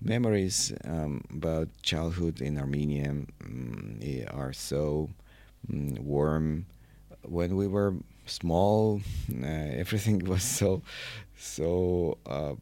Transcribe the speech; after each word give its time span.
memories 0.00 0.72
um, 0.84 1.22
about 1.30 1.68
childhood 1.82 2.40
in 2.40 2.58
Armenia 2.58 3.10
um, 3.44 4.00
are 4.30 4.52
so 4.52 5.10
um, 5.70 5.94
warm. 6.00 6.66
When 7.22 7.56
we 7.56 7.66
were 7.66 7.94
small, 8.26 9.00
uh, 9.42 9.46
everything 9.46 10.24
was 10.24 10.42
so 10.58 10.82
so. 11.36 12.18
Uh, 12.26 12.54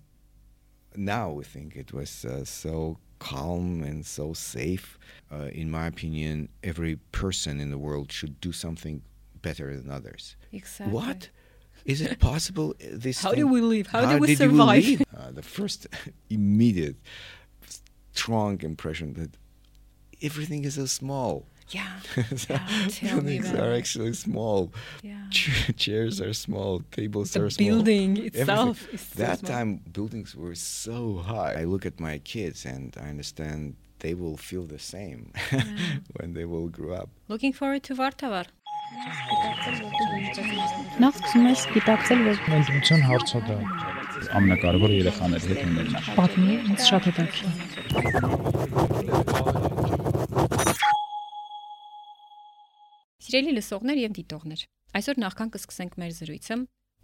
now 0.98 1.30
we 1.30 1.44
think 1.44 1.76
it 1.76 1.92
was 1.92 2.24
uh, 2.24 2.44
so 2.44 2.98
calm 3.18 3.82
and 3.82 4.04
so 4.04 4.32
safe. 4.32 4.98
Uh, 5.30 5.48
in 5.52 5.70
my 5.70 5.86
opinion, 5.86 6.48
every 6.62 6.96
person 7.12 7.60
in 7.60 7.70
the 7.70 7.78
world 7.78 8.10
should 8.10 8.40
do 8.40 8.52
something 8.52 9.02
better 9.42 9.76
than 9.76 9.90
others. 9.90 10.36
Exactly. 10.52 10.94
What? 10.94 11.30
Is 11.92 12.00
it 12.00 12.18
possible? 12.18 12.68
uh, 12.80 12.98
This 13.06 13.22
How 13.22 13.30
thing- 13.30 13.40
do 13.40 13.46
we 13.56 13.60
live? 13.60 13.86
How, 13.94 14.00
how 14.04 14.12
do 14.14 14.18
we 14.20 14.28
did 14.28 14.38
survive? 14.38 14.84
live? 14.88 15.02
Uh, 15.20 15.30
the 15.40 15.42
first 15.42 15.80
immediate, 16.30 16.96
strong 18.12 18.60
impression 18.62 19.14
that 19.14 19.30
everything 20.22 20.64
is 20.64 20.74
so 20.74 20.86
small. 20.86 21.46
yeah. 21.70 22.00
So 22.36 22.54
Yeah, 22.54 22.88
tell 22.88 23.20
buildings 23.20 23.52
are 23.62 23.72
it. 23.74 23.78
actually 23.80 24.12
small. 24.14 24.60
Yeah. 25.02 25.24
Chairs 25.84 26.20
are 26.20 26.34
small. 26.34 26.72
Tables 26.98 27.30
The 27.32 27.40
are 27.44 27.50
small. 27.50 27.68
building 27.68 28.10
Everything. 28.18 28.40
itself 28.40 28.76
is 28.94 29.00
so 29.00 29.22
that 29.22 29.38
small. 29.40 29.50
time 29.52 29.70
buildings 29.98 30.30
were 30.42 30.54
so 30.54 31.00
high. 31.32 31.52
I 31.62 31.64
look 31.72 31.84
at 31.86 31.98
my 32.08 32.18
kids 32.32 32.64
and 32.74 32.94
I 33.04 33.08
understand 33.14 33.74
they 34.04 34.14
will 34.14 34.36
feel 34.36 34.64
the 34.76 34.78
same 34.94 35.20
when 36.16 36.34
they 36.34 36.44
will 36.52 36.68
grow 36.68 36.92
up. 37.02 37.08
Looking 37.28 37.52
forward 37.52 37.82
to 37.88 37.94
Vardavar. 37.94 38.46
Նախ 41.02 41.16
սկսում 41.18 41.46
ես 41.48 41.62
գիտակցել, 41.74 42.20
որ 42.22 42.36
Ընտրության 42.56 43.00
հարցը 43.02 43.40
ամենակարևորը 44.38 44.98
երեխաների 45.00 45.48
հետ 45.50 45.62
ունենա։ 45.66 46.02
պատմի 46.18 46.54
ինձ 46.70 46.84
շատ 46.86 47.08
հետաքրքիր։ 47.10 47.50
Սիրելի 53.26 53.52
լսողներ 53.56 53.98
եւ 54.04 54.12
դիտողներ, 54.20 54.60
այսօր 55.00 55.16
նախքան 55.26 55.50
կսկսենք 55.56 55.92
մեր 56.02 56.12
զրույցը, 56.20 56.54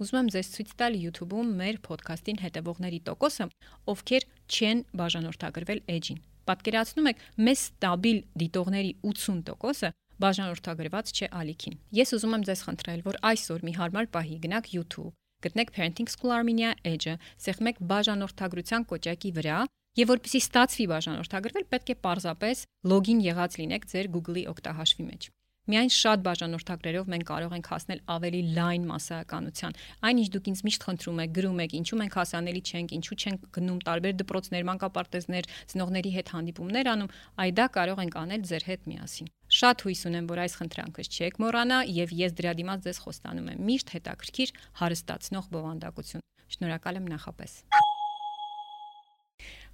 ուզում 0.03 0.19
եմ 0.23 0.29
ձեզ 0.37 0.47
ցույց 0.55 0.71
տալ 0.79 0.93
YouTube-ում 1.03 1.49
մեր 1.63 1.75
ոդքասթին 1.89 2.39
հետևողների 2.47 3.01
տոկոսը, 3.11 3.45
ովքեր 3.91 4.23
չեն 4.47 4.79
բաժանորդագրվել 5.03 5.83
Edge-ին։ 5.91 6.23
Պատկերացնում 6.47 7.11
եք, 7.11 7.19
մեզ 7.43 7.59
ստաբիլ 7.63 8.19
դիտողների 8.39 8.93
80%-ը 9.03 9.91
բաժանորդագրված 10.23 11.13
չէ 11.13 11.29
Ալիքին։ 11.43 11.77
Ես 11.99 12.15
ուզում 12.17 12.37
եմ 12.39 12.47
ձեզ 12.49 12.65
խնդրել, 12.69 13.05
որ 13.11 13.21
այսօր 13.33 13.67
մի 13.67 13.77
հարմար 13.83 14.11
պահի 14.17 14.39
գնաք 14.47 14.73
YouTube, 14.77 15.13
գտնեք 15.43 15.75
Parenting 15.75 16.11
School 16.13 16.35
Armenia 16.39 16.73
Edge-ը, 16.87 17.19
սեղմեք 17.47 17.83
բաժանորդագրության 17.93 18.87
կոճակի 18.93 19.33
վրա 19.39 19.61
Եվ 19.93 20.09
որպեսի 20.09 20.41
ստացվի 20.41 20.85
բաժանորդագրվել, 20.89 21.65
պետք 21.69 21.91
է 21.93 21.97
պարզապես 22.07 22.61
լոգին 22.89 23.19
եղած 23.27 23.57
լինեք 23.61 23.83
ձեր 23.93 24.07
Google-ի 24.15 24.45
օգտահաշվի 24.49 25.05
մեջ։ 25.05 25.27
Միայն 25.69 25.91
շատ 25.95 26.23
բաժանորդագրերով 26.27 27.11
մենք 27.13 27.27
կարող 27.29 27.53
ենք 27.55 27.69
հասնել 27.73 28.01
ավելի 28.15 28.41
լայն 28.57 28.87
massայականության։ 28.89 29.77
Այնինչ 30.09 30.29
դուք 30.33 30.49
ինձ 30.53 30.63
միշտ 30.67 30.87
խնդրում 30.89 31.21
եք, 31.23 31.35
գրում 31.37 31.61
եք, 31.63 31.77
ինչու 31.83 31.99
մենք 32.01 32.17
հասանելի 32.19 32.63
չենք, 32.73 32.95
ինչու 32.99 33.19
չենք 33.23 33.45
գնում 33.59 33.79
տարբեր 33.87 34.17
դպրոցներ, 34.23 34.67
մանկապարտեզներ, 34.73 35.51
ծնողների 35.71 36.13
հետ 36.17 36.33
հանդիպումներ 36.35 36.91
անում, 36.97 37.15
այ 37.47 37.51
դա 37.63 37.67
կարող 37.77 38.03
ենք 38.03 38.19
անել 38.23 38.43
ձեր 38.49 38.67
հետ 38.73 38.91
միասին։ 38.91 39.31
Շատ 39.53 39.83
հույս 39.85 40.07
ունեմ, 40.09 40.29
որ 40.31 40.41
այս 40.47 40.55
խնդրանքս 40.63 41.11
չեք 41.13 41.35
մոռանա 41.43 41.83
եւ 41.93 42.13
ես 42.17 42.37
դրա 42.39 42.53
դիմաց 42.57 42.87
ձեզ 42.87 43.01
խոստանում 43.05 43.51
եմ 43.53 43.67
միշտ 43.69 43.91
հետաքրքիր 43.99 44.53
հարստացնող 44.81 45.51
բովանդակություն։ 45.53 46.25
Շնորհակալ 46.57 47.01
եմ 47.03 47.11
նախապես։ 47.13 47.57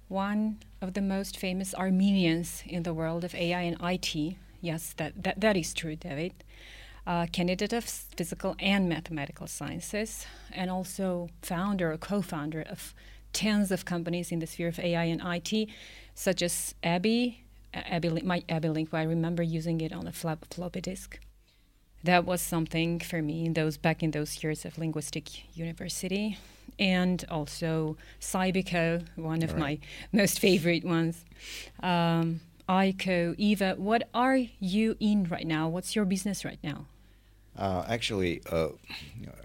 one 0.09 0.57
of 0.81 0.95
the 0.95 1.01
most 1.01 1.37
famous 1.37 1.73
Armenians 1.75 2.63
in 2.65 2.81
the 2.83 2.93
world 2.93 3.23
of 3.23 3.35
AI 3.35 3.61
and 3.61 3.77
IT. 3.79 4.35
Yes, 4.59 4.93
that, 4.97 5.23
that, 5.23 5.39
that 5.39 5.55
is 5.55 5.73
true, 5.73 5.95
David. 5.95 6.33
Uh, 7.05 7.27
candidate 7.31 7.73
of 7.73 7.85
physical 7.85 8.55
and 8.59 8.89
mathematical 8.89 9.47
sciences, 9.47 10.25
and 10.51 10.69
also 10.69 11.29
founder 11.41 11.93
or 11.93 11.97
co 11.97 12.21
founder 12.21 12.63
of 12.63 12.93
tens 13.33 13.71
of 13.71 13.85
companies 13.85 14.31
in 14.31 14.39
the 14.39 14.47
sphere 14.47 14.67
of 14.67 14.79
AI 14.79 15.05
and 15.05 15.21
IT, 15.23 15.69
such 16.15 16.41
as 16.41 16.73
Abby, 16.83 17.43
uh, 17.73 17.81
ABBYY 17.81 18.11
Link- 18.11 18.25
my 18.25 18.39
ABBYY 18.49 18.73
Link, 18.73 18.93
I 18.93 19.03
remember 19.03 19.43
using 19.43 19.81
it 19.81 19.93
on 19.93 20.07
a 20.07 20.11
flop, 20.11 20.45
floppy 20.53 20.81
disk. 20.81 21.19
That 22.03 22.25
was 22.25 22.41
something 22.41 22.99
for 22.99 23.21
me 23.21 23.45
in 23.45 23.53
those 23.53 23.77
back 23.77 24.01
in 24.01 24.11
those 24.11 24.41
years 24.41 24.63
of 24.65 24.77
linguistic 24.77 25.57
university, 25.57 26.37
and 26.79 27.25
also 27.29 27.97
Cybiko, 28.21 29.05
one 29.15 29.43
of 29.43 29.57
my 29.57 29.79
most 30.13 30.39
favorite 30.39 30.85
ones. 30.85 31.25
Um, 31.83 32.39
iiko, 32.69 33.35
Yva, 33.37 33.77
what 33.77 34.07
are 34.13 34.37
you 34.59 34.95
in 34.99 35.25
right 35.25 35.45
now? 35.45 35.67
What's 35.67 35.95
your 35.95 36.05
business 36.05 36.45
right 36.45 36.59
now? 36.63 36.85
Uh, 37.57 37.83
actually, 37.89 38.41
uh, 38.49 38.69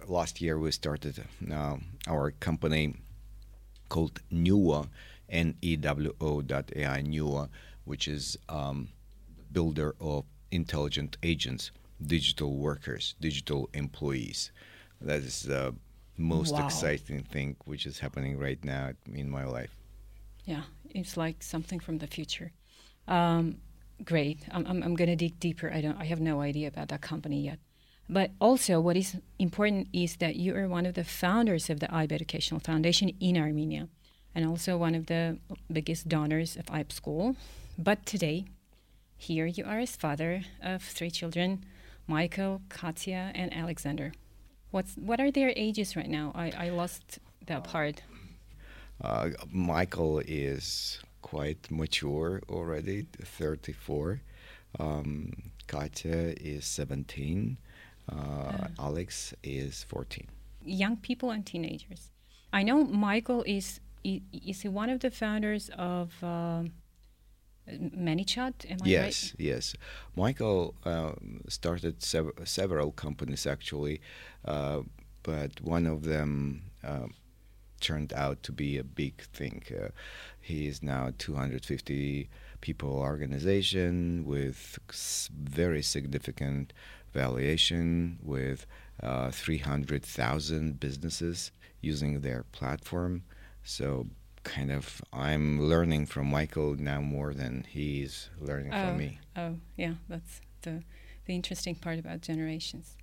last 0.06 0.40
year 0.40 0.56
we 0.56 0.70
started 0.70 1.24
uh, 1.52 1.76
our 2.06 2.30
company 2.30 2.94
called 3.88 4.20
Newo, 4.32 4.88
N-E-W-O 5.28 6.42
dot 6.42 6.70
A-I, 6.76 7.02
Newo, 7.02 7.48
which 7.84 8.08
is 8.08 8.36
um, 8.48 8.88
builder 9.52 9.94
of 10.00 10.24
intelligent 10.50 11.16
agents, 11.22 11.70
digital 12.04 12.56
workers, 12.56 13.14
digital 13.20 13.68
employees. 13.72 14.50
That 15.00 15.20
is 15.20 15.42
the 15.42 15.74
most 16.16 16.52
Wow. 16.52 16.64
exciting 16.64 17.22
thing 17.24 17.56
which 17.64 17.86
is 17.86 17.98
happening 17.98 18.38
right 18.38 18.62
now 18.64 18.92
in 19.12 19.28
my 19.30 19.44
life. 19.44 19.74
Yeah, 20.44 20.62
it's 20.90 21.16
like 21.16 21.42
something 21.42 21.80
from 21.80 21.98
the 21.98 22.06
future. 22.06 22.52
Um, 23.08 23.58
great. 24.04 24.40
I'm, 24.50 24.66
I'm, 24.66 24.82
I'm 24.82 24.94
going 24.94 25.08
to 25.10 25.16
dig 25.16 25.38
deeper. 25.40 25.72
I 25.72 25.80
don't. 25.80 25.98
I 25.98 26.04
have 26.04 26.20
no 26.20 26.40
idea 26.40 26.68
about 26.68 26.88
that 26.88 27.00
company 27.00 27.42
yet. 27.42 27.58
But 28.08 28.32
also, 28.40 28.80
what 28.80 28.96
is 28.96 29.16
important 29.38 29.88
is 29.92 30.16
that 30.16 30.36
you 30.36 30.54
are 30.54 30.68
one 30.68 30.84
of 30.84 30.94
the 30.94 31.04
founders 31.04 31.70
of 31.70 31.80
the 31.80 31.86
Ayb 31.86 32.12
Educational 32.12 32.60
Foundation 32.60 33.10
in 33.18 33.36
Armenia, 33.38 33.88
and 34.34 34.46
also 34.46 34.76
one 34.76 34.94
of 34.94 35.06
the 35.06 35.38
biggest 35.72 36.08
donors 36.08 36.56
of 36.56 36.66
Ayb 36.66 36.92
School. 36.92 37.34
But 37.78 38.06
today, 38.06 38.44
here 39.16 39.46
you 39.46 39.64
are 39.64 39.80
as 39.80 39.96
father 39.96 40.42
of 40.62 40.82
three 40.82 41.10
children, 41.10 41.64
Michael, 42.06 42.62
Katya, 42.68 43.32
and 43.34 43.52
Alexander. 43.54 44.12
What's 44.70 44.94
what 44.96 45.20
are 45.20 45.30
their 45.30 45.52
ages 45.56 45.96
right 45.96 46.08
now? 46.08 46.32
I, 46.34 46.50
I 46.56 46.68
lost 46.70 47.18
that 47.46 47.64
part. 47.64 48.02
Uh, 49.02 49.30
Michael 49.50 50.20
is 50.26 51.00
quite 51.22 51.70
mature 51.70 52.42
already, 52.48 53.06
34. 53.22 54.20
Um, 54.78 55.32
Katya 55.66 56.34
is 56.40 56.64
17. 56.66 57.58
Uh, 58.10 58.68
Alex 58.78 59.34
is 59.42 59.84
14. 59.84 60.28
young 60.64 60.96
people 60.96 61.30
and 61.30 61.44
teenagers. 61.46 62.10
I 62.52 62.62
know 62.62 62.84
Michael 62.84 63.42
is 63.46 63.80
is 64.04 64.62
he 64.62 64.68
one 64.68 64.90
of 64.90 65.00
the 65.00 65.10
founders 65.10 65.70
of 65.76 66.22
um 66.22 66.72
ManyChat? 67.70 68.70
Am 68.70 68.78
I 68.82 68.86
yes, 68.88 69.02
right? 69.02 69.34
yes. 69.38 69.74
Michael 70.16 70.74
uh, 70.84 71.12
started 71.48 72.02
sev- 72.02 72.32
several 72.44 72.92
companies 72.92 73.46
actually, 73.46 74.00
uh, 74.44 74.80
but 75.22 75.60
one 75.62 75.86
of 75.86 76.04
them 76.04 76.62
uh, 76.86 77.06
turned 77.80 78.12
out 78.12 78.42
to 78.42 78.52
be 78.52 78.76
a 78.78 78.84
big 78.84 79.22
thing. 79.32 79.62
Uh, 79.70 79.88
he 80.40 80.66
is 80.66 80.82
now 80.82 81.10
250 81.18 82.28
people 82.60 82.90
organization 82.90 84.24
with 84.26 84.78
s- 84.90 85.30
very 85.32 85.82
significant 85.82 86.72
valuation 87.12 88.18
with 88.22 88.66
uh, 89.02 89.30
300,000 89.30 90.78
businesses 90.80 91.52
using 91.80 92.20
their 92.20 92.42
platform. 92.52 93.22
So 93.62 94.06
kind 94.44 94.70
of 94.70 95.02
I'm 95.12 95.60
learning 95.60 96.06
from 96.06 96.30
Michael 96.30 96.76
now 96.76 97.00
more 97.00 97.34
than 97.34 97.66
he's 97.68 98.30
learning 98.38 98.72
Oh, 98.72 98.88
from 98.88 98.98
me. 98.98 99.18
oh, 99.36 99.56
yeah, 99.76 99.94
that's 100.08 100.40
the 100.62 100.82
the 101.26 101.34
interesting 101.34 101.74
part 101.74 101.98
about 101.98 102.20
generations. 102.20 102.96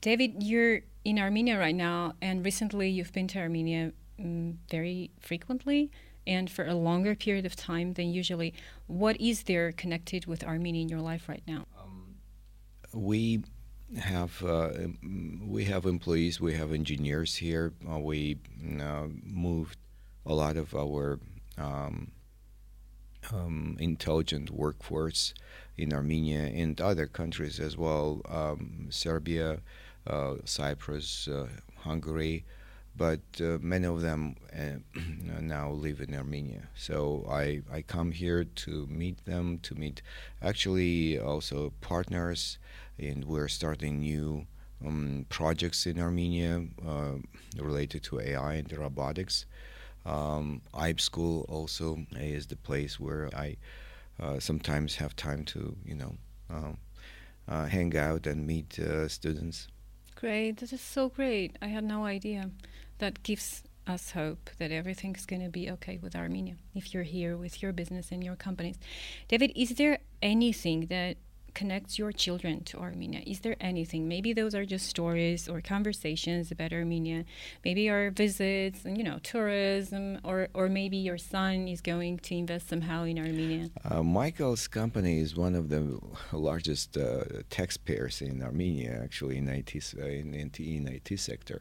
David, 0.00 0.42
you're 0.42 0.80
in 1.04 1.18
Armenia 1.18 1.58
right 1.58 1.74
now, 1.74 2.14
and 2.20 2.44
recently 2.44 2.88
you've 2.90 3.12
been 3.12 3.28
to 3.28 3.38
Armenia 3.38 3.92
mm, 4.20 4.56
very 4.68 5.10
frequently 5.20 5.90
and 6.26 6.50
for 6.50 6.66
a 6.66 6.74
longer 6.74 7.14
period 7.14 7.46
of 7.46 7.54
time 7.54 7.94
than 7.94 8.08
usually. 8.12 8.52
What 8.86 9.20
is 9.20 9.44
there 9.44 9.70
connected 9.72 10.26
with 10.26 10.42
Armenia 10.44 10.82
in 10.82 10.88
your 10.88 11.00
life 11.00 11.28
right 11.28 11.42
now? 11.46 11.66
we 12.92 13.42
have 13.98 14.42
uh, 14.44 14.70
um, 15.02 15.42
we 15.46 15.64
have 15.64 15.86
employees, 15.86 16.40
we 16.40 16.54
have 16.54 16.72
engineers 16.72 17.36
here. 17.36 17.72
Uh, 17.90 17.98
we 17.98 18.38
uh, 18.80 19.06
moved 19.24 19.78
a 20.30 20.34
lot 20.34 20.56
of 20.56 20.74
our 20.76 21.18
um, 21.58 22.12
um, 23.32 23.76
intelligent 23.80 24.50
workforce 24.50 25.34
in 25.76 25.92
Armenia 25.92 26.42
and 26.42 26.80
other 26.80 27.06
countries 27.06 27.58
as 27.58 27.76
well, 27.76 28.22
um, 28.28 28.86
Serbia, 28.90 29.60
uh, 30.06 30.34
Cyprus, 30.44 31.26
uh, 31.26 31.48
Hungary, 31.78 32.44
but 32.96 33.20
uh, 33.40 33.58
many 33.60 33.86
of 33.86 34.02
them 34.02 34.36
uh, 34.54 34.78
now 35.40 35.70
live 35.70 36.00
in 36.00 36.14
Armenia. 36.14 36.68
So 36.76 37.26
I, 37.28 37.62
I 37.72 37.82
come 37.82 38.12
here 38.12 38.44
to 38.44 38.86
meet 38.86 39.24
them, 39.24 39.58
to 39.64 39.74
meet 39.74 40.00
actually 40.40 41.18
also 41.18 41.72
partners, 41.80 42.58
and 42.98 43.24
we're 43.24 43.48
starting 43.48 44.00
new 44.00 44.46
um, 44.86 45.26
projects 45.28 45.86
in 45.86 45.98
Armenia 45.98 46.66
uh, 46.86 47.14
related 47.56 48.04
to 48.04 48.20
AI 48.20 48.54
and 48.54 48.72
robotics. 48.72 49.46
Um, 50.06 50.62
Ayb 50.74 51.00
School 51.00 51.44
also 51.48 51.98
is 52.16 52.46
the 52.46 52.56
place 52.56 52.98
where 52.98 53.28
I 53.34 53.56
uh, 54.20 54.38
sometimes 54.38 54.96
have 54.96 55.14
time 55.16 55.44
to, 55.46 55.76
you 55.84 55.94
know, 55.94 56.14
um, 56.48 56.78
uh, 57.48 57.66
hang 57.66 57.96
out 57.96 58.26
and 58.26 58.46
meet 58.46 58.78
uh, 58.78 59.08
students. 59.08 59.68
Great. 60.14 60.58
that 60.58 60.72
is 60.72 60.80
so 60.80 61.08
great. 61.08 61.56
I 61.62 61.68
had 61.68 61.84
no 61.84 62.04
idea. 62.04 62.50
That 62.98 63.22
gives 63.22 63.62
us 63.86 64.10
hope 64.10 64.50
that 64.58 64.70
everything's 64.70 65.24
going 65.24 65.42
to 65.42 65.48
be 65.48 65.70
okay 65.70 65.98
with 66.02 66.14
Armenia 66.14 66.56
if 66.74 66.92
you're 66.92 67.02
here 67.02 67.36
with 67.36 67.62
your 67.62 67.72
business 67.72 68.12
and 68.12 68.22
your 68.22 68.36
companies. 68.36 68.76
David, 69.28 69.52
is 69.56 69.70
there 69.70 69.98
anything 70.22 70.86
that 70.86 71.16
connects 71.60 71.98
your 71.98 72.10
children 72.10 72.64
to 72.64 72.78
Armenia? 72.78 73.20
Is 73.26 73.40
there 73.40 73.56
anything? 73.60 74.08
Maybe 74.08 74.32
those 74.32 74.54
are 74.54 74.64
just 74.64 74.86
stories 74.86 75.46
or 75.46 75.60
conversations 75.60 76.50
about 76.50 76.72
Armenia. 76.72 77.20
Maybe 77.66 77.90
our 77.90 78.10
visits 78.22 78.78
and 78.86 78.96
you 78.96 79.04
know 79.08 79.18
tourism, 79.32 80.04
or 80.24 80.48
or 80.54 80.66
maybe 80.80 80.96
your 80.96 81.18
son 81.18 81.68
is 81.74 81.82
going 81.82 82.14
to 82.26 82.32
invest 82.42 82.64
somehow 82.72 83.00
in 83.10 83.18
Armenia. 83.18 83.64
Uh, 83.84 84.02
Michael's 84.02 84.66
company 84.68 85.14
is 85.26 85.30
one 85.46 85.54
of 85.60 85.68
the 85.74 85.82
largest 86.32 86.96
uh, 86.96 87.24
taxpayers 87.50 88.22
in 88.22 88.42
Armenia, 88.42 88.92
actually 89.06 89.36
in 89.36 89.46
IT 89.60 89.70
uh, 89.98 90.06
in, 90.20 90.28
in, 90.42 90.48
in 90.76 90.82
IT 90.96 91.10
sector. 91.30 91.58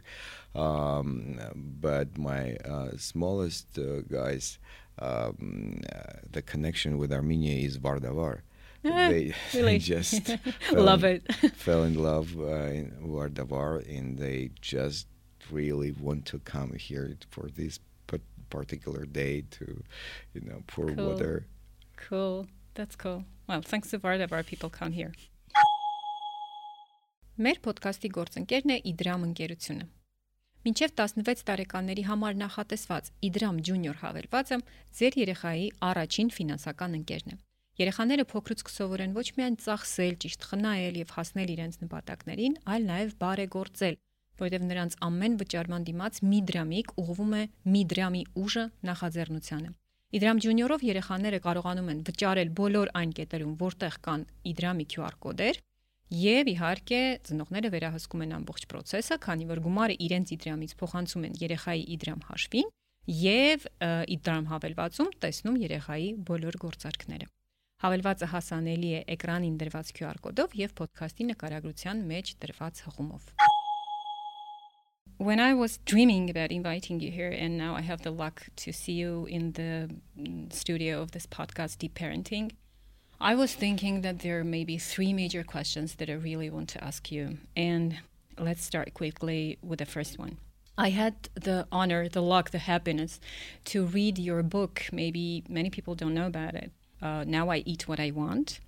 Um, 0.56 1.40
but 1.82 2.18
my 2.18 2.44
uh, 2.74 2.92
smallest 2.98 3.68
uh, 3.78 3.84
guys. 4.20 4.60
Um, 5.02 5.80
uh, 5.96 6.28
the 6.30 6.42
connection 6.42 6.98
with 6.98 7.14
Armenia 7.14 7.56
is 7.68 7.78
Vardavar 7.78 8.42
they 8.84 9.34
really 9.54 9.78
just 9.94 10.32
love 10.72 11.04
in, 11.04 11.22
it. 11.28 11.56
fell 11.56 11.84
in 11.84 11.96
love 11.96 12.36
uh, 12.40 12.70
in 12.72 12.92
Vardavar, 13.02 13.86
and 13.88 14.18
they 14.18 14.52
just 14.62 15.08
really 15.52 15.92
want 15.92 16.26
to 16.26 16.40
come 16.40 16.74
here 16.74 17.16
for 17.30 17.50
this 17.50 17.80
particular 18.50 19.06
day 19.06 19.44
to, 19.52 19.84
you 20.34 20.42
know, 20.42 20.64
pour 20.68 20.88
cool. 20.88 21.10
water. 21.10 21.46
Cool. 21.98 22.48
That's 22.76 22.96
cool. 22.96 23.26
Well, 23.48 23.62
thanks 23.62 23.90
to 23.92 24.00
Vardavar, 24.00 24.46
people 24.46 24.70
come 24.70 24.92
here. 24.92 25.14
Մեր 27.40 27.62
ոդկասթի 27.64 28.10
գործընկերն 28.12 28.72
է 28.74 28.76
Իդրամ 28.92 29.22
ընկերությունը։ 29.30 29.86
Մինչև 30.68 30.92
16 31.00 31.46
տարեկանների 31.48 32.04
համար 32.10 32.36
նախատեսված 32.42 33.08
Իդրամ 33.30 33.62
Junior 33.64 34.02
հավելվածը 34.02 34.58
ձեր 35.00 35.20
երեխայի 35.24 35.70
առաջին 35.90 36.34
ֆինանսական 36.36 36.98
ընկերն 37.00 37.38
է։ 37.38 37.40
Երեխաները 37.80 38.24
փոքրուց 38.28 38.62
կսովորեն 38.68 39.14
ոչ 39.16 39.26
միայն 39.40 39.56
ծախսել, 39.64 40.16
ճիշտ 40.24 40.42
խնայել 40.50 40.96
եւ 41.00 41.12
հասնել 41.16 41.52
իրենց 41.54 41.78
նպատակներին, 41.84 42.58
այլ 42.76 42.88
նաեւ 42.90 43.14
բարեգործել, 43.24 43.96
որովհետեւ 44.40 44.66
նրանց 44.70 44.98
ամեն 45.08 45.38
վճարման 45.40 45.86
դիմաց 45.88 46.20
մի 46.28 46.40
դրամիկ 46.50 46.92
ուղղվում 47.00 47.34
է 47.40 47.44
մի 47.72 47.84
դրամի 47.94 48.24
ուժը 48.44 48.66
նախաձեռնությանը։ 48.90 49.72
Իդրամ 50.20 50.44
Junior-ով 50.44 50.86
երեխաները 50.90 51.40
կարողանում 51.48 51.90
են 51.94 52.04
վճարել 52.10 52.54
բոլոր 52.60 52.94
այն 53.00 53.12
կետերում, 53.20 53.58
որտեղ 53.64 53.98
կան 54.10 54.22
Իդրամի 54.50 54.86
QR 54.90 55.18
կոդեր, 55.24 55.60
Եվ 56.10 56.48
իհարկե 56.50 57.00
ծնողները 57.22 57.70
վերահսկում 57.70 58.24
են 58.26 58.32
ամբողջ 58.40 58.64
process-ը, 58.72 59.18
քանի 59.22 59.46
որ 59.52 59.60
գումարը 59.62 59.98
իրենց 60.10 60.32
իդրամից 60.36 60.72
փոխանցում 60.82 61.28
են 61.30 61.36
երեխայի 61.46 61.84
իդրամ 61.96 62.24
հաշվին 62.32 62.72
եւ 63.20 63.68
իդրամ 64.18 64.48
հավելվածում 64.50 65.12
տեսնում 65.22 65.60
երեխայի 65.70 66.10
բոլոր 66.30 66.58
գործարքները։ 66.66 67.30
Հավելվածը 67.85 68.27
հասանելի 68.33 68.91
է 68.97 69.01
էկրանին 69.13 69.57
դրված 69.61 69.89
QR 69.97 70.19
կոդով 70.25 70.55
եւ 70.57 70.71
ոդքասթի 70.79 71.25
նկարագրության 71.31 71.99
մեջ 72.11 72.31
դրված 72.45 72.79
հղումով։ 72.87 73.27
When 75.19 75.39
I 75.39 75.53
was 75.53 75.77
dreaming 75.85 76.31
about 76.31 76.51
inviting 76.51 77.01
you 77.01 77.11
here, 77.11 77.29
and 77.29 77.59
now 77.59 77.75
I 77.77 77.83
have 77.83 78.01
the 78.01 78.11
luck 78.11 78.47
to 78.57 78.73
see 78.73 78.93
you 78.93 79.27
in 79.27 79.53
the 79.53 79.91
mm, 80.19 80.51
studio 80.51 81.03
of 81.03 81.13
this 81.13 81.27
podcast, 81.27 81.79
Deep 81.79 81.95
Parenting, 81.95 82.53
I 83.21 83.35
was 83.35 83.55
thinking 83.55 84.01
that 84.01 84.21
there 84.21 84.43
may 84.45 84.65
be 84.65 84.79
three 84.79 85.13
major 85.13 85.45
questions 85.45 85.97
that 85.97 86.09
I 86.09 86.15
really 86.15 86.49
want 86.49 86.71
to 86.71 86.83
ask 86.83 87.13
you. 87.13 87.37
And 87.55 87.99
let's 88.39 88.65
start 88.65 88.95
quickly 88.95 89.59
with 89.63 89.79
the 89.81 89.87
first 89.87 90.19
one. 90.19 90.39
I 90.79 90.89
had 90.89 91.15
the 91.35 91.67
honor, 91.71 92.09
the 92.09 92.23
luck, 92.23 92.51
the 92.51 92.59
happiness 92.59 93.21
to 93.67 93.85
read 93.85 94.19
your 94.19 94.43
book. 94.43 94.89
Maybe 94.91 95.45
many 95.49 95.69
people 95.69 95.95
don't 95.95 96.15
know 96.15 96.27
about 96.27 96.55
it 96.55 96.73
uh, 97.02 97.24
now 97.26 97.50
I 97.50 97.58
eat 97.66 97.88
what 97.88 98.00
I 98.00 98.12
want. 98.12 98.60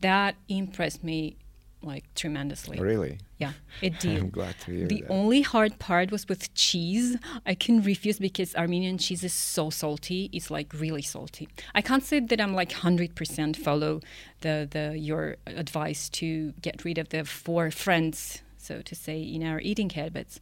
That 0.00 0.36
impressed 0.48 1.04
me 1.04 1.36
like 1.82 2.12
tremendously. 2.14 2.78
Really? 2.78 3.18
Yeah, 3.38 3.52
it 3.82 3.98
did. 4.00 4.18
I'm 4.18 4.30
glad 4.30 4.58
to 4.60 4.72
hear 4.72 4.86
the 4.86 5.02
that. 5.02 5.10
only 5.10 5.42
hard 5.42 5.78
part 5.78 6.10
was 6.10 6.28
with 6.28 6.52
cheese. 6.54 7.16
I 7.46 7.54
can 7.54 7.82
refuse 7.82 8.18
because 8.18 8.54
Armenian 8.54 8.98
cheese 8.98 9.24
is 9.24 9.32
so 9.32 9.70
salty. 9.70 10.28
It's 10.32 10.50
like 10.50 10.72
really 10.74 11.02
salty. 11.02 11.48
I 11.74 11.80
can't 11.80 12.02
say 12.02 12.20
that 12.20 12.40
I'm 12.40 12.54
like 12.54 12.70
100% 12.70 13.56
follow 13.56 14.00
the 14.40 14.68
the 14.70 14.98
your 14.98 15.36
advice 15.46 16.08
to 16.10 16.52
get 16.60 16.84
rid 16.84 16.98
of 16.98 17.08
the 17.08 17.24
four 17.24 17.70
friends, 17.70 18.42
so 18.58 18.82
to 18.82 18.94
say, 18.94 19.20
in 19.20 19.42
our 19.42 19.60
eating 19.60 19.90
habits. 19.90 20.40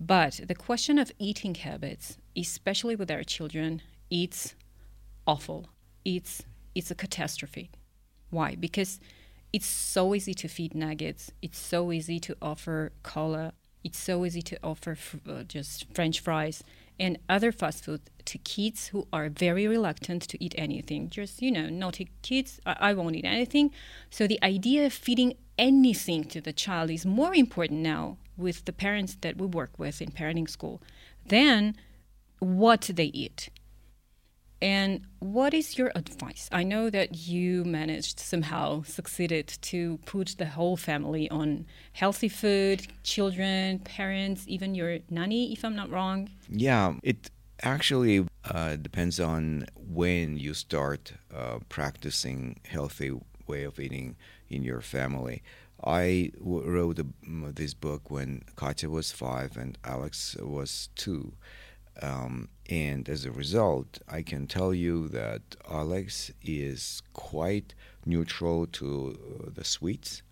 But 0.00 0.40
the 0.46 0.54
question 0.54 0.98
of 0.98 1.10
eating 1.18 1.56
habits, 1.56 2.18
especially 2.36 2.94
with 2.94 3.10
our 3.10 3.24
children, 3.24 3.82
it's 4.10 4.54
awful 5.26 5.66
it's 6.04 6.42
it's 6.74 6.90
a 6.90 6.94
catastrophe. 6.94 7.70
Why? 8.30 8.54
Because 8.54 9.00
it's 9.52 9.66
so 9.66 10.14
easy 10.14 10.34
to 10.34 10.48
feed 10.48 10.74
nuggets. 10.74 11.32
It's 11.40 11.58
so 11.58 11.92
easy 11.92 12.20
to 12.20 12.36
offer 12.42 12.92
cola. 13.02 13.52
It's 13.82 13.98
so 13.98 14.24
easy 14.24 14.42
to 14.42 14.58
offer 14.62 14.96
uh, 15.28 15.44
just 15.44 15.86
French 15.94 16.20
fries 16.20 16.62
and 17.00 17.18
other 17.28 17.52
fast 17.52 17.84
food 17.84 18.02
to 18.24 18.38
kids 18.38 18.88
who 18.88 19.06
are 19.12 19.28
very 19.28 19.66
reluctant 19.66 20.22
to 20.22 20.44
eat 20.44 20.54
anything. 20.58 21.08
Just 21.08 21.40
you 21.40 21.50
know, 21.50 21.68
naughty 21.68 22.08
kids. 22.22 22.60
I, 22.66 22.76
I 22.80 22.94
won't 22.94 23.16
eat 23.16 23.24
anything. 23.24 23.70
So 24.10 24.26
the 24.26 24.42
idea 24.42 24.86
of 24.86 24.92
feeding 24.92 25.34
anything 25.56 26.24
to 26.24 26.40
the 26.40 26.52
child 26.52 26.90
is 26.90 27.06
more 27.06 27.34
important 27.34 27.80
now 27.80 28.18
with 28.36 28.64
the 28.64 28.72
parents 28.72 29.16
that 29.22 29.36
we 29.38 29.46
work 29.46 29.70
with 29.78 30.00
in 30.02 30.10
parenting 30.10 30.48
school 30.48 30.80
than 31.26 31.74
what 32.38 32.82
they 32.94 33.06
eat. 33.06 33.48
And 34.60 35.02
what 35.20 35.54
is 35.54 35.78
your 35.78 35.92
advice? 35.94 36.48
I 36.50 36.64
know 36.64 36.90
that 36.90 37.28
you 37.28 37.64
managed 37.64 38.18
somehow 38.18 38.82
succeeded 38.82 39.46
to 39.62 39.98
put 39.98 40.34
the 40.38 40.46
whole 40.46 40.76
family 40.76 41.30
on 41.30 41.66
healthy 41.92 42.28
food, 42.28 42.86
children, 43.04 43.78
parents, 43.80 44.44
even 44.48 44.74
your 44.74 44.98
nanny, 45.10 45.52
if 45.52 45.64
I'm 45.64 45.76
not 45.76 45.90
wrong. 45.90 46.30
Yeah, 46.48 46.94
it 47.02 47.30
actually 47.62 48.26
uh, 48.44 48.76
depends 48.76 49.20
on 49.20 49.66
when 49.76 50.36
you 50.36 50.54
start 50.54 51.12
uh, 51.34 51.58
practicing 51.68 52.58
healthy 52.64 53.12
way 53.46 53.64
of 53.64 53.78
eating 53.78 54.16
in 54.48 54.62
your 54.62 54.80
family. 54.80 55.42
I 55.84 56.32
wrote 56.40 56.98
a, 56.98 57.06
this 57.52 57.74
book 57.74 58.10
when 58.10 58.42
Katya 58.56 58.90
was 58.90 59.12
five 59.12 59.56
and 59.56 59.78
Alex 59.84 60.36
was 60.40 60.88
two. 60.96 61.34
Um, 62.00 62.48
and 62.68 63.08
as 63.08 63.24
a 63.24 63.32
result, 63.32 63.98
I 64.08 64.22
can 64.22 64.46
tell 64.46 64.74
you 64.74 65.08
that 65.08 65.42
Alex 65.70 66.30
is 66.42 67.02
quite 67.12 67.74
neutral 68.04 68.66
to 68.66 69.18
uh, 69.18 69.50
the 69.54 69.64
sweets. 69.64 70.22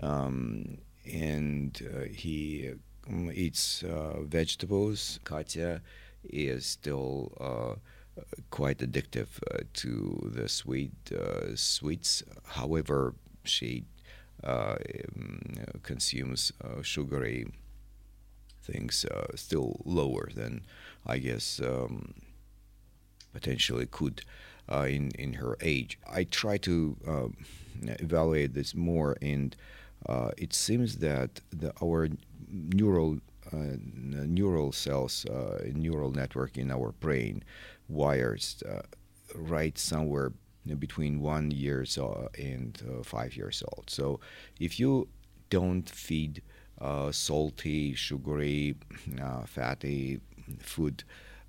Um, 0.00 0.78
and 1.10 1.80
uh, 1.94 2.04
he 2.04 2.72
um, 3.08 3.30
eats 3.32 3.82
uh, 3.82 4.20
vegetables. 4.22 5.20
Katya 5.24 5.80
is 6.24 6.66
still 6.66 7.32
uh, 7.40 8.20
quite 8.50 8.78
addictive 8.78 9.28
uh, 9.50 9.62
to 9.74 10.30
the 10.34 10.48
sweet 10.48 10.94
uh, 11.12 11.54
sweets. 11.54 12.22
However, 12.44 13.14
she 13.44 13.84
um, 14.44 15.54
consumes 15.82 16.52
sugary 16.82 17.46
things 18.62 19.06
still 19.34 19.80
lower 19.84 20.28
than 20.34 20.62
I 21.06 21.18
guess 21.18 21.60
um, 21.60 22.14
potentially 23.32 23.86
could 23.86 24.22
uh, 24.68 24.86
in 24.88 25.10
in 25.12 25.34
her 25.34 25.56
age. 25.60 25.98
I 26.10 26.24
try 26.24 26.56
to 26.58 26.96
uh, 27.06 27.28
evaluate 28.00 28.54
this 28.54 28.74
more, 28.74 29.16
and 29.22 29.56
uh, 30.06 30.30
it 30.36 30.52
seems 30.52 30.96
that 30.98 31.40
the, 31.50 31.72
our 31.82 32.08
neural 32.48 33.18
uh, 33.52 33.76
neural 34.40 34.72
cells, 34.72 35.24
uh, 35.26 35.62
neural 35.74 36.10
network 36.10 36.58
in 36.58 36.70
our 36.70 36.92
brain, 36.92 37.44
wires 37.88 38.62
uh, 38.68 38.82
right 39.34 39.78
somewhere 39.78 40.32
between 40.78 41.20
one 41.20 41.52
years 41.52 41.96
and 42.36 42.82
five 43.04 43.36
years 43.36 43.62
old. 43.70 43.88
So 43.88 44.18
if 44.58 44.80
you 44.80 45.06
don't 45.48 45.88
feed 45.88 46.42
salty, 47.12 47.94
sugary, 47.94 48.74
fatty 49.46 50.20
food. 50.60 51.04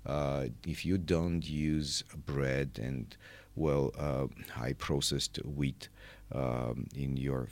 Uh, 0.06 0.46
if 0.66 0.84
you 0.86 0.96
don't 0.98 1.46
use 1.48 2.02
bread 2.26 2.78
and 2.82 3.16
well 3.54 3.90
uh, 3.98 4.26
high 4.52 4.72
processed 4.72 5.36
wheat 5.44 5.88
um, 6.32 6.86
in 6.94 7.16
your 7.16 7.48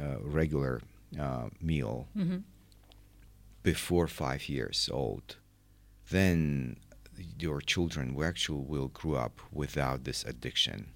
uh, 0.00 0.16
regular 0.22 0.80
uh, 1.20 1.48
meal 1.60 2.06
Mm-hmm. 2.16 2.38
before 3.62 4.06
five 4.08 4.48
years 4.48 4.88
old, 4.92 5.36
then 6.10 6.76
your 7.38 7.60
children 7.60 8.14
will 8.14 8.24
actually 8.26 8.64
will 8.66 8.88
grow 8.88 9.14
up 9.14 9.40
without 9.52 10.04
this 10.04 10.24
addiction. 10.24 10.90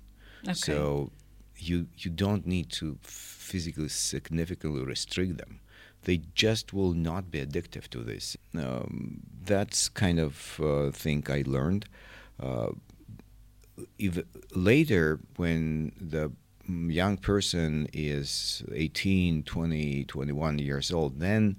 Okay. 0.44 0.54
So 0.54 1.10
you 1.58 1.86
you 1.98 2.10
don't 2.10 2.46
need 2.46 2.70
to 2.70 2.98
physically 3.02 3.88
significantly 3.88 4.82
restrict 4.84 5.38
them. 5.38 5.60
They 6.06 6.20
just 6.34 6.72
will 6.72 6.94
not 6.94 7.32
be 7.32 7.44
addictive 7.44 7.88
to 7.88 7.98
this. 7.98 8.36
Um, 8.54 9.20
that's 9.44 9.88
kind 9.88 10.20
of 10.20 10.60
uh, 10.62 10.90
thing 10.92 11.24
I 11.28 11.42
learned. 11.44 11.86
Uh, 12.40 12.70
if 13.98 14.20
later, 14.54 15.18
when 15.34 15.92
the 16.00 16.30
young 16.68 17.16
person 17.16 17.88
is 17.92 18.62
18, 18.72 19.42
20, 19.42 20.04
21 20.04 20.58
years 20.60 20.92
old, 20.92 21.18
then 21.18 21.56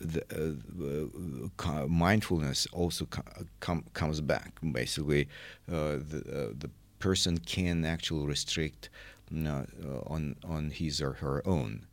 the 0.00 0.22
uh, 0.30 1.48
co- 1.56 1.88
mindfulness 1.88 2.68
also 2.72 3.06
co- 3.06 3.22
com- 3.58 3.86
comes 3.92 4.20
back. 4.20 4.52
Basically, 4.72 5.28
uh, 5.68 5.98
the 5.98 6.22
uh, 6.32 6.54
the 6.56 6.70
person 7.00 7.38
can 7.38 7.84
actually 7.84 8.24
restrict 8.24 8.88
uh, 9.34 9.64
on 10.06 10.36
on 10.46 10.70
his 10.70 11.02
or 11.02 11.14
her 11.14 11.42
own, 11.44 11.87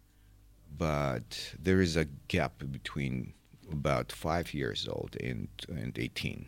but 0.78 1.56
there 1.62 1.82
is 1.82 1.96
a 1.96 2.06
gap 2.28 2.54
between 2.72 3.34
about 3.72 4.12
five 4.12 4.54
years 4.54 4.88
old 4.88 5.16
and 5.22 5.48
and 5.70 5.98
eighteen. 5.98 6.48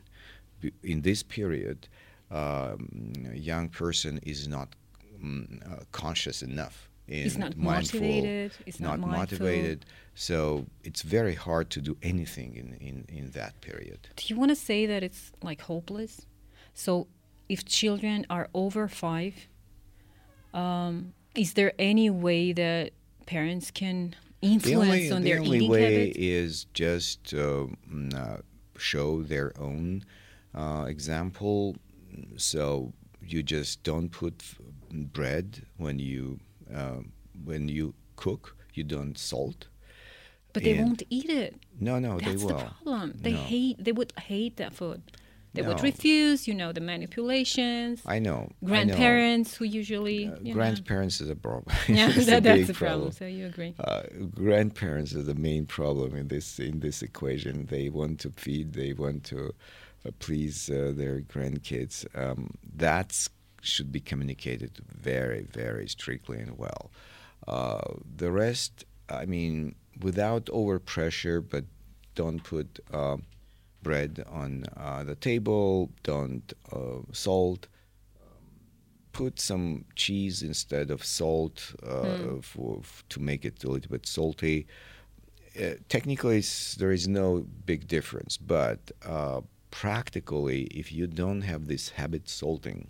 In 0.83 1.01
this 1.01 1.23
period, 1.23 1.87
um, 2.31 3.13
a 3.31 3.37
young 3.37 3.69
person 3.69 4.19
is 4.23 4.47
not 4.47 4.69
mm, 5.23 5.71
uh, 5.71 5.83
conscious 5.91 6.41
enough. 6.41 6.89
And 7.09 7.39
not 7.39 7.55
mindful, 7.55 8.01
motivated, 8.01 8.51
it's 8.65 8.79
not 8.81 8.99
mindful. 8.99 9.19
motivated. 9.19 9.85
So 10.13 10.65
it's 10.83 11.03
very 11.03 11.35
hard 11.35 11.69
to 11.69 11.79
do 11.79 11.95
anything 12.01 12.55
in, 12.55 12.73
in, 12.85 13.05
in 13.07 13.31
that 13.31 13.61
period. 13.61 14.09
Do 14.17 14.25
you 14.27 14.35
want 14.37 14.51
to 14.51 14.55
say 14.55 14.85
that 14.87 15.03
it's 15.03 15.31
like 15.41 15.61
hopeless? 15.61 16.25
So, 16.73 17.07
if 17.47 17.63
children 17.63 18.25
are 18.29 18.49
over 18.53 18.89
five, 18.89 19.35
um, 20.53 21.13
is 21.33 21.53
there 21.53 21.71
any 21.79 22.09
way 22.09 22.51
that 22.51 22.91
parents 23.27 23.69
can 23.71 24.15
influence 24.41 24.89
the 24.91 24.95
only, 24.95 25.11
on 25.11 25.21
the 25.21 25.29
their 25.29 25.39
only 25.39 25.57
eating 25.57 25.69
way 25.69 25.93
habits? 25.99 26.17
is 26.17 26.65
just 26.73 27.33
uh, 27.33 27.67
mm, 27.91 28.13
uh, 28.15 28.37
show 28.77 29.21
their 29.21 29.53
own 29.59 30.03
uh, 30.55 30.85
example. 30.87 31.75
So 32.37 32.93
you 33.21 33.43
just 33.43 33.83
don't 33.83 34.09
put 34.09 34.33
f- 34.39 34.59
bread 34.91 35.61
when 35.77 35.99
you 35.99 36.39
uh, 36.73 37.01
when 37.45 37.67
you 37.69 37.93
cook. 38.15 38.55
You 38.73 38.83
don't 38.83 39.17
salt. 39.17 39.67
But 40.53 40.63
they 40.63 40.71
and- 40.77 40.85
won't 40.85 41.03
eat 41.09 41.29
it. 41.29 41.55
No, 41.79 41.99
no, 41.99 42.17
That's 42.19 42.25
they 42.25 42.35
the 42.37 42.45
will. 42.45 42.59
problem. 42.59 43.13
They 43.21 43.33
No. 43.33 43.37
hate. 43.39 43.83
They 43.83 43.91
would 43.91 44.13
hate 44.17 44.57
that 44.57 44.73
food. 44.73 45.01
They 45.57 45.67
would 45.67 45.81
refuse. 45.83 46.47
You 46.47 46.53
know 46.53 46.71
the 46.71 46.81
manipulations. 46.81 48.01
I 48.05 48.19
know. 48.19 48.37
I 48.37 48.39
know. 48.39 48.49
Grandparents 48.65 49.55
who 49.55 49.65
usually. 49.65 50.27
Uh, 50.27 50.35
you 50.41 50.49
know. 50.49 50.53
grandparents 50.53 51.21
is 51.21 51.29
a 51.29 51.35
problem. 51.35 51.75
Yeah, 51.87 52.09
It's 52.09 52.27
a 52.27 52.39
that's 52.39 52.59
big 52.59 52.67
the 52.67 52.73
problem. 52.73 53.11
So 53.11 53.25
you 53.25 53.45
agree. 53.47 53.73
uh, 53.79 54.03
grandparents 54.33 55.15
are 55.15 55.23
the 55.23 55.35
main 55.35 55.65
problem 55.65 56.15
in 56.15 56.27
this 56.27 56.59
in 56.59 56.79
this 56.79 57.01
equation. 57.01 57.65
They 57.67 57.89
want 57.89 58.19
to 58.21 58.29
feed, 58.31 58.73
they 58.73 58.93
want 58.93 59.23
to 59.25 59.53
uh, 60.05 60.11
please 60.19 60.69
uh, 60.69 60.93
their 60.95 61.21
grandkids. 61.21 62.05
Um, 62.15 62.51
that 62.75 63.27
should 63.61 63.91
be 63.91 63.99
communicated 63.99 64.71
very, 64.87 65.41
very 65.43 65.87
strictly 65.87 66.39
and 66.39 66.57
well. 66.57 66.91
Uh, 67.47 67.81
the 68.17 68.31
rest, 68.31 68.85
I 69.09 69.25
mean, 69.25 69.75
without 70.01 70.49
over 70.51 70.79
pressure, 70.79 71.41
but 71.41 71.65
don't 72.15 72.43
put 72.43 72.79
uh, 72.93 73.17
bread 73.87 74.23
on 74.41 74.65
uh, 74.75 75.03
the 75.03 75.15
table. 75.15 75.89
Don't 76.03 76.47
uh, 76.73 76.99
salt 77.13 77.67
put 79.13 79.39
some 79.39 79.85
cheese 79.95 80.43
instead 80.43 80.91
of 80.91 81.03
salt 81.03 81.73
uh, 81.81 82.39
for, 82.41 82.81
to 83.09 83.19
make 83.19 83.43
it 83.49 83.63
a 83.63 83.69
little 83.69 83.89
bit 83.89 84.05
salty. 84.05 84.67
Uh, 85.59 85.71
technically, 85.89 86.43
there 86.77 86.91
is 86.91 87.07
no 87.07 87.47
big 87.65 87.87
difference, 87.87 88.37
but 88.37 88.91
uh, 89.03 89.41
practically, 89.71 90.59
if 90.81 90.91
you 90.91 91.07
don't 91.07 91.41
have 91.41 91.67
this 91.67 91.89
habit 91.99 92.29
salting, 92.29 92.89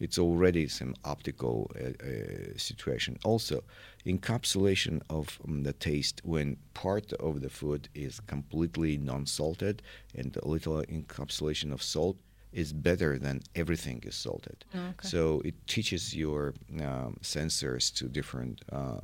it's 0.00 0.18
already 0.18 0.68
some 0.68 0.94
optical 1.04 1.70
uh, 1.74 1.88
uh, 1.88 2.56
situation. 2.56 3.18
Also, 3.24 3.64
encapsulation 4.06 5.02
of 5.10 5.38
um, 5.46 5.62
the 5.64 5.72
taste 5.72 6.20
when 6.24 6.56
part 6.74 7.12
of 7.14 7.40
the 7.40 7.50
food 7.50 7.88
is 7.94 8.20
completely 8.20 8.96
non-salted 8.98 9.82
and 10.14 10.36
a 10.36 10.48
little 10.48 10.82
encapsulation 10.82 11.72
of 11.72 11.82
salt 11.82 12.16
is 12.52 12.72
better 12.72 13.18
than 13.18 13.42
everything 13.54 14.02
is 14.06 14.14
salted. 14.14 14.64
Okay. 14.74 15.08
So 15.08 15.42
it 15.44 15.54
teaches 15.66 16.16
your 16.16 16.54
um, 16.80 17.18
sensors 17.22 17.92
to 17.96 18.08
different 18.08 18.62
uh, 18.72 19.00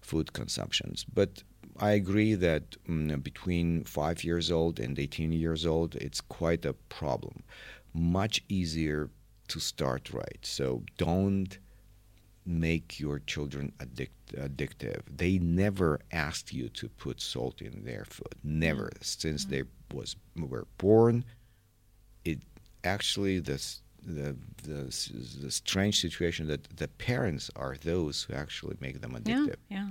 food 0.00 0.32
consumptions. 0.32 1.04
But 1.04 1.42
I 1.78 1.90
agree 1.92 2.34
that 2.34 2.76
mm, 2.88 3.22
between 3.22 3.84
five 3.84 4.24
years 4.24 4.50
old 4.50 4.80
and 4.80 4.98
18 4.98 5.32
years 5.32 5.66
old, 5.66 5.96
it's 5.96 6.20
quite 6.20 6.64
a 6.64 6.72
problem. 6.72 7.42
Much 7.92 8.42
easier 8.48 9.10
to 9.48 9.60
start 9.60 10.10
right. 10.12 10.38
So 10.42 10.82
don't 10.96 11.58
make 12.46 12.98
your 12.98 13.18
children 13.20 13.72
addict, 13.80 14.34
addictive. 14.34 15.02
They 15.14 15.38
never 15.38 16.00
asked 16.12 16.52
you 16.52 16.68
to 16.70 16.88
put 16.88 17.20
salt 17.20 17.60
in 17.60 17.84
their 17.84 18.04
food. 18.04 18.34
Never. 18.42 18.90
Since 19.02 19.46
they 19.46 19.64
was 19.92 20.16
were 20.36 20.66
born, 20.78 21.24
it 22.24 22.40
actually 22.84 23.38
this 23.38 23.82
the, 24.02 24.36
the 24.62 24.84
the 25.42 25.50
strange 25.50 26.00
situation 26.00 26.46
that 26.46 26.64
the 26.76 26.88
parents 26.88 27.50
are 27.56 27.76
those 27.82 28.22
who 28.22 28.34
actually 28.34 28.76
make 28.80 29.00
them 29.00 29.12
addictive. 29.12 29.56
yeah. 29.68 29.78
yeah. 29.78 29.88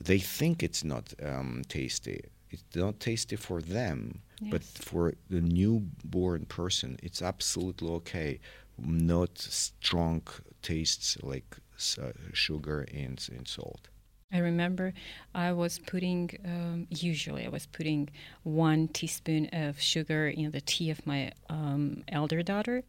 They 0.00 0.18
think 0.18 0.62
it's 0.62 0.82
not 0.82 1.14
um, 1.22 1.62
tasty. 1.68 2.24
It's 2.50 2.64
not 2.74 3.00
tasty 3.00 3.36
for 3.36 3.62
them, 3.62 4.20
but 4.50 4.62
for 4.62 5.14
the 5.30 5.40
newborn 5.40 6.46
person, 6.46 6.98
it's 7.02 7.22
absolutely 7.22 7.88
okay. 7.88 8.40
Not 8.78 9.38
strong 9.38 10.22
tastes 10.62 11.16
like 11.22 11.56
uh, 12.00 12.12
sugar 12.32 12.86
and, 12.92 13.26
and 13.36 13.46
salt. 13.46 13.88
I 14.32 14.38
remember 14.38 14.92
I 15.34 15.52
was 15.52 15.78
putting, 15.78 16.30
um, 16.44 16.86
usually 16.90 17.46
I 17.46 17.48
was 17.48 17.66
putting 17.66 18.10
one 18.42 18.88
teaspoon 18.88 19.48
of 19.52 19.80
sugar 19.80 20.28
in 20.28 20.50
the 20.50 20.60
tea 20.60 20.90
of 20.90 21.06
my 21.06 21.30
um, 21.48 22.02
elder 22.08 22.42
daughter. 22.42 22.82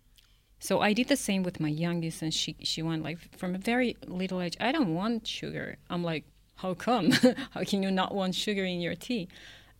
So 0.60 0.82
I 0.82 0.94
did 0.94 1.08
the 1.08 1.18
same 1.18 1.44
with 1.44 1.60
my 1.60 1.68
youngest, 1.68 2.24
and 2.24 2.34
she 2.34 2.56
she 2.64 2.82
went 2.82 3.04
like 3.04 3.20
from 3.38 3.54
a 3.54 3.60
very 3.60 3.98
little 4.08 4.42
age. 4.42 4.58
I 4.60 4.72
don't 4.72 4.96
want 4.96 5.28
sugar. 5.28 5.78
I'm 5.90 6.04
like, 6.04 6.24
how 6.56 6.74
come? 6.74 7.12
how 7.52 7.64
can 7.64 7.84
you 7.84 7.92
not 7.92 8.16
want 8.16 8.34
sugar 8.34 8.64
in 8.64 8.80
your 8.80 8.96
tea? 8.96 9.28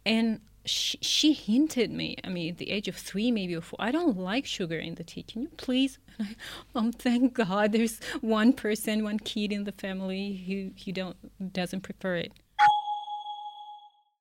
And 0.06 0.42
she, 0.66 0.98
she 1.02 1.34
hinted 1.34 1.92
me. 1.92 2.18
I 2.24 2.30
mean, 2.30 2.52
at 2.52 2.58
the 2.58 2.72
age 2.72 2.88
of 2.88 2.96
three, 2.96 3.32
maybe 3.32 3.56
or 3.56 3.62
four, 3.62 3.78
I 3.80 3.92
don't 3.92 4.18
like 4.18 4.46
sugar 4.46 4.78
in 4.78 4.96
the 4.96 5.04
tea. 5.04 5.24
Can 5.24 5.44
you 5.44 5.50
please? 5.58 6.00
And 6.18 6.36
I, 6.74 6.80
um, 6.80 6.92
thank 6.92 7.34
God, 7.34 7.74
there's 7.74 8.00
one 8.22 8.54
person, 8.54 9.04
one 9.04 9.20
kid 9.20 9.52
in 9.52 9.66
the 9.66 9.74
family 9.74 10.44
who 10.48 10.72
who 10.84 10.92
don't 10.92 11.18
doesn't 11.54 11.82
prefer 11.82 12.16
it. 12.16 12.32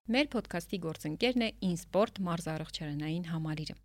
Մեր 0.04 0.26
ոդքասթի 0.34 0.78
գործընկերն 0.84 1.42
է 1.46 1.46
InSport 1.64 2.18
մարզարողչարանային 2.26 3.30
համալիրը։ 3.30 3.76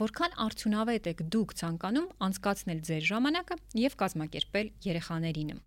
Որքան 0.00 0.38
արդյունավետ 0.44 1.10
եք 1.10 1.20
դուք 1.34 1.52
ցանկանում 1.60 2.08
անցկացնել 2.26 2.80
ձեր 2.88 3.04
ժամանակը 3.10 3.58
եւ 3.82 3.98
կազմակերպել 4.00 4.70
երեխաներինը։ 4.88 5.58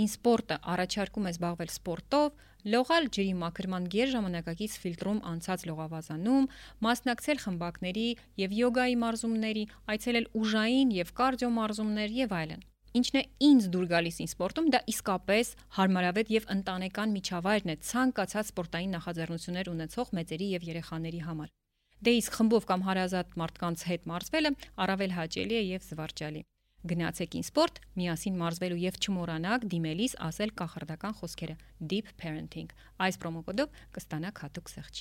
InSport-ը 0.00 0.56
առաջարկում 0.74 1.28
է 1.30 1.32
զբաղվել 1.34 1.70
սպորտով, 1.74 2.30
լողալ 2.74 3.06
ջրի 3.16 3.34
մաքրման 3.40 3.86
գերժամանակակից 3.94 4.72
ֆիլտրում 4.80 5.20
անցած 5.30 5.62
լողավազանում, 5.70 6.48
մասնակցել 6.86 7.38
խմբակների 7.44 8.08
եւ 8.42 8.56
յոգայի 8.60 8.98
մարզումների, 9.04 9.64
այցելել 9.94 10.26
ուժային 10.40 10.92
եւ 11.00 11.14
կարդիո 11.20 11.50
մարզումներ 11.60 12.18
եւ 12.20 12.36
այլն։ 12.40 12.66
Ինչն 13.00 13.16
է 13.20 13.22
ինձ 13.46 13.66
դուր 13.70 13.86
գալիս 13.90 14.16
ինսպորտում, 14.24 14.68
դա 14.74 14.78
իսկապես 14.90 15.50
հարմարավետ 15.78 16.32
եւ 16.34 16.48
ընտանեկան 16.54 17.12
միջավայրն 17.16 17.70
է 17.70 17.76
ցանկացած 17.86 18.50
սպորտային 18.50 18.94
նախաձեռնություններ 18.98 19.70
ունեցող 19.70 20.10
մեծերի 20.18 20.48
եւ 20.58 20.66
երեխաների 20.70 21.20
համար։ 21.30 21.52
Դե 22.00 22.14
իսկ 22.18 22.38
խմբով 22.40 22.66
կամ 22.70 22.84
հարազատ 22.90 23.36
մարդկանց 23.44 23.84
հետ 23.90 24.10
մարզվելը 24.10 24.52
առավել 24.86 25.14
հաճելի 25.20 25.60
է 25.60 25.64
եւ 25.70 25.86
զվարճալի։ 25.86 26.42
Գնացեք 26.85 27.35
ինսպորտ, 27.39 27.79
միասին 27.97 28.35
մարզվելու 28.37 28.77
եւ 28.83 28.97
չմոռանաք 29.01 29.63
դիմելիս 29.71 30.13
ասել 30.27 30.51
կախարդական 30.61 31.17
խոսքերը 31.17 31.55
Deep 31.81 32.13
Parenting։ 32.21 32.69
Այս 33.01 33.17
պրոմոկոդով 33.23 33.83
կստանաք 33.97 34.41
հատուկ 34.45 34.73
սեղչ։ 34.75 34.97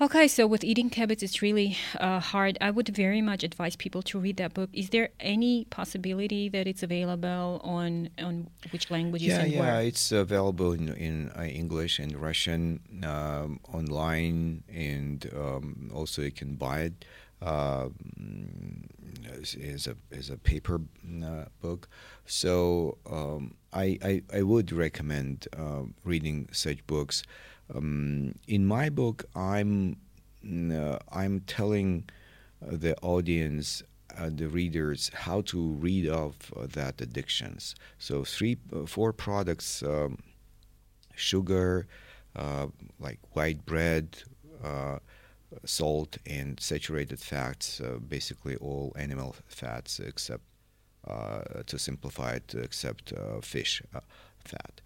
Okay, 0.00 0.28
so 0.28 0.46
with 0.46 0.64
eating 0.64 0.88
habits, 0.90 1.22
it's 1.22 1.42
really 1.42 1.76
uh, 2.00 2.20
hard. 2.20 2.56
I 2.58 2.70
would 2.70 2.88
very 2.88 3.20
much 3.20 3.44
advise 3.44 3.76
people 3.76 4.00
to 4.04 4.18
read 4.18 4.38
that 4.38 4.54
book. 4.54 4.70
Is 4.72 4.88
there 4.88 5.10
any 5.20 5.66
possibility 5.68 6.48
that 6.48 6.66
it's 6.66 6.82
available 6.82 7.60
on 7.62 8.08
on 8.18 8.48
which 8.72 8.90
languages 8.90 9.28
yeah, 9.28 9.40
and 9.44 9.52
yeah, 9.52 9.60
where? 9.60 9.82
it's 9.82 10.10
available 10.10 10.72
in 10.72 10.88
in 10.96 11.28
uh, 11.36 11.42
English 11.42 11.98
and 11.98 12.16
Russian 12.16 12.80
um, 13.04 13.60
online, 13.68 14.64
and 14.72 15.28
um, 15.36 15.90
also 15.92 16.22
you 16.22 16.32
can 16.32 16.54
buy 16.54 16.88
it 16.88 17.04
uh, 17.42 17.88
as 19.41 19.87
a 19.87 19.95
as 20.11 20.29
a 20.29 20.37
paper 20.37 20.81
uh, 21.23 21.45
book. 21.61 21.87
So 22.25 22.97
um, 23.09 23.55
I, 23.73 23.99
I 24.03 24.21
I 24.33 24.41
would 24.41 24.71
recommend 24.71 25.47
uh, 25.57 25.83
reading 26.03 26.49
such 26.51 26.85
books. 26.87 27.23
Um, 27.73 28.35
in 28.47 28.65
my 28.65 28.89
book, 28.89 29.25
I'm 29.35 29.97
uh, 30.45 30.99
I'm 31.11 31.41
telling 31.41 32.05
uh, 32.61 32.77
the 32.77 32.95
audience, 33.01 33.83
uh, 34.17 34.29
the 34.33 34.47
readers, 34.47 35.11
how 35.13 35.41
to 35.41 35.71
read 35.73 36.09
off 36.09 36.51
uh, 36.55 36.67
that 36.73 37.01
addictions. 37.01 37.75
So 37.97 38.23
three, 38.23 38.57
uh, 38.73 38.85
four 38.85 39.13
products: 39.13 39.83
um, 39.83 40.19
sugar, 41.15 41.87
like 42.99 43.19
white 43.33 43.65
bread, 43.65 44.17
salt, 45.65 46.17
and 46.25 46.59
saturated 46.59 47.19
fats. 47.19 47.81
Uh, 47.81 47.97
basically, 47.99 48.55
all 48.57 48.93
animal 48.97 49.35
fats 49.47 49.99
except, 49.99 50.43
uh, 51.07 51.41
to 51.65 51.77
simplify 51.77 52.33
it, 52.33 52.55
except 52.55 53.13
uh, 53.13 53.41
fish 53.41 53.81
fat. 54.43 54.81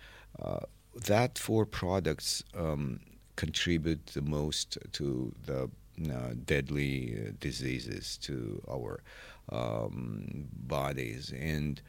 That 1.05 1.37
four 1.37 1.65
products 1.65 2.43
um, 2.55 2.99
contribute 3.35 4.07
the 4.07 4.21
most 4.21 4.77
to 4.93 5.33
the 5.45 5.69
uh, 6.11 6.33
deadly 6.45 7.33
diseases 7.39 8.17
to 8.17 8.61
our 8.69 9.01
um, 9.49 10.47
bodies 10.53 11.33
and 11.37 11.81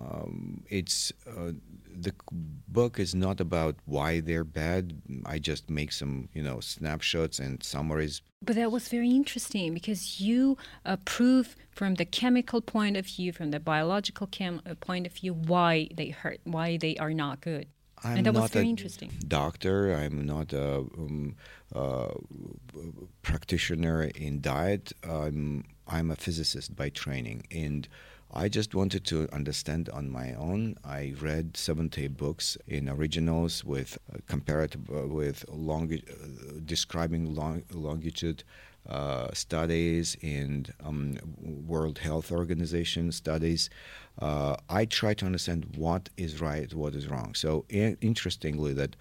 um, 0.00 0.62
it's 0.68 1.12
uh, 1.26 1.52
the 1.92 2.12
book 2.68 2.98
is 2.98 3.14
not 3.14 3.40
about 3.40 3.76
why 3.84 4.20
they're 4.20 4.44
bad. 4.44 5.00
I 5.26 5.38
just 5.38 5.68
make 5.68 5.92
some, 5.92 6.28
you 6.32 6.42
know, 6.42 6.60
snapshots 6.60 7.38
and 7.38 7.62
summaries. 7.62 8.22
But 8.42 8.56
that 8.56 8.72
was 8.72 8.88
very 8.88 9.10
interesting 9.10 9.74
because 9.74 10.20
you 10.20 10.56
uh, 10.86 10.96
prove 11.04 11.56
from 11.70 11.96
the 11.96 12.04
chemical 12.04 12.60
point 12.60 12.96
of 12.96 13.06
view, 13.06 13.32
from 13.32 13.50
the 13.50 13.60
biological 13.60 14.26
chem- 14.28 14.62
uh, 14.64 14.74
point 14.80 15.06
of 15.06 15.12
view, 15.12 15.34
why 15.34 15.88
they 15.94 16.08
hurt, 16.08 16.40
why 16.44 16.78
they 16.78 16.96
are 16.96 17.12
not 17.12 17.40
good. 17.40 17.66
I'm 18.02 18.18
and 18.18 18.26
that 18.26 18.32
not 18.32 18.42
was 18.42 18.50
very 18.52 18.66
a 18.66 18.70
interesting. 18.70 19.12
doctor. 19.28 19.92
I'm 19.94 20.24
not 20.24 20.54
a 20.54 20.78
um, 20.78 21.36
uh, 21.74 22.08
practitioner 23.20 24.04
in 24.14 24.40
diet. 24.40 24.92
I'm 25.04 25.64
I'm 25.86 26.10
a 26.10 26.16
physicist 26.16 26.74
by 26.74 26.88
training, 26.88 27.46
and 27.50 27.86
I 28.32 28.48
just 28.48 28.74
wanted 28.74 29.04
to 29.06 29.28
understand 29.32 29.88
on 29.88 30.08
my 30.08 30.34
own. 30.34 30.76
I 30.84 31.14
read 31.20 31.56
70 31.56 32.06
books 32.08 32.56
in 32.68 32.88
originals 32.88 33.64
with 33.64 33.98
uh, 34.12 34.18
comparative 34.28 34.88
uh, 34.88 35.06
with 35.08 35.44
longi- 35.48 36.08
uh, 36.08 36.60
describing 36.64 37.34
long- 37.34 37.64
longitude 37.72 38.44
uh, 38.88 39.28
studies 39.32 40.16
and 40.22 40.72
um, 40.84 41.16
World 41.66 41.98
Health 41.98 42.30
Organization 42.30 43.10
studies. 43.10 43.68
Uh, 44.20 44.56
I 44.68 44.84
try 44.84 45.12
to 45.14 45.26
understand 45.26 45.66
what 45.76 46.08
is 46.16 46.40
right, 46.40 46.72
what 46.72 46.94
is 46.94 47.08
wrong. 47.08 47.34
So 47.34 47.64
i- 47.72 47.96
interestingly, 48.00 48.72
that 48.74 48.94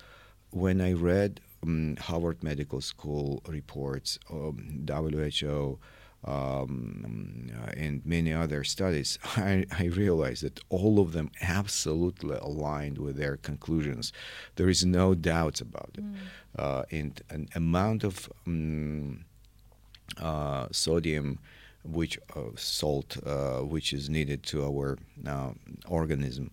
when 0.49 0.81
I 0.81 0.93
read 0.93 1.39
um, 1.61 1.97
Harvard 1.97 2.41
Medical 2.43 2.81
School 2.81 3.43
reports, 3.47 4.17
um, 4.31 4.85
WHO, 4.87 5.77
um, 6.25 7.49
and 7.75 8.05
many 8.05 8.33
other 8.33 8.63
studies, 8.63 9.17
I, 9.37 9.65
I 9.77 9.85
realized 9.85 10.43
that 10.43 10.59
all 10.69 10.99
of 10.99 11.13
them 11.13 11.31
absolutely 11.41 12.37
aligned 12.37 12.97
with 12.97 13.15
their 13.15 13.37
conclusions. 13.37 14.11
There 14.55 14.69
is 14.69 14.85
no 14.85 15.15
doubt 15.15 15.61
about 15.61 15.91
it. 15.97 16.03
Uh, 16.57 16.83
and 16.91 17.21
an 17.29 17.47
amount 17.55 18.03
of 18.03 18.29
um, 18.45 19.25
uh, 20.19 20.67
sodium, 20.71 21.39
which 21.83 22.19
uh, 22.35 22.41
salt, 22.55 23.17
uh, 23.25 23.59
which 23.59 23.93
is 23.93 24.09
needed 24.09 24.43
to 24.43 24.65
our 24.65 24.97
uh, 25.25 25.51
organism. 25.87 26.51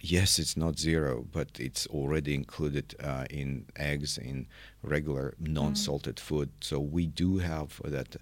Yes, 0.00 0.38
it's 0.38 0.56
not 0.56 0.78
zero, 0.78 1.26
but 1.32 1.48
it's 1.58 1.86
already 1.88 2.34
included 2.34 2.94
uh, 3.02 3.24
in 3.30 3.66
eggs, 3.76 4.16
in 4.16 4.46
regular 4.82 5.34
non-salted 5.40 6.20
food. 6.20 6.50
So 6.60 6.78
we 6.78 7.06
do 7.06 7.38
have 7.38 7.80
that 7.84 8.14
uh, 8.14 8.18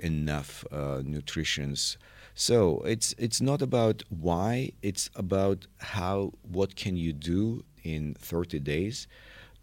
enough 0.00 0.64
uh, 0.72 1.02
nutritions. 1.04 1.96
So 2.34 2.80
it's 2.82 3.14
it's 3.18 3.40
not 3.40 3.60
about 3.62 4.02
why; 4.08 4.72
it's 4.82 5.10
about 5.14 5.66
how. 5.78 6.32
What 6.42 6.76
can 6.76 6.96
you 6.96 7.12
do 7.12 7.64
in 7.82 8.14
30 8.18 8.58
days 8.60 9.06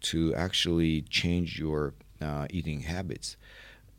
to 0.00 0.34
actually 0.34 1.02
change 1.02 1.58
your 1.58 1.94
uh, 2.20 2.46
eating 2.50 2.80
habits? 2.80 3.36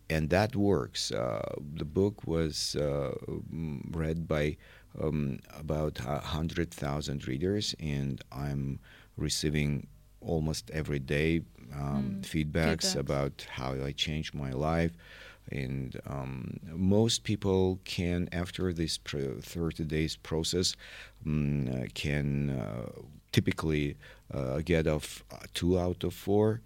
and 0.09 0.29
that 0.29 0.55
works. 0.55 1.11
Uh, 1.11 1.41
the 1.75 1.85
book 1.85 2.25
was 2.25 2.75
uh, 2.75 3.11
mm, 3.53 3.81
read 3.91 4.27
by 4.27 4.57
um, 5.01 5.39
about 5.57 5.97
hundred 5.99 6.71
thousand 6.71 7.27
readers, 7.27 7.75
and 7.79 8.21
I'm 8.31 8.79
receiving 9.17 9.87
almost 10.21 10.69
every 10.71 10.99
day 10.99 11.41
um, 11.73 12.17
Mm, 12.17 12.21
feedbacks 12.21 12.95
feedbacks. 12.95 12.95
about 12.95 13.45
how 13.51 13.73
I 13.73 13.91
changed 13.91 14.33
my 14.33 14.51
life. 14.51 14.91
And 15.51 15.99
um, 16.07 16.59
most 16.73 17.23
people 17.23 17.79
can, 17.83 18.29
after 18.31 18.71
this 18.73 18.97
30 18.97 19.83
days 19.85 20.15
process, 20.15 20.75
uh, 21.25 21.85
can 21.93 22.49
uh, 22.51 22.91
typically 23.31 23.97
uh, 24.33 24.59
get 24.63 24.87
off 24.87 25.23
uh, 25.31 25.37
two 25.53 25.79
out 25.79 26.03
of 26.03 26.13
four 26.13 26.61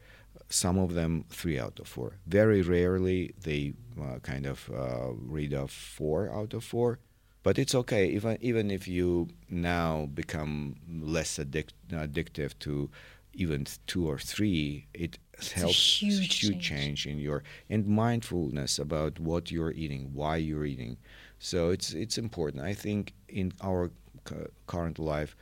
some 0.54 0.78
of 0.78 0.94
them 0.94 1.26
three 1.30 1.60
out 1.60 1.80
of 1.80 1.88
four. 1.88 2.14
Very 2.28 2.62
rarely 2.62 3.34
they 3.42 3.74
uh, 4.00 4.20
kind 4.20 4.46
of 4.46 4.70
uh, 4.74 5.12
read 5.14 5.54
off 5.54 5.72
four 5.72 6.30
out 6.30 6.54
of 6.54 6.64
four. 6.64 7.00
But 7.42 7.58
it's 7.60 7.76
okay, 7.76 8.08
even 8.08 8.38
even 8.40 8.72
if 8.72 8.88
you 8.88 9.28
now 9.50 10.06
become 10.14 10.76
less 10.88 11.38
addic- 11.38 11.74
addictive 11.92 12.58
to 12.60 12.90
even 13.34 13.66
two 13.88 14.08
or 14.08 14.18
three, 14.18 14.88
it 14.94 15.18
a 15.40 15.60
helps 15.60 16.02
huge 16.02 16.30
change. 16.40 16.64
change 16.64 17.08
in 17.08 17.18
your 17.18 17.44
and 17.70 17.88
mindfulness 17.88 18.80
about 18.80 19.20
what 19.20 19.52
you're 19.52 19.72
eating, 19.72 20.12
why 20.14 20.38
you're 20.38 20.66
eating. 20.66 20.98
So 21.40 21.70
it's 21.70 21.94
it's 21.94 22.18
important. 22.18 22.64
I 22.64 22.74
think 22.74 23.14
in 23.28 23.52
our 23.62 23.92
cu- 24.24 24.52
current 24.68 25.00
life, 25.00 25.36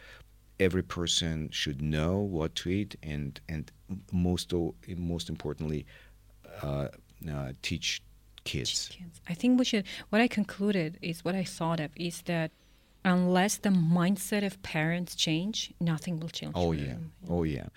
every 0.59 0.83
person 0.83 1.49
should 1.51 1.81
know 1.81 2.17
what 2.19 2.55
to 2.55 2.69
eat 2.69 2.95
and 3.03 3.39
and 3.49 3.71
most 4.11 4.53
o- 4.53 4.75
most 4.97 5.29
importantly 5.29 5.85
uh, 6.63 6.87
uh, 7.29 7.51
teach 7.61 8.01
kids. 8.43 8.89
Kids. 8.91 9.21
I 9.29 9.33
think 9.33 9.59
we 9.59 9.65
should. 9.65 9.85
What 10.09 10.21
I 10.21 10.27
concluded 10.27 10.97
is 11.01 11.23
what 11.23 11.35
I 11.35 11.43
thought 11.43 11.79
of 11.79 11.91
is 11.95 12.21
that 12.23 12.51
unless 13.03 13.57
the 13.57 13.69
mindset 13.69 14.45
of 14.45 14.61
parents 14.63 15.15
change, 15.15 15.73
nothing 15.79 16.19
will 16.19 16.29
change. 16.29 16.53
Oh 16.55 16.71
yeah, 16.71 16.85
them. 16.93 17.11
oh 17.29 17.43
yeah. 17.43 17.67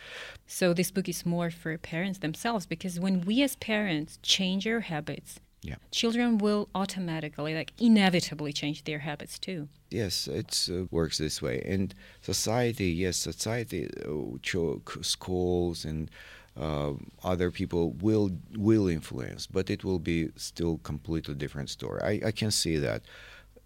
So 0.47 0.75
this 0.75 0.91
book 0.91 1.09
is 1.09 1.25
more 1.25 1.51
for 1.51 1.77
parents 1.79 2.19
themselves 2.19 2.67
because 2.67 3.01
when 3.01 3.23
we 3.23 3.43
as 3.43 3.57
parents 3.57 4.19
change 4.23 4.67
our 4.67 4.81
habits, 4.81 5.41
Yeah. 5.63 5.77
children 5.91 6.37
will 6.39 6.69
automatically, 6.75 7.55
like 7.55 7.73
inevitably, 7.79 8.53
change 8.53 8.85
their 8.85 8.99
habits 9.01 9.39
too. 9.39 9.69
Yes, 9.91 10.29
it 10.29 10.69
uh, 10.71 10.85
works 10.91 11.17
this 11.19 11.41
way. 11.41 11.63
And 11.65 11.95
society, 12.21 12.91
yes, 12.91 13.17
society, 13.17 13.89
uh, 14.05 14.39
cho- 14.43 14.83
schools 15.01 15.85
and 15.87 16.11
uh, 16.57 16.93
other 17.23 17.51
people 17.51 17.93
will 18.01 18.31
will 18.57 18.87
influence, 18.89 19.47
but 19.47 19.71
it 19.71 19.83
will 19.85 19.99
be 19.99 20.29
still 20.37 20.79
completely 20.83 21.35
different 21.35 21.71
story. 21.71 22.01
I, 22.03 22.29
I 22.29 22.33
can 22.33 22.51
see 22.51 22.77
that. 22.79 23.03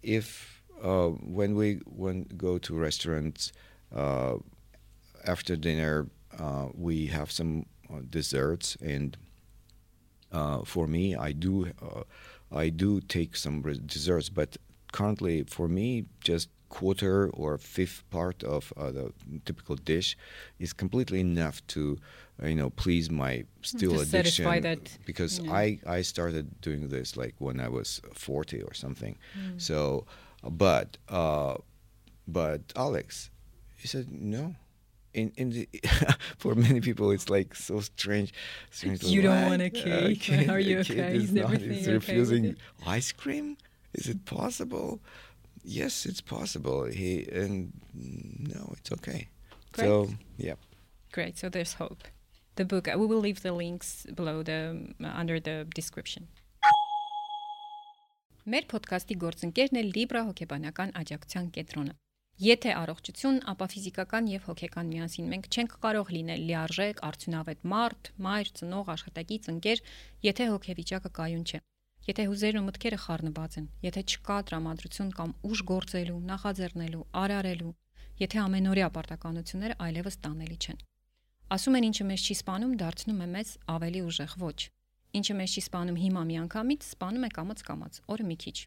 If 0.01 0.58
uh, 0.83 1.09
when 1.09 1.55
we 1.55 1.81
when 1.85 2.23
go 2.37 2.57
to 2.57 2.75
restaurants 2.75 3.51
uh, 3.95 4.35
after 5.25 5.55
dinner, 5.55 6.07
uh, 6.37 6.67
we 6.73 7.07
have 7.07 7.31
some 7.31 7.65
uh, 7.91 7.99
desserts 8.09 8.77
and 8.81 9.17
uh, 10.31 10.63
for 10.63 10.87
me, 10.87 11.15
I 11.15 11.31
do 11.31 11.71
uh, 11.81 12.03
I 12.51 12.69
do 12.69 13.01
take 13.01 13.35
some 13.35 13.61
desserts, 13.85 14.29
but 14.29 14.57
currently 14.91 15.43
for 15.43 15.67
me, 15.67 16.05
just 16.21 16.49
quarter 16.69 17.29
or 17.31 17.57
fifth 17.57 18.03
part 18.11 18.43
of 18.43 18.71
uh, 18.77 18.91
the 18.91 19.11
typical 19.45 19.75
dish 19.75 20.15
is 20.59 20.71
completely 20.71 21.19
enough 21.19 21.65
to 21.67 21.97
you 22.43 22.55
know, 22.55 22.69
please 22.69 23.09
my 23.09 23.43
still 23.61 23.91
To 23.91 23.99
addiction 24.01 24.45
satisfy 24.45 24.59
that, 24.61 24.97
because. 25.05 25.41
I 25.49 25.79
I 25.85 26.01
started 26.03 26.61
doing 26.61 26.87
this 26.89 27.17
like 27.17 27.35
when 27.39 27.59
I 27.59 27.67
was 27.67 28.01
40 28.13 28.61
or 28.61 28.73
something. 28.73 29.17
Mm. 29.37 29.59
So, 29.59 30.05
but 30.43 30.97
uh, 31.09 31.55
but 32.27 32.61
Alex, 32.75 33.29
he 33.77 33.87
said 33.87 34.11
no. 34.11 34.55
In 35.13 35.31
in 35.37 35.49
the 35.49 35.67
for 36.37 36.53
many 36.55 36.81
people 36.81 37.09
it's 37.11 37.29
like 37.29 37.55
so 37.55 37.79
strange. 37.79 38.31
strange 38.69 39.03
You 39.03 39.23
don't 39.23 39.49
want 39.49 39.61
a 39.61 39.69
kid? 39.71 40.49
Are 40.49 40.59
you 40.59 40.79
okay? 40.79 41.15
is 41.15 41.31
not- 41.31 41.45
everything 41.45 41.83
okay 41.83 41.93
refusing 41.93 42.45
it?" 42.45 42.57
ice 42.85 43.11
cream. 43.11 43.57
Is 43.93 44.07
it 44.07 44.23
possible? 44.25 44.99
Yes, 45.63 46.05
it's 46.05 46.21
possible. 46.21 46.85
He 46.85 47.27
and 47.31 47.73
no, 47.93 48.73
it's 48.77 48.91
okay. 48.91 49.29
Great. 49.73 49.85
So 49.85 50.09
yeah. 50.37 50.55
Great. 51.11 51.37
So 51.39 51.49
there's 51.49 51.73
hope. 51.73 52.03
The 52.55 52.65
book. 52.65 52.87
uh, 52.87 52.97
We 52.97 53.07
will 53.07 53.19
leave 53.19 53.41
the 53.41 53.51
links 53.51 54.05
below 54.13 54.43
the 54.43 54.93
uh, 55.03 55.07
under 55.21 55.39
the 55.39 55.65
description. 55.73 56.27
Մեր 58.49 58.65
ոդքասթի 58.71 59.15
գործընկերն 59.21 59.77
է 59.77 59.81
Libra 59.85 60.21
հոգեբանական 60.25 60.93
աջակցության 60.97 61.49
կենտրոնը։ 61.53 61.91
Եթե 62.39 62.71
առողջություն, 62.79 63.35
ապա 63.51 63.65
ֆիզիկական 63.73 64.29
եւ 64.31 64.45
հոգեկան 64.49 64.87
միասին 64.89 65.27
մենք 65.33 65.49
չենք 65.53 65.75
կարող 65.83 66.11
լինել 66.15 66.45
լիարժեք, 66.49 67.01
արդյունավետ 67.09 67.67
մարդ, 67.73 68.09
մայր, 68.25 68.51
ծնող, 68.59 68.89
աշխատակից, 68.95 69.49
ընկեր, 69.53 69.83
եթե 70.29 70.47
հոգեվիճակը 70.53 71.11
կայուն 71.19 71.43
չէ։ 71.45 71.59
Եթե 72.09 72.25
հուզերն 72.31 72.59
ու 72.59 72.65
մտքերը 72.69 72.99
խառնված 73.05 73.59
են, 73.59 73.69
եթե 73.85 74.03
չկա 74.09 74.39
տրամադրություն 74.49 75.13
կամ 75.19 75.35
ուժ 75.51 75.63
գործելու, 75.69 76.19
նախաձեռնելու, 76.31 77.05
արարելու, 77.21 77.75
եթե 78.23 78.41
ամենօրյա 78.47 78.89
պարտականությունները 78.97 79.79
այլևս 79.89 80.19
տանելի 80.25 80.57
չեն։ 80.63 80.83
Ասում 81.59 81.77
են 81.79 81.87
ինչը 81.91 82.09
մեզ 82.09 82.25
չի 82.25 82.35
սպանում, 82.39 82.73
դարձնում 82.81 83.19
է 83.19 83.31
մեզ 83.35 83.55
ավելի 83.77 84.01
ուժեղ 84.09 84.33
ոչ։ 84.47 84.59
Ինչը 85.09 85.33
մեզ 85.39 85.53
չի 85.57 85.61
սպանում 85.65 85.95
հիմա 85.97 86.21
միանգամից, 86.29 86.83
սպանում 86.93 87.23
է 87.25 87.29
կամաց-կամաց, 87.33 87.95
օրը 88.13 88.25
մի 88.29 88.35
քիչ։ 88.43 88.57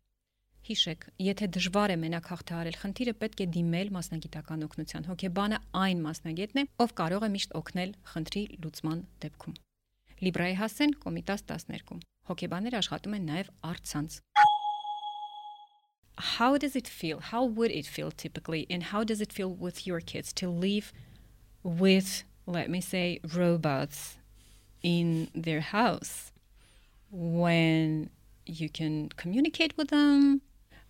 Հիշեք, 0.63 1.05
եթե 1.23 1.47
դժվար 1.55 1.93
է 1.93 1.97
մենակ 2.03 2.27
հաղթահարել 2.33 2.79
խնդիրը, 2.83 3.13
պետք 3.19 3.43
է 3.43 3.47
դիմել 3.55 3.89
մասնագիտական 3.95 4.65
օգնության։ 4.67 5.07
Հոգեբանը 5.11 5.61
այն 5.83 6.03
մասնագետն 6.07 6.61
է, 6.63 6.65
ով 6.83 6.95
կարող 6.99 7.27
է 7.27 7.31
միշտ 7.35 7.55
օգնել 7.63 7.95
խնդրի 8.11 8.43
լուծման 8.63 9.05
դեպքում։ 9.23 9.57
Լիբրայի 10.23 10.57
հասեն 10.63 10.97
Կոմիտաս 11.03 11.47
12։ 11.51 12.03
Հոգեբաները 12.31 12.79
աշխատում 12.83 13.17
են 13.19 13.27
նաև 13.31 13.55
արցանց։ 13.71 14.19
How 16.39 16.59
does 16.59 16.75
it 16.75 16.87
feel? 16.87 17.23
How 17.31 17.43
would 17.45 17.71
it 17.71 17.87
feel 17.87 18.11
typically 18.11 18.67
and 18.71 18.91
how 18.91 19.03
does 19.03 19.21
it 19.21 19.33
feel 19.33 19.51
with 19.51 19.87
your 19.87 20.01
kids 20.01 20.33
to 20.35 20.51
live 20.51 20.93
with 21.63 22.25
let 22.47 22.69
me 22.69 22.81
say 22.81 23.21
robots 23.35 24.19
in 24.83 25.29
their 25.35 25.61
house? 25.61 26.32
When 27.13 28.09
you 28.47 28.69
can 28.69 29.11
communicate 29.11 29.77
with 29.77 29.89
them 29.89 30.41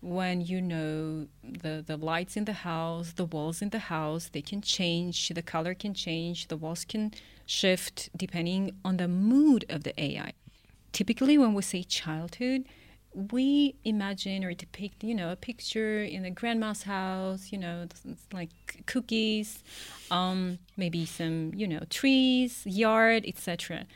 when 0.00 0.40
you 0.40 0.60
know 0.60 1.26
the 1.42 1.82
the 1.86 1.96
lights 1.96 2.36
in 2.36 2.44
the 2.44 2.52
house 2.52 3.12
the 3.12 3.24
walls 3.24 3.60
in 3.60 3.70
the 3.70 3.78
house 3.78 4.30
they 4.32 4.40
can 4.40 4.60
change 4.60 5.28
the 5.28 5.42
color 5.42 5.74
can 5.74 5.92
change 5.94 6.48
the 6.48 6.56
walls 6.56 6.84
can 6.84 7.12
shift 7.44 8.08
depending 8.16 8.72
on 8.84 8.96
the 8.96 9.06
mood 9.08 9.64
of 9.68 9.82
the 9.84 10.00
ai 10.00 10.32
typically 10.92 11.36
when 11.36 11.54
we 11.54 11.62
say 11.62 11.82
childhood 11.82 12.64
we 13.14 13.74
imagine 13.84 14.42
or 14.44 14.54
depict 14.54 15.04
you 15.04 15.14
know 15.14 15.30
a 15.30 15.36
picture 15.36 16.02
in 16.02 16.24
a 16.24 16.30
grandma's 16.30 16.84
house 16.84 17.52
you 17.52 17.58
know 17.58 17.86
like 18.32 18.50
cookies 18.86 19.62
um, 20.10 20.58
maybe 20.76 21.04
some 21.04 21.52
you 21.54 21.66
know 21.66 21.80
trees 21.90 22.62
yard 22.64 23.24
etc 23.26 23.86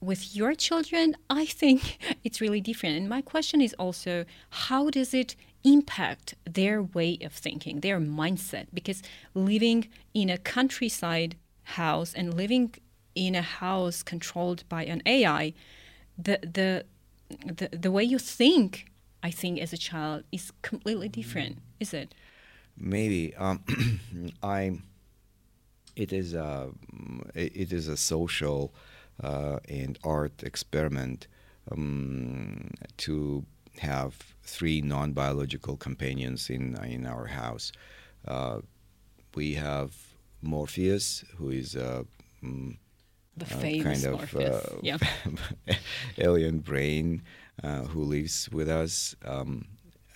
with 0.00 0.36
your 0.36 0.54
children 0.54 1.16
i 1.30 1.44
think 1.44 1.98
it's 2.24 2.40
really 2.40 2.60
different. 2.60 2.96
And 2.96 3.08
my 3.08 3.22
question 3.22 3.60
is 3.60 3.74
also 3.78 4.24
how 4.50 4.90
does 4.90 5.14
it 5.14 5.34
impact 5.64 6.34
their 6.44 6.82
way 6.82 7.18
of 7.22 7.32
thinking 7.32 7.80
their 7.80 7.98
mindset? 7.98 8.66
Because 8.72 9.02
living 9.34 9.88
in 10.14 10.30
a 10.30 10.38
countryside 10.38 11.36
house 11.62 12.14
and 12.14 12.34
living 12.34 12.74
in 13.14 13.34
a 13.34 13.42
house 13.42 14.02
controlled 14.02 14.64
by 14.68 14.84
an 14.84 15.02
ai 15.04 15.52
the 16.16 16.38
the 16.42 16.84
the, 17.44 17.68
the 17.72 17.90
way 17.90 18.02
you 18.02 18.18
think 18.18 18.86
i 19.22 19.30
think 19.30 19.58
as 19.60 19.72
a 19.72 19.76
child 19.76 20.22
is 20.32 20.52
completely 20.62 21.08
different 21.08 21.58
is 21.80 21.94
it? 21.94 22.14
Maybe 22.76 23.34
um, 23.36 23.62
I. 24.42 24.78
It 25.96 26.12
is 26.12 26.34
a 26.34 26.70
it 27.34 27.52
it 27.56 27.72
is 27.72 27.88
a 27.88 27.96
social 27.96 28.72
uh, 28.74 28.97
and 29.22 29.98
art 30.04 30.42
experiment 30.42 31.26
um, 31.70 32.70
to 32.96 33.44
have 33.78 34.14
three 34.42 34.80
non-biological 34.80 35.76
companions 35.76 36.50
in 36.50 36.76
in 36.84 37.06
our 37.06 37.26
house. 37.26 37.72
Uh, 38.26 38.60
we 39.34 39.54
have 39.54 39.94
Morpheus, 40.42 41.24
who 41.36 41.50
is 41.50 41.74
a 41.74 42.04
mm, 42.42 42.76
the 43.36 43.44
uh, 43.44 43.58
famous 43.58 44.02
kind 44.02 44.14
of 44.14 44.20
Morpheus. 44.20 44.64
uh, 44.64 44.76
yeah 44.82 44.98
alien 46.18 46.58
brain 46.58 47.22
uh, 47.62 47.82
who 47.82 48.02
lives 48.02 48.48
with 48.50 48.68
us. 48.68 49.14
Um, 49.24 49.66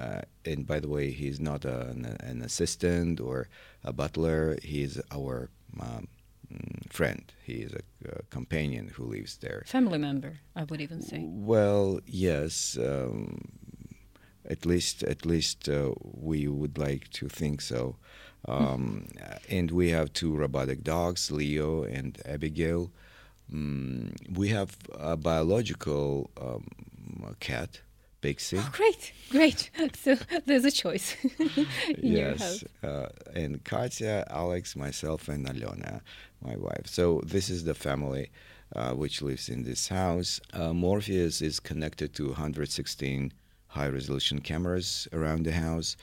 uh, 0.00 0.22
and 0.44 0.66
by 0.66 0.80
the 0.80 0.88
way, 0.88 1.12
he's 1.12 1.38
not 1.38 1.64
an, 1.64 2.16
an 2.20 2.42
assistant 2.42 3.20
or 3.20 3.48
a 3.84 3.92
butler. 3.92 4.58
He's 4.62 5.00
our 5.12 5.50
um, 5.80 6.08
friend. 6.90 7.24
He 7.44 7.54
is 7.66 7.72
a, 7.72 7.82
a 8.18 8.22
companion 8.30 8.88
who 8.94 9.04
lives 9.04 9.36
there. 9.38 9.62
family 9.66 9.98
member 9.98 10.32
i 10.56 10.62
would 10.64 10.80
even 10.80 11.00
say 11.02 11.20
Well, 11.52 12.00
yes. 12.06 12.76
Um, 12.78 13.40
at 14.54 14.66
least, 14.66 15.02
at 15.04 15.24
least 15.24 15.68
uh, 15.68 15.92
we 16.02 16.48
would 16.48 16.76
like 16.76 17.08
to 17.10 17.28
think 17.28 17.60
so. 17.60 17.96
Um, 18.48 19.06
and 19.56 19.70
we 19.70 19.90
have 19.90 20.12
two 20.12 20.34
robotic 20.34 20.82
dogs, 20.82 21.30
Leo 21.30 21.84
and 21.84 22.18
Abigail. 22.26 22.90
Mm, 23.52 24.14
we 24.38 24.48
have 24.48 24.76
a 24.98 25.16
biological 25.16 26.30
um, 26.40 26.66
cat, 27.40 27.80
Oh 28.60 28.70
great 28.72 29.12
great 29.30 29.70
so 29.94 30.16
there's 30.46 30.64
a 30.64 30.70
choice 30.70 31.16
yes, 31.98 32.64
uh, 32.82 33.08
and 33.34 33.62
Katya, 33.64 34.26
Alex, 34.30 34.76
myself, 34.76 35.28
and 35.28 35.46
Alona, 35.46 36.00
my 36.42 36.56
wife. 36.56 36.86
So 36.86 37.20
this 37.24 37.50
is 37.50 37.64
the 37.64 37.74
family 37.74 38.30
uh, 38.74 38.92
which 38.92 39.22
lives 39.22 39.48
in 39.48 39.64
this 39.64 39.88
house. 39.88 40.40
Uh, 40.52 40.72
Morpheus 40.72 41.42
is 41.42 41.60
connected 41.60 42.14
to 42.14 42.28
116 42.28 43.32
high-resolution 43.68 44.40
cameras 44.40 45.08
around 45.12 45.44
the 45.44 45.52
house. 45.52 45.96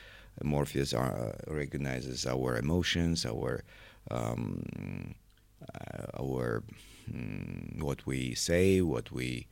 Morpheus 0.44 0.94
uh, 0.94 1.36
recognizes 1.48 2.26
our 2.26 2.58
emotions, 2.58 3.26
our 3.26 3.64
um, 4.12 5.16
uh, 5.76 6.20
our 6.20 6.64
mm, 7.12 7.82
what 7.82 8.06
we 8.06 8.34
say, 8.34 8.82
what 8.82 9.12
we 9.12 9.48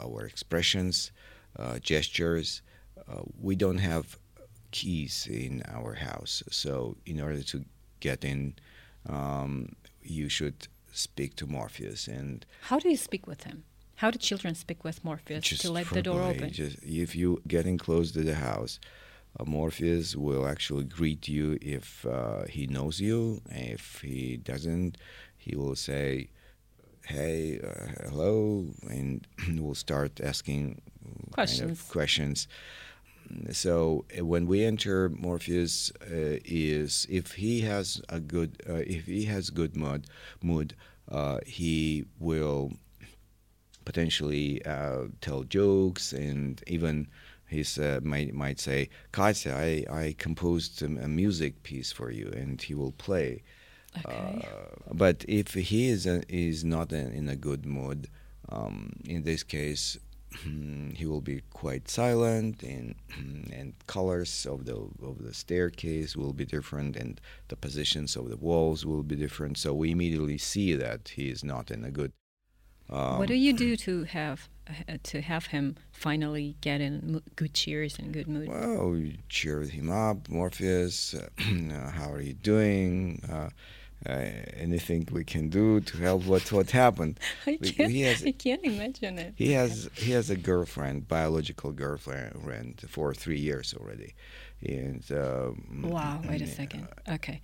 our 0.00 0.24
expressions, 0.24 1.12
uh, 1.56 1.78
gestures. 1.78 2.62
Uh, 3.08 3.22
we 3.40 3.56
don't 3.56 3.78
have 3.78 4.18
keys 4.70 5.26
in 5.30 5.62
our 5.68 5.94
house, 5.94 6.42
so 6.50 6.96
in 7.06 7.20
order 7.20 7.42
to 7.42 7.64
get 8.00 8.24
in, 8.24 8.54
um, 9.08 9.74
you 10.02 10.28
should 10.28 10.68
speak 10.92 11.36
to 11.36 11.46
Morpheus 11.46 12.08
and 12.08 12.44
how 12.62 12.78
do 12.78 12.88
you 12.88 12.96
speak 12.96 13.26
with 13.26 13.44
him 13.44 13.62
how 13.96 14.10
do 14.10 14.18
children 14.18 14.54
speak 14.54 14.84
with 14.84 15.04
morpheus 15.04 15.44
just 15.44 15.62
to 15.62 15.72
let 15.72 15.88
the 15.90 16.02
door 16.02 16.22
open 16.22 16.50
Just 16.50 16.78
if 16.82 17.16
you 17.16 17.42
getting 17.48 17.78
close 17.78 18.12
to 18.12 18.22
the 18.22 18.36
house, 18.36 18.78
uh, 19.38 19.44
Morpheus 19.44 20.14
will 20.14 20.46
actually 20.46 20.84
greet 20.84 21.26
you 21.28 21.58
if 21.60 22.06
uh, 22.06 22.44
he 22.44 22.66
knows 22.66 23.00
you. 23.00 23.42
If 23.50 24.00
he 24.00 24.36
doesn't, 24.36 24.98
he 25.36 25.56
will 25.56 25.76
say, 25.76 26.30
"Hey, 27.08 27.60
uh, 27.60 28.08
hello," 28.08 28.66
and 28.88 29.26
we'll 29.58 29.74
start 29.74 30.20
asking 30.20 30.80
kind 31.04 31.32
Questions. 31.32 31.70
of 31.72 31.88
questions. 31.88 32.48
So 33.52 34.04
uh, 34.18 34.24
when 34.24 34.46
we 34.46 34.64
enter, 34.64 35.08
Morpheus 35.10 35.92
uh, 36.02 36.40
is 36.44 37.06
if 37.10 37.32
he 37.32 37.60
has 37.62 38.00
a 38.08 38.20
good 38.20 38.62
uh, 38.68 38.84
if 38.96 39.04
he 39.06 39.24
has 39.24 39.50
good 39.50 39.76
mood 39.76 40.06
mood, 40.42 40.74
uh, 41.10 41.38
he 41.46 42.04
will 42.18 42.72
potentially 43.84 44.64
uh, 44.64 45.04
tell 45.20 45.44
jokes 45.44 46.12
and 46.12 46.62
even 46.66 47.08
he 47.48 47.64
uh, 47.80 48.00
might 48.02 48.34
might 48.34 48.60
say, 48.60 48.90
Katya, 49.12 49.54
I, 49.54 49.84
I 49.90 50.14
composed 50.18 50.82
a 50.82 51.08
music 51.08 51.62
piece 51.62 51.90
for 51.90 52.10
you, 52.10 52.30
and 52.36 52.60
he 52.60 52.74
will 52.74 52.92
play. 52.92 53.42
Okay 53.96 54.40
Uh, 54.44 54.94
but 54.94 55.24
if 55.28 55.54
he 55.54 55.88
is 55.88 56.06
a, 56.06 56.22
is 56.28 56.64
not 56.64 56.92
in, 56.92 57.12
in 57.12 57.28
a 57.28 57.36
good 57.36 57.66
mood, 57.66 58.08
um, 58.48 58.92
in 59.04 59.22
this 59.22 59.42
case, 59.42 59.98
he 60.94 61.06
will 61.06 61.20
be 61.20 61.42
quite 61.50 61.88
silent, 61.88 62.62
and 62.62 62.94
and 63.52 63.74
colors 63.86 64.46
of 64.46 64.64
the 64.64 64.76
of 65.02 65.22
the 65.22 65.34
staircase 65.34 66.16
will 66.16 66.32
be 66.32 66.44
different, 66.44 66.96
and 66.96 67.20
the 67.48 67.56
positions 67.56 68.16
of 68.16 68.28
the 68.30 68.36
walls 68.36 68.84
will 68.86 69.02
be 69.02 69.16
different. 69.16 69.58
So 69.58 69.74
we 69.74 69.90
immediately 69.90 70.38
see 70.38 70.74
that 70.74 71.08
he 71.16 71.28
is 71.30 71.42
not 71.44 71.70
in 71.70 71.84
a 71.84 71.90
good. 71.90 72.12
Um, 72.90 73.18
what 73.18 73.28
do 73.28 73.34
you 73.34 73.52
do 73.52 73.76
to 73.76 74.04
have 74.04 74.48
uh, 74.68 74.96
to 75.02 75.20
have 75.20 75.46
him 75.46 75.76
finally 75.92 76.56
get 76.60 76.80
in 76.80 77.20
good 77.36 77.52
cheers 77.54 77.98
and 77.98 78.12
good 78.12 78.26
mood? 78.28 78.48
Well, 78.48 78.90
we 78.90 79.18
cheered 79.28 79.68
him 79.70 79.90
up, 79.90 80.28
Morpheus. 80.28 81.14
Uh, 81.38 81.90
how 81.90 82.10
are 82.10 82.20
you 82.22 82.34
doing? 82.34 83.22
Uh, 83.30 83.50
uh, 84.08 84.12
anything 84.56 85.06
we 85.10 85.24
can 85.24 85.48
do 85.48 85.80
to 85.80 85.98
help 85.98 86.24
what 86.24 86.50
what 86.52 86.70
happened. 86.70 87.18
I 87.46 87.58
We- 87.60 87.72
can't, 87.72 87.90
he 87.90 88.02
has 88.02 88.22
I 88.24 88.32
can't 88.32 88.64
imagine 88.64 89.18
it. 89.18 89.34
he 89.36 89.52
has 89.52 89.90
he 89.96 90.12
has 90.12 90.30
a 90.30 90.36
girlfriend, 90.36 91.08
biological 91.08 91.72
girlfriend, 91.72 92.80
for 92.88 93.12
three 93.14 93.40
years 93.40 93.74
already, 93.78 94.14
and 94.64 95.02
um, 95.12 95.82
Wow, 95.90 96.20
wait 96.28 96.40
a 96.42 96.44
yeah, 96.46 96.54
second. 96.54 96.88
Okay. 97.08 97.40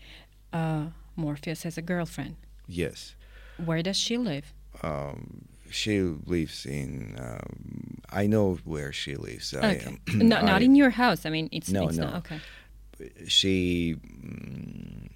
Uh, 0.53 0.87
Morpheus 1.17 1.65
has 1.65 1.77
a 1.77 1.83
girlfriend. 1.83 2.37
Yes, 2.67 3.15
Where 3.57 3.83
does 3.83 3.97
she 3.99 4.17
live? 4.17 4.53
Um, 4.83 5.45
she 5.71 6.01
lives 6.01 6.67
in. 6.67 7.17
Um, 7.19 7.99
I 8.11 8.27
know 8.27 8.59
where 8.65 8.93
she 8.93 9.17
lives. 9.17 9.55
I, 9.55 9.77
Okay. 9.77 9.87
um, 9.87 9.99
no, 10.29 10.41
not 10.41 10.63
I- 10.63 10.65
in 10.65 10.75
your 10.75 10.91
house. 10.91 11.27
I 11.27 11.31
mean, 11.31 11.49
it's, 11.53 11.71
No, 11.71 11.89
it's 11.89 11.97
no. 11.99 12.05
not. 12.07 12.15
Okay. 12.27 12.41
she 13.27 13.97
mm, 13.97 15.09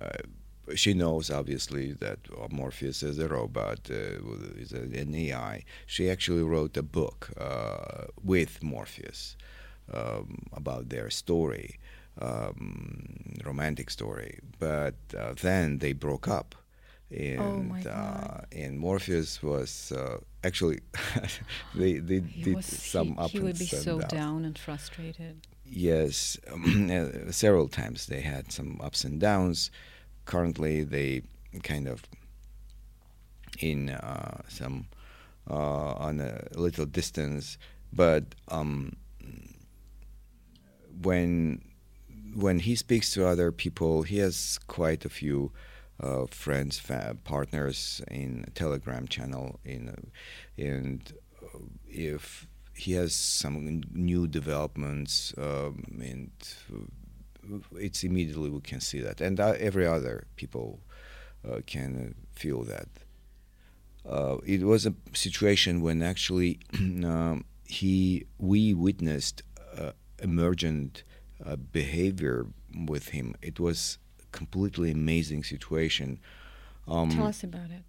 uh, 0.00 0.74
she 0.76 0.94
knows 0.94 1.30
obviously 1.30 1.92
that 1.94 2.18
Morpheus 2.50 3.02
is 3.02 3.18
a 3.18 3.28
robot, 3.28 3.90
uh, 3.90 4.56
is 4.56 4.72
an 4.72 5.14
AI. 5.14 5.64
She 5.86 6.08
actually 6.08 6.42
wrote 6.44 6.76
a 6.76 6.82
book 6.82 7.30
uh, 7.38 8.04
with 8.22 8.62
Morpheus 8.62 9.36
um, 9.92 10.44
about 10.52 10.88
their 10.88 11.10
story, 11.10 11.78
um, 12.20 13.34
romantic 13.44 13.90
story. 13.90 14.38
But 14.58 14.94
uh, 15.18 15.34
then 15.42 15.78
they 15.78 15.92
broke 15.92 16.28
up. 16.28 16.54
And, 17.12 17.40
Oh, 17.40 17.62
my 17.62 17.80
uh, 17.80 17.82
God. 17.84 18.46
and 18.52 18.78
Morpheus 18.78 19.42
was 19.42 19.92
uh, 19.92 20.18
actually 20.44 20.80
they 21.74 21.98
they 21.98 22.20
He 22.20 22.42
did 22.42 22.56
was 22.56 22.66
some 22.66 23.08
he, 23.08 23.18
up 23.18 23.30
he 23.30 23.40
would 23.40 23.58
be 23.58 23.66
so 23.66 23.98
downs. 24.00 24.12
down 24.12 24.44
and 24.44 24.58
frustrated. 24.58 25.46
Yes, 25.66 26.38
uh, 26.48 27.30
several 27.30 27.68
times 27.68 28.06
they 28.06 28.20
had 28.20 28.50
some 28.52 28.80
ups 28.82 29.04
and 29.04 29.20
downs. 29.20 29.70
Currently, 30.24 30.84
they 30.84 31.22
kind 31.62 31.86
of 31.88 32.02
in 33.58 33.90
uh, 33.90 34.42
some 34.48 34.86
uh, 35.50 35.94
on 36.08 36.20
a 36.20 36.46
little 36.54 36.86
distance, 36.86 37.58
but 37.92 38.24
um, 38.48 38.96
when 41.02 41.60
when 42.34 42.58
he 42.60 42.74
speaks 42.74 43.12
to 43.14 43.26
other 43.26 43.52
people, 43.52 44.02
he 44.02 44.18
has 44.18 44.58
quite 44.66 45.04
a 45.04 45.08
few 45.10 45.52
uh, 46.00 46.26
friends, 46.30 46.78
fa- 46.78 47.16
partners 47.24 48.00
in 48.10 48.46
Telegram 48.54 49.06
channel. 49.06 49.60
In 49.64 50.10
and 50.56 51.12
uh, 51.42 51.58
if 51.88 52.46
he 52.74 52.92
has 52.92 53.14
some 53.14 53.82
new 53.92 54.26
developments, 54.26 55.34
um, 55.38 55.84
and 56.00 56.30
uh, 56.72 57.58
it's 57.76 58.02
immediately 58.02 58.50
we 58.50 58.60
can 58.60 58.80
see 58.80 59.00
that, 59.00 59.20
and 59.20 59.38
uh, 59.40 59.54
every 59.58 59.86
other 59.86 60.26
people 60.36 60.80
can 61.66 62.14
feel 62.32 62.62
that. 62.62 62.86
It 64.44 64.62
was 64.62 64.86
a 64.86 64.94
situation 65.12 65.80
when 65.80 66.02
actually 66.02 66.60
um, 66.78 67.44
he 67.66 68.26
we 68.38 68.74
witnessed 68.74 69.42
emergent 70.22 71.02
uh, 71.44 71.56
behavior 71.56 72.46
with 72.86 73.08
him. 73.08 73.34
It 73.42 73.60
was 73.60 73.98
completely 74.32 74.90
amazing 74.90 75.44
situation. 75.44 76.18
Um, 76.88 77.10
Tell 77.10 77.26
us 77.28 77.44
about 77.44 77.70
it. 77.70 77.82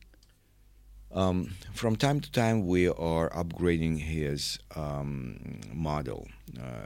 um, 1.17 1.55
from 1.73 1.95
time 1.95 2.19
to 2.21 2.31
time, 2.31 2.67
we 2.67 2.87
are 2.87 3.29
upgrading 3.31 3.99
his 3.99 4.59
um, 4.75 5.61
model. 5.73 6.27
Uh, 6.59 6.85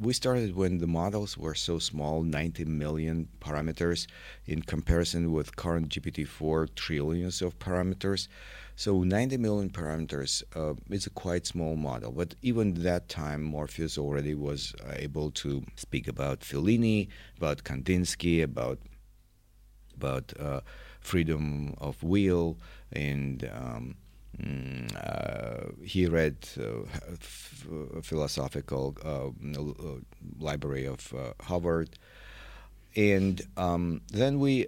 we 0.00 0.12
started 0.12 0.54
when 0.56 0.78
the 0.78 0.86
models 0.86 1.38
were 1.38 1.54
so 1.54 1.78
small, 1.78 2.22
90 2.22 2.64
million 2.66 3.28
parameters, 3.40 4.06
in 4.46 4.62
comparison 4.62 5.32
with 5.32 5.56
current 5.56 5.88
GPT-4 5.88 6.74
trillions 6.74 7.40
of 7.40 7.58
parameters. 7.58 8.28
So 8.78 9.02
90 9.02 9.38
million 9.38 9.70
parameters 9.70 10.42
uh, 10.54 10.74
is 10.90 11.06
a 11.06 11.10
quite 11.10 11.46
small 11.46 11.76
model, 11.76 12.12
but 12.12 12.34
even 12.42 12.74
that 12.82 13.08
time, 13.08 13.42
Morpheus 13.42 13.96
already 13.96 14.34
was 14.34 14.74
uh, 14.86 14.92
able 14.96 15.30
to 15.30 15.64
speak 15.76 16.06
about 16.06 16.40
Fellini, 16.40 17.08
about 17.38 17.64
Kandinsky, 17.64 18.42
about 18.42 18.78
about 19.96 20.30
uh, 20.38 20.60
freedom 21.00 21.74
of 21.78 22.02
will, 22.02 22.58
and 22.92 23.50
um, 23.50 23.94
mm, 24.38 24.94
uh, 24.94 25.72
he 25.82 26.06
read 26.06 26.36
uh, 26.60 26.82
f- 27.12 27.64
philosophical 28.02 28.94
uh, 29.02 29.28
uh, 29.58 30.00
library 30.38 30.84
of 30.84 31.14
uh, 31.14 31.32
Harvard, 31.42 31.98
and 32.94 33.40
um, 33.56 34.02
then 34.12 34.38
we. 34.38 34.66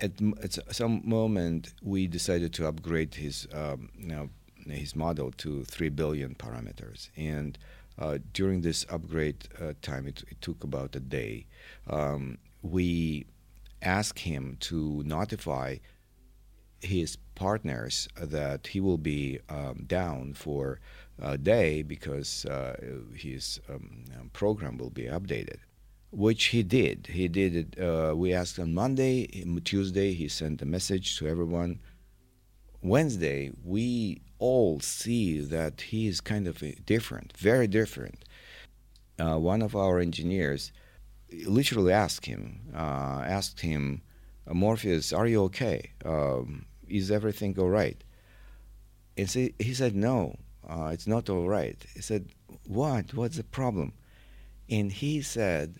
At, 0.00 0.12
at 0.42 0.74
some 0.74 1.02
moment, 1.04 1.72
we 1.82 2.06
decided 2.06 2.52
to 2.54 2.66
upgrade 2.66 3.14
his 3.14 3.46
um, 3.52 3.90
you 3.96 4.08
know, 4.08 4.30
his 4.66 4.96
model 4.96 5.30
to 5.32 5.64
three 5.64 5.88
billion 5.90 6.34
parameters, 6.34 7.10
and 7.16 7.58
uh, 7.98 8.18
during 8.32 8.62
this 8.62 8.84
upgrade 8.90 9.48
uh, 9.60 9.74
time, 9.82 10.06
it, 10.06 10.24
it 10.28 10.40
took 10.40 10.64
about 10.64 10.96
a 10.96 11.00
day. 11.00 11.46
Um, 11.88 12.38
we 12.62 13.26
asked 13.82 14.20
him 14.20 14.56
to 14.60 15.02
notify 15.04 15.76
his 16.80 17.16
partners 17.34 18.08
that 18.20 18.66
he 18.68 18.80
will 18.80 18.98
be 18.98 19.38
um, 19.48 19.84
down 19.86 20.34
for 20.34 20.80
a 21.20 21.38
day 21.38 21.82
because 21.82 22.44
uh, 22.46 22.76
his 23.14 23.60
um, 23.68 24.04
program 24.32 24.76
will 24.76 24.90
be 24.90 25.04
updated, 25.04 25.58
which 26.14 26.44
he 26.46 26.62
did. 26.62 27.08
He 27.10 27.28
did 27.28 27.56
it. 27.56 27.80
Uh, 27.80 28.14
we 28.16 28.32
asked 28.32 28.58
on 28.58 28.72
Monday, 28.72 29.26
Tuesday, 29.64 30.14
he 30.14 30.28
sent 30.28 30.62
a 30.62 30.66
message 30.66 31.18
to 31.18 31.26
everyone. 31.26 31.80
Wednesday, 32.82 33.50
we 33.64 34.20
all 34.38 34.78
see 34.80 35.40
that 35.40 35.80
he 35.80 36.06
is 36.06 36.20
kind 36.20 36.46
of 36.46 36.62
different, 36.86 37.36
very 37.36 37.66
different. 37.66 38.24
Uh, 39.18 39.38
one 39.38 39.62
of 39.62 39.74
our 39.74 39.98
engineers 39.98 40.70
literally 41.46 41.92
asked 41.92 42.26
him, 42.26 42.60
uh, 42.74 43.22
asked 43.26 43.60
him, 43.60 44.02
Morpheus, 44.46 45.12
are 45.12 45.26
you 45.26 45.42
okay? 45.44 45.90
Um, 46.04 46.66
is 46.86 47.10
everything 47.10 47.58
all 47.58 47.70
right? 47.70 48.02
And 49.16 49.28
say, 49.28 49.54
he 49.58 49.74
said, 49.74 49.94
no, 49.94 50.36
uh, 50.68 50.90
it's 50.92 51.06
not 51.06 51.28
all 51.30 51.48
right. 51.48 51.82
He 51.94 52.02
said, 52.02 52.28
what? 52.66 53.14
What's 53.14 53.36
the 53.36 53.44
problem? 53.44 53.94
And 54.68 54.92
he 54.92 55.22
said, 55.22 55.78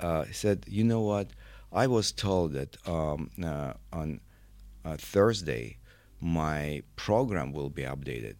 uh, 0.00 0.24
he 0.24 0.32
said, 0.32 0.64
you 0.68 0.84
know 0.84 1.00
what? 1.00 1.28
I 1.72 1.86
was 1.86 2.12
told 2.12 2.52
that 2.52 2.76
um, 2.86 3.30
uh, 3.42 3.74
on 3.92 4.20
uh, 4.84 4.96
Thursday 4.96 5.78
my 6.20 6.82
program 6.96 7.52
will 7.52 7.70
be 7.70 7.82
updated, 7.82 8.36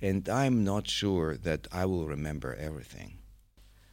and 0.00 0.28
I'm 0.28 0.64
not 0.64 0.88
sure 0.88 1.36
that 1.36 1.66
I 1.72 1.86
will 1.86 2.06
remember 2.06 2.54
everything. 2.54 3.18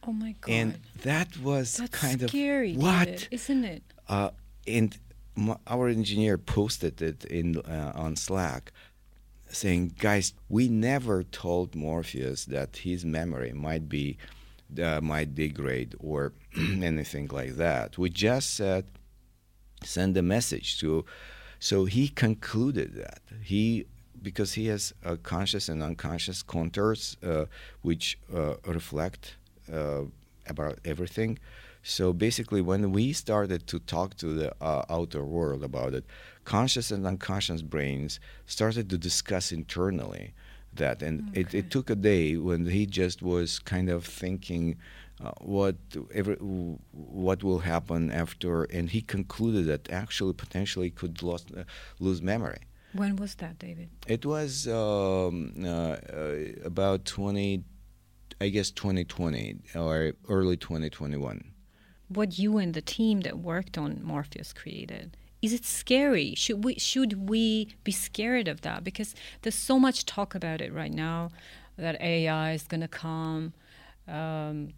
Oh 0.06 0.12
my 0.12 0.34
god. 0.40 0.50
And 0.52 0.78
that 1.02 1.36
was 1.38 1.76
That's 1.76 1.90
kind 1.98 2.28
scary, 2.28 2.72
of 2.74 2.82
what 2.82 3.04
David, 3.06 3.28
isn't 3.30 3.64
it? 3.64 3.82
uh, 4.08 4.30
and 4.66 4.96
m- 5.36 5.56
our 5.66 5.88
engineer 5.88 6.36
posted 6.38 7.00
it 7.02 7.24
in 7.26 7.58
uh, 7.58 7.92
on 7.94 8.16
Slack, 8.16 8.72
saying, 9.48 9.94
"Guys, 9.98 10.32
we 10.48 10.68
never 10.68 11.22
told 11.22 11.74
Morpheus 11.74 12.44
that 12.46 12.78
his 12.78 13.04
memory 13.04 13.52
might 13.52 13.88
be 13.88 14.16
uh, 14.78 15.00
might 15.00 15.34
degrade 15.34 15.94
or 15.98 16.32
anything 16.82 17.28
like 17.32 17.54
that. 17.56 17.98
We 17.98 18.10
just 18.10 18.54
said 18.54 18.84
send 19.82 20.16
a 20.16 20.22
message 20.22 20.78
to." 20.80 21.04
So 21.58 21.84
he 21.84 22.08
concluded 22.08 22.94
that 22.94 23.20
he 23.42 23.86
because 24.22 24.54
he 24.54 24.66
has 24.66 24.92
conscious 25.22 25.68
and 25.68 25.82
unconscious 25.82 26.42
contours 26.42 27.16
uh, 27.22 27.46
which 27.82 28.18
uh, 28.34 28.54
reflect 28.66 29.36
uh, 29.72 30.02
about 30.46 30.78
everything. 30.84 31.38
So 31.82 32.12
basically, 32.12 32.60
when 32.60 32.92
we 32.92 33.12
started 33.12 33.66
to 33.68 33.78
talk 33.78 34.16
to 34.18 34.34
the 34.34 34.54
uh, 34.62 34.84
outer 34.90 35.24
world 35.24 35.64
about 35.64 35.94
it, 35.94 36.04
conscious 36.44 36.90
and 36.90 37.06
unconscious 37.06 37.62
brains 37.62 38.20
started 38.46 38.90
to 38.90 38.98
discuss 38.98 39.50
internally 39.50 40.34
that, 40.74 41.02
and 41.02 41.30
it, 41.36 41.48
Okay. 41.48 41.58
it 41.58 41.70
took 41.70 41.90
a 41.90 41.94
day 41.94 42.36
when 42.36 42.66
he 42.66 42.86
just 42.86 43.22
was 43.22 43.58
kind 43.58 43.88
of 43.90 44.04
thinking. 44.04 44.76
Uh, 45.22 45.32
what 45.42 45.76
every, 46.14 46.34
what 46.36 47.44
will 47.44 47.58
happen 47.58 48.10
after, 48.10 48.64
and 48.64 48.88
he 48.88 49.02
concluded 49.02 49.66
that 49.66 49.90
actually 49.90 50.32
potentially 50.32 50.88
could 50.90 51.22
lost, 51.22 51.52
uh, 51.54 51.64
lose 51.98 52.22
memory. 52.22 52.56
When 52.94 53.16
was 53.16 53.34
that, 53.34 53.58
David? 53.58 53.90
It 54.06 54.24
was 54.24 54.66
um, 54.66 55.52
uh, 55.62 55.68
uh, 55.68 56.36
about 56.64 57.04
20, 57.04 57.62
I 58.40 58.48
guess 58.48 58.70
2020 58.70 59.56
or 59.74 60.14
early 60.26 60.56
2021. 60.56 61.52
What 62.08 62.38
you 62.38 62.56
and 62.56 62.72
the 62.72 62.80
team 62.80 63.20
that 63.20 63.38
worked 63.38 63.76
on 63.76 64.02
Morpheus 64.02 64.54
created. 64.54 65.18
Is 65.42 65.52
it 65.52 65.64
scary? 65.64 66.34
Should 66.34 66.64
we 66.64 66.78
should 66.78 67.28
we 67.28 67.74
be 67.84 67.92
scared 67.92 68.48
of 68.48 68.60
that? 68.62 68.84
Because 68.84 69.14
there's 69.42 69.54
so 69.54 69.78
much 69.78 70.04
talk 70.04 70.34
about 70.34 70.60
it 70.60 70.72
right 70.72 70.92
now 70.92 71.30
that 71.76 72.00
AI 72.00 72.52
is 72.52 72.64
going 72.64 72.82
to 72.82 72.88
come. 72.88 73.54
Um, 74.08 74.72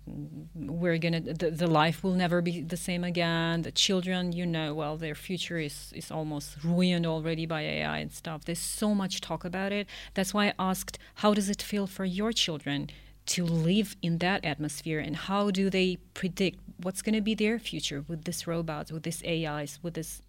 we're 0.55 0.99
gonna 0.99 1.21
the, 1.21 1.51
the 1.51 1.67
life 1.67 2.05
will 2.05 2.13
never 2.15 2.43
be 2.43 2.61
the 2.61 2.77
same 2.77 3.03
again. 3.03 3.63
The 3.63 3.73
children, 3.73 4.33
you 4.33 4.45
know, 4.45 4.75
well, 4.75 4.97
their 4.97 5.15
future 5.15 5.59
is 5.59 5.93
is 5.95 6.11
almost 6.11 6.63
ruined 6.63 7.07
already 7.07 7.47
by 7.47 7.63
AI 7.63 7.99
and 7.99 8.13
stuff. 8.13 8.45
There's 8.45 8.59
so 8.59 8.95
much 8.95 9.21
talk 9.21 9.45
about 9.45 9.73
it. 9.73 9.87
That's 10.15 10.35
why 10.35 10.49
I 10.49 10.55
asked, 10.59 10.99
how 11.17 11.33
does 11.33 11.49
it 11.49 11.63
feel 11.63 11.87
for 11.87 12.05
your 12.05 12.33
children 12.33 12.91
to 13.25 13.45
live 13.45 13.97
in 14.03 14.19
that 14.19 14.45
atmosphere, 14.45 14.99
and 14.99 15.17
how 15.17 15.51
do 15.51 15.71
they 15.71 15.97
predict 16.13 16.59
what's 16.83 17.03
going 17.03 17.15
to 17.15 17.21
be 17.21 17.35
their 17.35 17.59
future 17.59 18.05
with 18.09 18.25
this 18.25 18.47
robots, 18.47 18.93
with 18.93 19.05
this 19.05 19.23
AIs, 19.25 19.79
with 19.83 19.95
this 19.95 20.23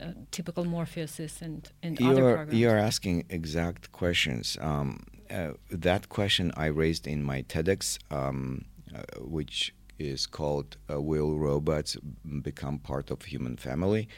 uh, 0.00 0.12
typical 0.30 0.64
Morpheuses 0.64 1.42
and 1.42 1.68
and 1.82 2.00
other 2.02 2.20
You're 2.20 2.34
programs? 2.34 2.60
you're 2.60 2.78
asking 2.78 3.24
exact 3.28 3.92
questions. 3.92 4.56
Um, 4.60 5.04
uh, 5.30 5.52
that 5.70 6.08
question 6.08 6.52
I 6.56 6.66
raised 6.66 7.06
in 7.06 7.22
my 7.22 7.42
TEDx, 7.42 7.98
um, 8.10 8.64
uh, 8.94 9.02
which 9.20 9.74
is 9.98 10.26
called 10.26 10.76
uh, 10.90 11.00
"Will 11.00 11.38
Robots 11.38 11.96
Become 12.42 12.78
Part 12.78 13.10
of 13.10 13.22
Human 13.22 13.56
Family?" 13.56 14.08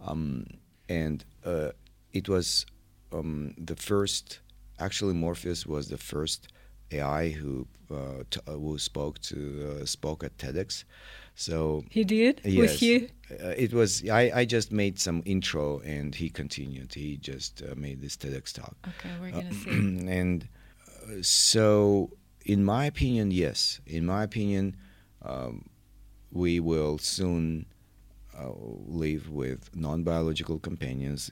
Um, 0.00 0.46
and 0.88 1.24
uh, 1.44 1.70
it 2.12 2.28
was 2.28 2.66
um, 3.12 3.54
the 3.58 3.76
first. 3.76 4.40
Actually, 4.78 5.14
Morpheus 5.14 5.66
was 5.66 5.88
the 5.88 5.98
first 5.98 6.48
AI 6.90 7.30
who 7.30 7.66
uh, 7.90 8.24
t- 8.30 8.40
who 8.46 8.78
spoke 8.78 9.20
to 9.20 9.78
uh, 9.82 9.86
spoke 9.86 10.24
at 10.24 10.36
TEDx. 10.38 10.84
So 11.34 11.84
he 11.90 12.04
did 12.04 12.40
Yes. 12.44 12.58
with 12.72 12.82
you. 12.82 13.08
uh, 13.30 13.54
it 13.56 13.72
was 13.72 14.08
I, 14.08 14.30
I 14.40 14.44
just 14.44 14.70
made 14.72 14.98
some 14.98 15.22
intro 15.24 15.80
and 15.80 16.14
he 16.14 16.28
continued. 16.30 16.94
He 16.94 17.16
just 17.16 17.62
uh, 17.62 17.74
made 17.76 18.00
this 18.00 18.16
TEDx 18.16 18.52
talk. 18.52 18.76
Okay, 18.88 19.10
we're 19.20 19.28
Uh, 19.28 19.40
gonna 19.42 19.52
see. 19.52 19.70
and 20.20 20.48
uh, 21.08 21.22
so, 21.22 22.10
in 22.44 22.64
my 22.64 22.86
opinion, 22.86 23.30
yes. 23.30 23.80
In 23.86 24.04
my 24.06 24.22
opinion, 24.24 24.76
um, 25.22 25.64
we 26.30 26.60
will 26.60 26.98
soon 26.98 27.66
uh, 28.38 28.50
live 28.86 29.28
with 29.30 29.74
non-biological 29.74 30.58
companions, 30.58 31.30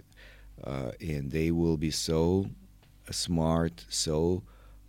uh, 0.64 0.92
and 1.00 1.30
they 1.30 1.50
will 1.50 1.76
be 1.76 1.90
so 1.90 2.46
smart, 3.10 3.84
so 3.88 4.42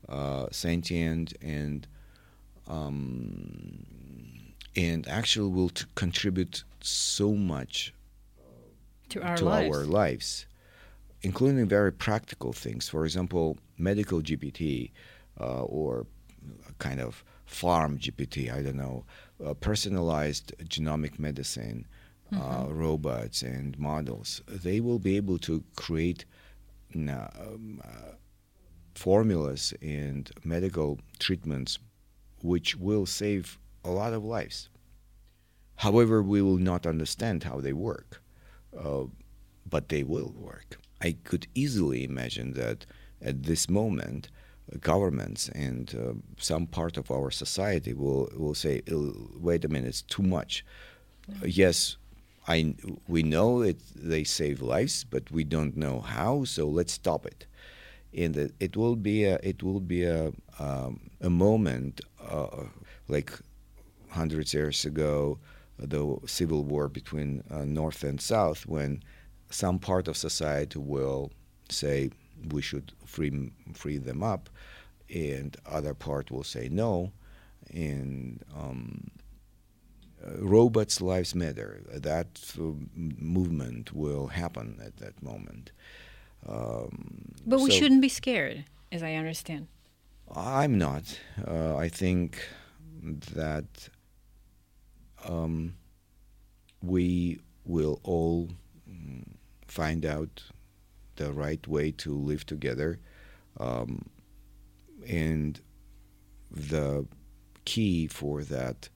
uh, 0.09 0.47
sentient, 0.51 1.33
and 1.41 1.87
um, 2.67 3.85
and 4.75 5.07
actually 5.07 5.49
will 5.49 5.69
t- 5.69 5.85
contribute 5.95 6.63
so 6.81 7.33
much 7.33 7.93
to 9.09 9.21
our 9.21 9.35
to 9.35 9.45
lives. 9.45 9.77
our 9.77 9.85
lives, 9.85 10.45
including 11.21 11.67
very 11.67 11.91
practical 11.91 12.53
things. 12.53 12.89
For 12.89 13.05
example, 13.05 13.57
medical 13.77 14.21
GPT 14.21 14.91
uh, 15.39 15.63
or 15.63 16.05
kind 16.79 16.99
of 17.01 17.23
farm 17.45 17.97
GPT, 17.99 18.51
I 18.51 18.61
don't 18.61 18.77
know, 18.77 19.05
uh, 19.45 19.53
personalized 19.55 20.53
genomic 20.63 21.19
medicine, 21.19 21.85
uh, 22.33 22.65
robots 22.69 23.41
and 23.41 23.77
models. 23.77 24.41
They 24.47 24.79
will 24.79 24.99
be 24.99 25.17
able 25.17 25.37
to 25.39 25.63
create 25.75 26.23
n- 26.95 27.09
um, 27.09 27.81
uh, 27.83 28.13
formulas 28.95 29.73
and 29.81 30.31
medical 30.43 30.99
treatments 31.19 31.77
which 32.41 32.75
will 32.77 33.05
save 33.05 33.59
a 33.83 33.91
lot 33.91 34.13
of 34.13 34.23
lives. 34.23 34.69
However, 35.77 36.21
we 36.21 36.41
will 36.41 36.57
not 36.57 36.85
understand 36.85 37.43
how 37.43 37.59
they 37.59 37.73
work 37.73 38.21
uh, 38.77 39.05
but 39.69 39.89
they 39.89 40.03
will 40.03 40.33
work. 40.37 40.77
I 41.01 41.13
could 41.23 41.47
easily 41.55 42.03
imagine 42.03 42.53
that 42.53 42.85
at 43.21 43.43
this 43.43 43.69
moment, 43.69 44.29
uh, 44.71 44.77
governments 44.79 45.49
and 45.49 45.93
uh, 45.95 46.13
some 46.37 46.67
part 46.67 46.97
of 46.97 47.11
our 47.11 47.31
society 47.31 47.93
will 47.93 48.29
will 48.35 48.55
say, 48.55 48.81
"Uh, 48.91 49.11
"Wait 49.39 49.65
a 49.65 49.69
minute, 49.69 49.89
it's 49.89 50.01
too 50.03 50.23
much." 50.23 50.65
Yes, 51.45 51.97
I 52.47 52.75
we 53.07 53.23
know 53.23 53.61
it 53.61 53.79
they 53.95 54.23
save 54.23 54.61
lives, 54.61 55.03
but 55.03 55.31
we 55.31 55.43
don't 55.43 55.77
know 55.77 56.01
how. 56.01 56.43
So 56.45 56.67
let's 56.67 56.93
stop 56.93 57.25
it. 57.25 57.47
And 58.13 58.35
it, 58.37 58.53
it 58.59 58.77
will 58.77 58.95
be 58.95 59.25
a 59.25 59.39
it 59.43 59.63
will 59.63 59.79
be 59.79 60.03
a 60.03 60.33
um, 60.59 61.11
a 61.21 61.29
moment 61.29 62.01
uh, 62.21 62.65
like 63.07 63.33
hundreds 64.11 64.53
of 64.53 64.59
years 64.59 64.85
ago, 64.85 65.39
the 65.77 66.17
civil 66.25 66.63
war 66.63 66.87
between 66.89 67.43
uh, 67.49 67.65
North 67.65 68.03
and 68.03 68.19
South, 68.21 68.65
when 68.67 69.01
some 69.49 69.79
part 69.79 70.07
of 70.07 70.15
society 70.15 70.79
will 70.79 71.31
say 71.69 72.11
we 72.51 72.61
should 72.61 72.91
free 73.05 73.51
free 73.73 73.97
them 73.97 74.21
up, 74.23 74.49
and 75.13 75.57
other 75.65 75.93
part 75.93 76.29
will 76.31 76.43
say 76.43 76.69
no, 76.69 77.11
and 77.73 78.43
um, 78.55 79.09
uh, 80.25 80.37
robots' 80.39 81.01
lives 81.01 81.33
matter. 81.35 81.81
That 81.93 82.27
uh, 82.59 82.63
movement 82.95 83.93
will 83.93 84.27
happen 84.27 84.79
at 84.85 84.97
that 84.97 85.21
moment. 85.23 85.71
Um, 86.47 87.33
But 87.45 87.59
we 87.61 87.71
so- 87.71 87.77
shouldn't 87.77 88.01
be 88.01 88.09
scared, 88.09 88.65
as 88.91 89.01
I 89.03 89.13
understand. 89.15 89.67
I'm 90.33 90.77
not. 90.77 91.19
Uh, 91.45 91.75
I 91.75 91.89
think 91.89 92.37
that 93.33 93.89
um, 95.27 95.75
we 96.81 97.39
will 97.65 97.99
all 98.03 98.49
mm, 98.89 99.23
find 99.67 100.05
out 100.05 100.43
the 101.15 101.31
right 101.31 101.65
way 101.67 101.91
to 101.91 102.13
live 102.13 102.45
together. 102.45 102.99
Um, 103.59 104.09
and 105.07 105.59
the 106.49 107.05
key 107.65 108.07
for 108.07 108.43
that 108.43 108.89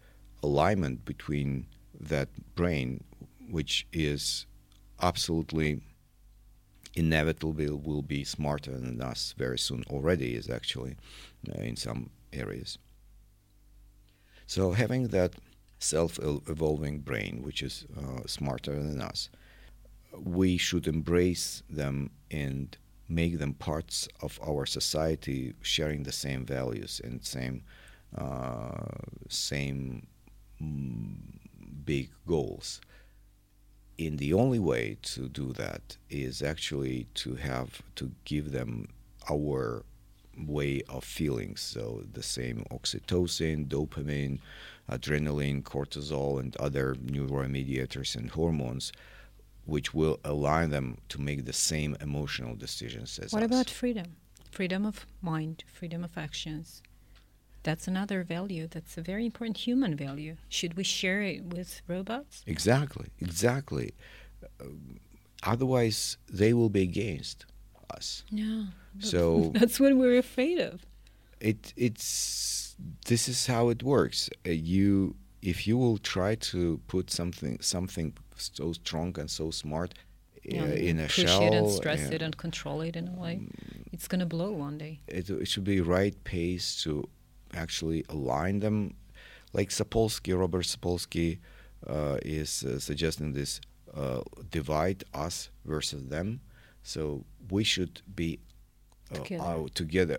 alignment 0.43 1.05
between 1.05 1.67
that 1.99 2.29
brain, 2.55 3.03
which 3.49 3.87
is 3.91 4.45
absolutely 5.01 5.81
inevitable 6.95 7.77
will 7.77 8.01
be 8.01 8.23
smarter 8.23 8.71
than 8.71 9.01
us 9.01 9.33
very 9.37 9.59
soon 9.59 9.83
already 9.89 10.33
is 10.35 10.49
actually 10.49 10.95
uh, 11.49 11.61
in 11.61 11.75
some 11.75 12.09
areas 12.31 12.77
so 14.47 14.71
having 14.71 15.09
that 15.09 15.33
self-evolving 15.85 16.99
brain 16.99 17.41
which 17.43 17.61
is 17.61 17.85
uh, 17.97 18.25
smarter 18.25 18.75
than 18.81 19.01
us. 19.01 19.29
We 20.17 20.57
should 20.57 20.87
embrace 20.87 21.63
them 21.69 22.09
and 22.31 22.75
make 23.07 23.37
them 23.37 23.53
parts 23.53 24.07
of 24.21 24.39
our 24.41 24.65
society 24.65 25.53
sharing 25.61 26.03
the 26.03 26.11
same 26.11 26.45
values 26.45 27.01
and 27.03 27.23
same 27.23 27.63
uh, 28.17 28.95
same 29.29 30.07
mm, 30.61 31.17
big 31.85 32.09
goals. 32.25 32.81
And 33.99 34.17
the 34.19 34.33
only 34.33 34.59
way 34.59 34.97
to 35.13 35.29
do 35.29 35.53
that 35.53 35.97
is 36.09 36.41
actually 36.41 37.07
to 37.15 37.35
have 37.35 37.81
to 37.95 38.11
give 38.25 38.51
them 38.51 38.87
our 39.29 39.83
way 40.37 40.81
of 40.89 41.03
feelings. 41.03 41.61
So 41.61 42.03
the 42.11 42.23
same 42.23 42.65
oxytocin 42.71 43.67
dopamine 43.67 44.39
adrenaline 44.89 45.63
cortisol 45.63 46.39
and 46.39 46.55
other 46.57 46.95
neuromediators 46.95 48.15
and 48.15 48.29
hormones 48.31 48.91
which 49.65 49.93
will 49.95 50.19
allow 50.23 50.67
them 50.67 50.97
to 51.09 51.19
make 51.19 51.45
the 51.45 51.53
same 51.53 51.97
emotional 51.99 52.55
decisions 52.55 53.17
as 53.17 53.33
What 53.33 53.41
us. 53.41 53.47
about 53.47 53.69
freedom? 53.69 54.15
Freedom 54.51 54.85
of 54.85 55.05
mind, 55.21 55.63
freedom 55.73 56.03
of 56.03 56.15
actions. 56.17 56.83
That's 57.63 57.87
another 57.87 58.23
value. 58.23 58.67
That's 58.69 58.95
a 58.95 59.01
very 59.01 59.25
important 59.25 59.57
human 59.57 59.95
value. 59.95 60.35
Should 60.49 60.75
we 60.77 60.83
share 60.83 61.23
it 61.23 61.43
with 61.45 61.81
robots? 61.87 62.43
Exactly, 62.45 63.07
exactly. 63.19 63.95
Um, 64.61 64.99
otherwise, 65.41 66.17
they 66.31 66.53
will 66.53 66.69
be 66.69 66.83
against 66.83 67.47
us. 67.89 68.23
Yeah. 68.29 68.65
So 68.99 69.51
That's 69.55 69.79
what 69.79 69.95
we're 69.97 70.19
afraid 70.19 70.59
of. 70.59 70.85
it 71.39 71.73
it's 71.75 72.64
this 73.07 73.27
is 73.27 73.47
how 73.47 73.69
it 73.69 73.83
works. 73.83 74.29
Uh, 74.45 74.51
you 74.51 75.15
if 75.41 75.67
you 75.67 75.77
will 75.77 75.97
try 75.97 76.35
to 76.35 76.79
put 76.87 77.11
something 77.11 77.57
something 77.61 78.13
so 78.35 78.73
strong 78.73 79.17
and 79.19 79.29
so 79.29 79.51
smart 79.51 79.93
uh, 80.51 80.55
in 80.55 80.99
a 80.99 81.03
push 81.03 81.25
shell, 81.25 81.41
it 81.41 81.53
and 81.53 81.69
stress 81.69 82.03
and 82.05 82.13
it 82.13 82.21
and 82.21 82.37
control 82.37 82.81
it 82.81 82.95
in 82.95 83.07
a 83.07 83.11
way. 83.11 83.41
It's 83.91 84.07
gonna 84.07 84.25
blow 84.25 84.51
one 84.51 84.77
day. 84.77 84.99
it, 85.07 85.29
it 85.29 85.47
should 85.47 85.63
be 85.63 85.81
right 85.81 86.15
pace 86.23 86.81
to 86.83 87.07
actually 87.53 88.03
align 88.09 88.59
them. 88.59 88.95
Like 89.53 89.69
Sapolsky, 89.69 90.37
Robert 90.37 90.65
Sapolsky 90.65 91.39
uh, 91.87 92.17
is 92.23 92.63
uh, 92.63 92.79
suggesting 92.79 93.33
this 93.33 93.61
uh, 93.95 94.21
divide 94.51 95.03
us 95.13 95.49
versus 95.63 96.07
them. 96.07 96.41
So 96.83 97.23
we 97.49 97.63
should 97.63 98.01
be 98.15 98.39
uh, 98.39 98.44
Together. 99.23 99.43
out 99.43 99.75
together 99.75 100.17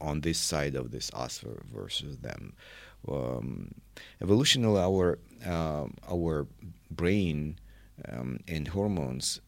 on 0.00 0.20
this 0.20 0.38
side 0.38 0.74
of 0.74 0.90
this 0.90 1.10
us 1.14 1.44
versus 1.72 2.18
them. 2.18 2.54
Um, 3.08 3.74
evolutionally, 4.22 4.80
our 4.80 5.18
um 5.50 5.94
our 6.10 6.46
brain 6.90 7.58
um, 8.08 8.38
and 8.48 8.68
hormones 8.68 9.40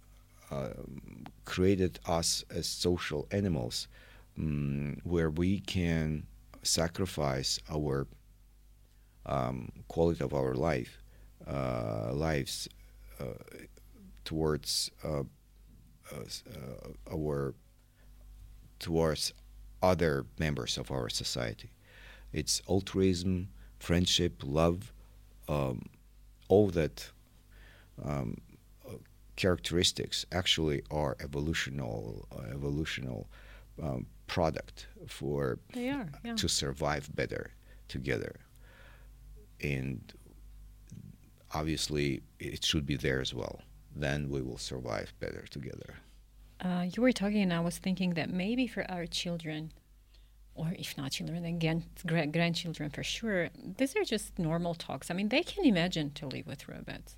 um, 0.50 1.24
created 1.44 1.98
us 2.06 2.44
as 2.50 2.66
social 2.66 3.26
animals, 3.30 3.88
mm, 4.38 4.98
where 5.04 5.30
we 5.30 5.60
can 5.60 6.26
sacrifice 6.62 7.58
our 7.70 8.06
um, 9.26 9.72
quality 9.88 10.22
of 10.22 10.34
our 10.34 10.54
life 10.54 10.98
uh, 11.46 12.12
lives 12.12 12.68
uh, 13.20 13.24
towards 14.24 14.90
uh, 15.04 15.22
uh, 16.12 16.24
uh, 16.50 17.12
our 17.12 17.54
towards 18.78 19.32
other 19.82 20.24
members 20.38 20.78
of 20.78 20.90
our 20.90 21.08
society. 21.08 21.70
It's 22.32 22.60
altruism, 22.68 23.48
friendship, 23.78 24.42
love, 24.44 24.92
um, 25.48 25.86
all 26.48 26.68
that 26.70 27.10
um, 28.04 28.40
characteristics 29.36 30.24
actually 30.32 30.82
are 30.90 31.16
evolutional 31.20 32.26
uh, 32.32 32.54
evolutional 32.54 33.26
um, 33.82 34.06
product 34.26 34.86
for 35.06 35.58
They 35.72 35.90
are. 35.90 36.08
Yeah. 36.24 36.34
to 36.36 36.48
survive 36.48 37.14
better 37.14 37.50
together. 37.88 38.36
And 39.62 40.00
obviously, 41.54 42.22
it 42.38 42.64
should 42.64 42.86
be 42.86 42.96
there 42.96 43.20
as 43.20 43.32
well. 43.34 43.60
Then 43.94 44.28
we 44.28 44.42
will 44.42 44.58
survive 44.58 45.12
better 45.20 45.44
together. 45.50 45.94
Uh, 46.60 46.86
you 46.94 47.02
were 47.02 47.12
talking, 47.12 47.42
and 47.42 47.52
I 47.52 47.60
was 47.60 47.78
thinking 47.78 48.14
that 48.14 48.30
maybe 48.30 48.66
for 48.66 48.90
our 48.90 49.06
children, 49.06 49.72
or 50.54 50.72
if 50.78 50.96
not 50.96 51.12
children, 51.12 51.42
then 51.42 51.58
gran- 51.58 51.84
gra- 52.06 52.26
grandchildren 52.26 52.90
for 52.90 53.02
sure, 53.02 53.50
these 53.76 53.94
are 53.94 54.04
just 54.04 54.38
normal 54.38 54.74
talks. 54.74 55.10
I 55.10 55.14
mean, 55.14 55.28
they 55.28 55.42
can 55.42 55.64
imagine 55.64 56.10
to 56.12 56.26
live 56.26 56.46
with 56.46 56.68
robots. 56.68 57.16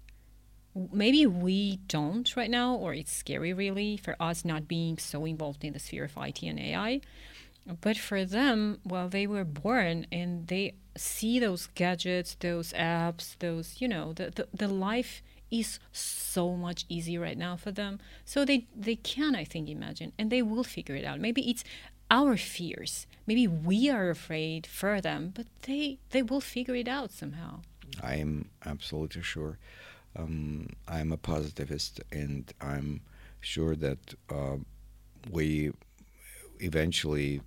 Maybe 0.92 1.26
we 1.26 1.78
don't 1.88 2.36
right 2.36 2.50
now, 2.50 2.74
or 2.74 2.94
it's 2.94 3.12
scary 3.12 3.52
really 3.52 3.96
for 3.96 4.16
us 4.20 4.44
not 4.44 4.68
being 4.68 4.98
so 4.98 5.24
involved 5.24 5.64
in 5.64 5.72
the 5.72 5.78
sphere 5.78 6.04
of 6.04 6.16
IT 6.16 6.42
and 6.42 6.58
AI. 6.58 7.00
But 7.80 7.96
for 7.96 8.24
them, 8.24 8.80
well, 8.84 9.08
they 9.08 9.26
were 9.26 9.44
born 9.44 10.06
and 10.10 10.46
they 10.46 10.74
see 10.96 11.38
those 11.38 11.66
gadgets, 11.74 12.36
those 12.40 12.72
apps, 12.72 13.36
those, 13.38 13.76
you 13.80 13.88
know, 13.88 14.12
the, 14.12 14.30
the, 14.30 14.48
the 14.54 14.68
life 14.68 15.22
is 15.50 15.78
so 15.92 16.54
much 16.54 16.84
easier 16.88 17.20
right 17.20 17.38
now 17.38 17.56
for 17.56 17.72
them. 17.72 17.98
So 18.24 18.44
they, 18.44 18.66
they 18.76 18.96
can, 18.96 19.34
I 19.34 19.44
think, 19.44 19.68
imagine 19.68 20.12
and 20.18 20.30
they 20.30 20.42
will 20.42 20.64
figure 20.64 20.94
it 20.94 21.04
out. 21.04 21.20
Maybe 21.20 21.48
it's 21.50 21.64
our 22.10 22.36
fears. 22.36 23.06
Maybe 23.26 23.46
we 23.46 23.90
are 23.90 24.10
afraid 24.10 24.66
for 24.66 25.00
them, 25.00 25.32
but 25.34 25.46
they, 25.62 25.98
they 26.10 26.22
will 26.22 26.40
figure 26.40 26.74
it 26.74 26.88
out 26.88 27.12
somehow. 27.12 27.60
I 28.02 28.16
am 28.16 28.48
absolutely 28.64 29.22
sure. 29.22 29.58
Um, 30.16 30.68
I'm 30.86 31.12
a 31.12 31.16
positivist, 31.16 32.00
and 32.10 32.52
I'm 32.60 33.02
sure 33.40 33.76
that 33.76 34.14
uh, 34.30 34.56
we 35.30 35.72
eventually 36.60 37.40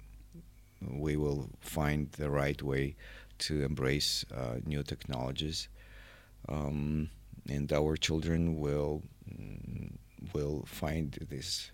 we 0.90 1.16
will 1.16 1.50
find 1.60 2.12
the 2.14 2.30
right 2.30 2.62
way 2.62 2.96
to 3.40 3.64
embrace 3.64 4.26
uh, 4.36 4.58
new 4.66 4.84
technologies, 4.84 5.68
um, 6.48 7.10
and 7.50 7.72
our 7.74 7.96
children 7.98 8.60
will 8.60 9.02
will 10.34 10.64
find 10.66 11.18
this 11.30 11.72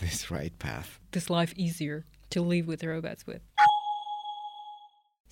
this 0.00 0.30
right 0.30 0.58
path. 0.58 1.00
This 1.12 1.30
life 1.30 1.52
easier 1.56 2.04
to 2.30 2.42
live 2.42 2.66
with 2.66 2.84
robots 2.84 3.26
with. 3.26 3.42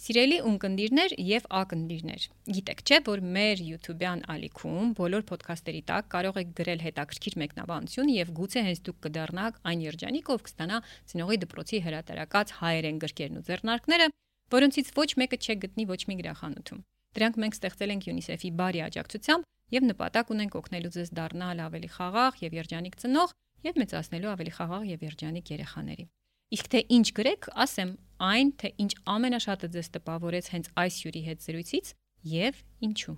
Սիրելի 0.03 0.39
ունկնդիրներ 0.51 1.12
եւ 1.22 1.45
ակնդիրներ։ 1.55 2.22
Գիտեք, 2.55 2.80
չէ, 2.83 2.97
որ 3.07 3.20
մեր 3.37 3.61
YouTube-յան 3.62 4.22
ալիքում 4.35 4.89
բոլոր 4.99 5.22
ոդքասթերի 5.28 5.83
տակ 5.91 6.09
կարող 6.14 6.41
եք 6.43 6.51
գրել 6.59 6.83
հետաքրքիր 6.87 7.37
մեկնաբանություն 7.43 8.11
եւ 8.11 8.33
գուցե 8.39 8.64
հենց 8.66 8.80
դուք 8.89 8.99
կդառնաք 9.07 9.61
այն 9.70 9.85
երջանիկ, 9.87 10.33
ով 10.35 10.43
կստանա 10.49 10.80
ծնողի 11.12 11.39
դպրոցի 11.47 11.83
հրատարակած 11.87 12.55
հայերեն 12.59 12.99
գրքերն 13.07 13.39
ու 13.39 13.47
ձեռնարկները, 13.47 14.11
որոնցից 14.59 14.93
ոչ 14.99 15.09
մեկը 15.22 15.39
չեք 15.39 15.62
գտնի 15.68 15.87
ոչ 15.93 16.01
մի 16.11 16.18
գրախանութում։ 16.18 16.83
Դրանք 17.12 17.41
մենք 17.47 17.57
ստեղծել 17.62 17.95
ենք 17.95 18.11
UNICEF-ի 18.11 18.51
բարի 18.59 18.83
աջակցությամբ 18.91 19.51
եւ 19.73 19.87
նպատակ 19.89 20.33
ունենք 20.35 20.57
օգնելու 20.61 20.93
ձեզ 20.97 21.12
դառնալ 21.16 21.62
ավելի 21.66 21.89
խաղաղ 21.97 22.41
եւ 22.43 22.57
երջանիկ 22.59 22.97
ծնող 23.03 23.35
եւ 23.66 23.79
մեծացնելու 23.83 24.33
ավելի 24.33 24.53
խաղաղ 24.59 24.87
եւ 24.93 25.05
երջանիկ 25.09 25.53
երեխաների։ 25.53 26.07
Իսկ 26.53 26.66
թե 26.73 26.81
ինչ 26.93 27.07
գրեք, 27.16 27.49
ասեմ 27.64 27.91
այն, 28.20 28.49
թե 28.61 28.68
ինչ 28.85 28.93
ամենաշատը 29.16 29.68
ձեզ 29.73 29.89
տպավորեց 29.97 30.49
հենց 30.53 30.66
այս 30.83 30.97
հյուրի 31.03 31.23
հետ 31.29 31.45
զրույցից 31.47 31.93
եւ 32.33 32.64
ինչու։ 32.89 33.16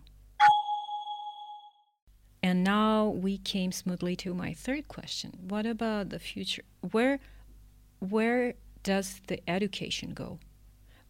And 2.45 2.63
now 2.63 3.09
we 3.09 3.39
came 3.39 3.73
smoothly 3.73 4.15
to 4.17 4.35
my 4.35 4.53
third 4.53 4.87
question. 4.87 5.33
What 5.49 5.65
about 5.65 6.11
the 6.11 6.19
future? 6.19 6.63
Where 6.93 7.19
where 8.01 8.55
does 8.83 9.23
the 9.29 9.41
education 9.49 10.13
go? 10.13 10.39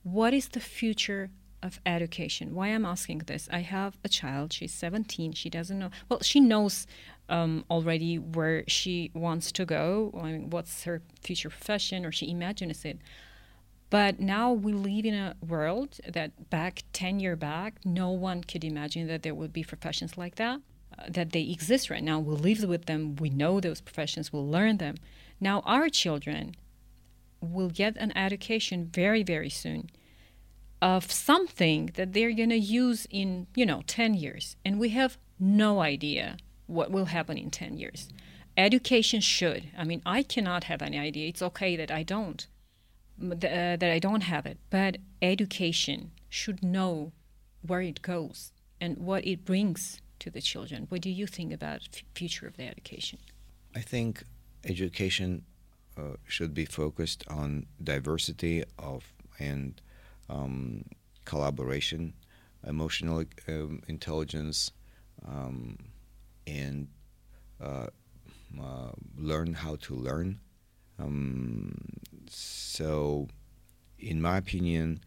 What 0.04 0.32
is 0.32 0.48
the 0.48 0.60
future 0.60 1.30
of 1.64 1.80
education? 1.86 2.54
Why 2.54 2.68
I'm 2.68 2.84
asking 2.84 3.18
this? 3.26 3.48
I 3.50 3.60
have 3.60 3.98
a 4.04 4.08
child. 4.08 4.52
She's 4.52 4.72
17. 4.72 5.32
She 5.32 5.50
doesn't 5.50 5.78
know. 5.78 5.90
Well, 6.08 6.20
she 6.22 6.38
knows 6.38 6.86
um, 7.28 7.64
already 7.70 8.18
where 8.18 8.64
she 8.68 9.10
wants 9.14 9.50
to 9.52 9.64
go. 9.64 10.12
I 10.22 10.32
mean, 10.32 10.50
what's 10.50 10.84
her 10.84 11.02
future 11.22 11.50
profession, 11.50 12.04
or 12.04 12.12
she 12.12 12.30
imagines 12.30 12.84
it. 12.84 12.98
But 13.90 14.20
now 14.20 14.52
we 14.52 14.72
live 14.72 15.04
in 15.04 15.14
a 15.14 15.36
world 15.46 16.00
that 16.06 16.50
back 16.50 16.84
10 16.92 17.20
year 17.20 17.36
back, 17.36 17.80
no 17.84 18.10
one 18.10 18.42
could 18.44 18.64
imagine 18.64 19.06
that 19.08 19.22
there 19.22 19.34
would 19.34 19.52
be 19.52 19.64
professions 19.64 20.18
like 20.18 20.36
that. 20.36 20.60
uh, 20.98 21.04
that 21.08 21.32
they 21.32 21.42
exist 21.42 21.90
right 21.90 22.02
now. 22.02 22.18
We 22.18 22.34
live 22.34 22.68
with 22.68 22.86
them. 22.86 23.16
We 23.16 23.30
know 23.30 23.60
those 23.60 23.80
professions. 23.80 24.32
We'll 24.32 24.48
learn 24.48 24.78
them. 24.78 24.96
Now 25.40 25.60
our 25.60 25.88
children 25.88 26.54
will 27.40 27.68
get 27.68 27.96
an 27.96 28.16
education 28.16 28.90
very, 28.92 29.22
very 29.22 29.50
soon 29.50 29.90
of 30.84 31.10
something 31.10 31.90
that 31.94 32.12
they're 32.12 32.34
going 32.34 32.50
to 32.50 32.58
use 32.58 33.06
in, 33.08 33.46
you 33.54 33.64
know, 33.64 33.82
10 33.86 34.12
years. 34.12 34.54
And 34.66 34.78
we 34.78 34.90
have 34.90 35.16
no 35.40 35.80
idea 35.80 36.36
what 36.66 36.90
will 36.90 37.06
happen 37.06 37.38
in 37.38 37.50
10 37.50 37.78
years. 37.78 38.10
Education 38.54 39.22
should. 39.22 39.70
I 39.78 39.84
mean, 39.84 40.02
I 40.04 40.22
cannot 40.22 40.64
have 40.64 40.82
any 40.82 40.98
idea. 40.98 41.26
It's 41.26 41.40
okay 41.40 41.74
that 41.76 41.90
I 41.90 42.02
don't, 42.02 42.46
uh, 43.18 43.34
that 43.40 43.82
I 43.82 43.98
don't 43.98 44.24
have 44.24 44.44
it. 44.44 44.58
But 44.68 44.98
education 45.22 46.10
should 46.28 46.62
know 46.62 47.12
where 47.62 47.80
it 47.80 48.02
goes 48.02 48.52
and 48.78 48.98
what 48.98 49.26
it 49.26 49.46
brings 49.46 50.02
to 50.18 50.28
the 50.28 50.42
children. 50.42 50.84
What 50.90 51.00
do 51.00 51.08
you 51.08 51.26
think 51.26 51.50
about 51.50 51.80
f- 51.94 52.02
future 52.14 52.46
of 52.46 52.58
the 52.58 52.68
education? 52.68 53.20
I 53.74 53.80
think 53.80 54.22
education 54.64 55.44
uh, 55.96 56.16
should 56.28 56.52
be 56.52 56.66
focused 56.66 57.24
on 57.26 57.64
diversity 57.82 58.64
of 58.78 59.14
and 59.38 59.80
um, 60.28 60.84
collaboration, 61.24 62.14
emotional 62.66 63.24
um, 63.48 63.82
intelligence, 63.88 64.70
um, 65.26 65.78
and 66.46 66.88
uh, 67.62 67.86
uh, 68.60 68.92
learn 69.16 69.54
how 69.54 69.76
to 69.76 69.94
learn. 69.94 70.40
Um, 70.98 71.74
so, 72.28 73.28
in 73.98 74.20
my 74.20 74.38
opinion, 74.38 75.00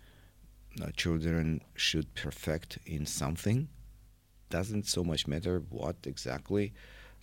uh, 0.81 0.91
children 0.95 1.61
should 1.75 2.13
perfect 2.15 2.79
in 2.85 3.05
something. 3.05 3.69
Doesn't 4.49 4.87
so 4.87 5.03
much 5.03 5.27
matter 5.27 5.63
what 5.69 5.95
exactly. 6.05 6.73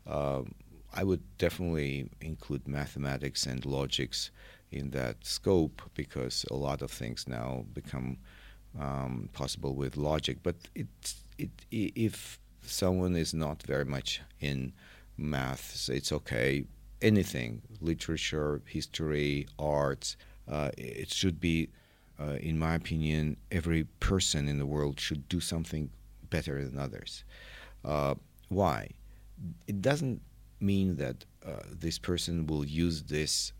Um 0.06 0.54
I 0.96 1.02
would 1.02 1.22
definitely 1.38 2.08
include 2.20 2.68
mathematics 2.68 3.46
and 3.46 3.64
logics 3.66 4.30
in 4.74 4.90
that 4.90 5.16
scope 5.24 5.82
because 5.94 6.44
a 6.50 6.54
lot 6.54 6.82
of 6.82 6.90
things 6.90 7.26
now 7.28 7.64
become 7.72 8.18
um, 8.78 9.28
possible 9.32 9.74
with 9.74 9.96
logic. 9.96 10.38
But 10.42 10.56
it 10.74 10.88
if 11.70 12.38
someone 12.62 13.16
is 13.16 13.34
not 13.34 13.62
very 13.62 13.84
much 13.84 14.20
in 14.40 14.72
math, 15.16 15.88
it's 15.90 16.12
okay. 16.12 16.64
Anything, 17.02 17.62
literature, 17.80 18.62
history, 18.66 19.46
arts, 19.58 20.16
uh, 20.48 20.70
it 20.78 21.10
should 21.10 21.40
be, 21.40 21.68
uh, 22.18 22.36
in 22.40 22.58
my 22.58 22.74
opinion, 22.74 23.36
every 23.50 23.84
person 24.00 24.48
in 24.48 24.58
the 24.58 24.66
world 24.66 25.00
should 25.00 25.28
do 25.28 25.40
something 25.40 25.90
better 26.30 26.64
than 26.64 26.78
others. 26.78 27.24
Uh, 27.84 28.14
why? 28.48 28.90
It 29.66 29.82
doesn't 29.82 30.20
mean 30.60 30.96
that 30.96 31.24
uh, 31.46 31.62
this 31.70 31.98
person 31.98 32.46
will 32.46 32.64
use 32.64 33.02
mm, 33.02 33.52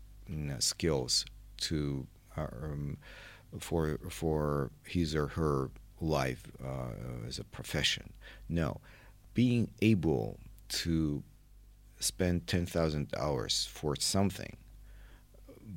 skills 0.59 1.25
to 1.57 2.07
uh, 2.37 2.47
um, 2.63 2.97
for 3.59 3.99
for 4.09 4.71
his 4.83 5.15
or 5.15 5.27
her 5.27 5.69
life 6.01 6.43
uh, 6.63 7.27
as 7.27 7.39
a 7.39 7.43
profession. 7.43 8.11
No, 8.49 8.81
being 9.33 9.69
able 9.81 10.37
to 10.67 11.23
spend 11.99 12.47
10,000 12.47 13.13
hours 13.17 13.67
for 13.71 13.95
something, 13.95 14.57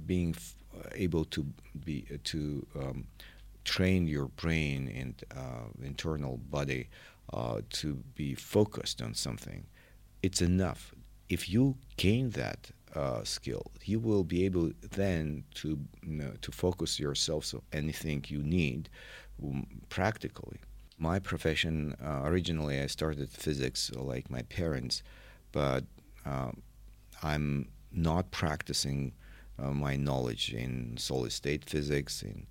being 0.07 0.35
f- 0.37 0.55
able 0.95 1.25
to 1.27 1.47
be 1.85 2.07
to 2.25 2.67
um, 2.77 3.07
train 3.65 4.07
your 4.07 4.27
brain 4.29 4.89
and 4.95 5.25
uh, 5.37 5.69
internal 5.83 6.39
body 6.39 6.89
uh, 7.33 7.61
to 7.71 7.97
be 8.15 8.35
focused 8.35 9.03
on 9.03 9.15
something, 9.15 9.67
it's 10.23 10.41
enough. 10.41 10.95
If 11.29 11.49
you 11.49 11.77
gain 11.97 12.31
that 12.31 12.71
uh, 12.95 13.23
skill, 13.25 13.71
you 13.85 13.99
will 13.99 14.25
be 14.25 14.45
able 14.45 14.73
then 14.91 15.45
to 15.55 15.79
you 16.03 16.17
know, 16.17 16.33
to 16.41 16.53
focus 16.53 16.99
yourself 16.99 17.53
on 17.55 17.63
anything 17.73 18.25
you 18.29 18.43
need 18.43 18.89
um, 19.43 19.67
practically. 19.89 20.59
My 20.99 21.19
profession 21.19 21.95
uh, 22.05 22.23
originally, 22.25 22.81
I 22.81 22.87
started 22.87 23.31
physics 23.31 23.91
like 23.95 24.31
my 24.31 24.43
parents, 24.43 25.03
but 25.53 25.85
um, 26.25 26.63
I'm 27.23 27.69
not 27.93 28.31
practicing 28.31 29.13
uh, 29.59 29.71
my 29.71 29.97
knowledge 29.97 30.53
in 30.53 30.97
solid 30.99 31.33
state 31.33 31.65
physics, 31.65 32.23
in 32.23 32.47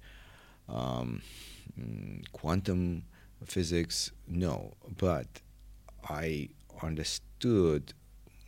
um, 0.70 1.22
quantum 2.32 3.04
physics. 3.46 4.12
No, 4.28 4.74
but 4.98 5.28
I 6.10 6.50
understood 6.82 7.94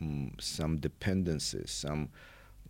um, 0.00 0.32
some 0.40 0.78
dependencies, 0.78 1.70
some 1.70 2.08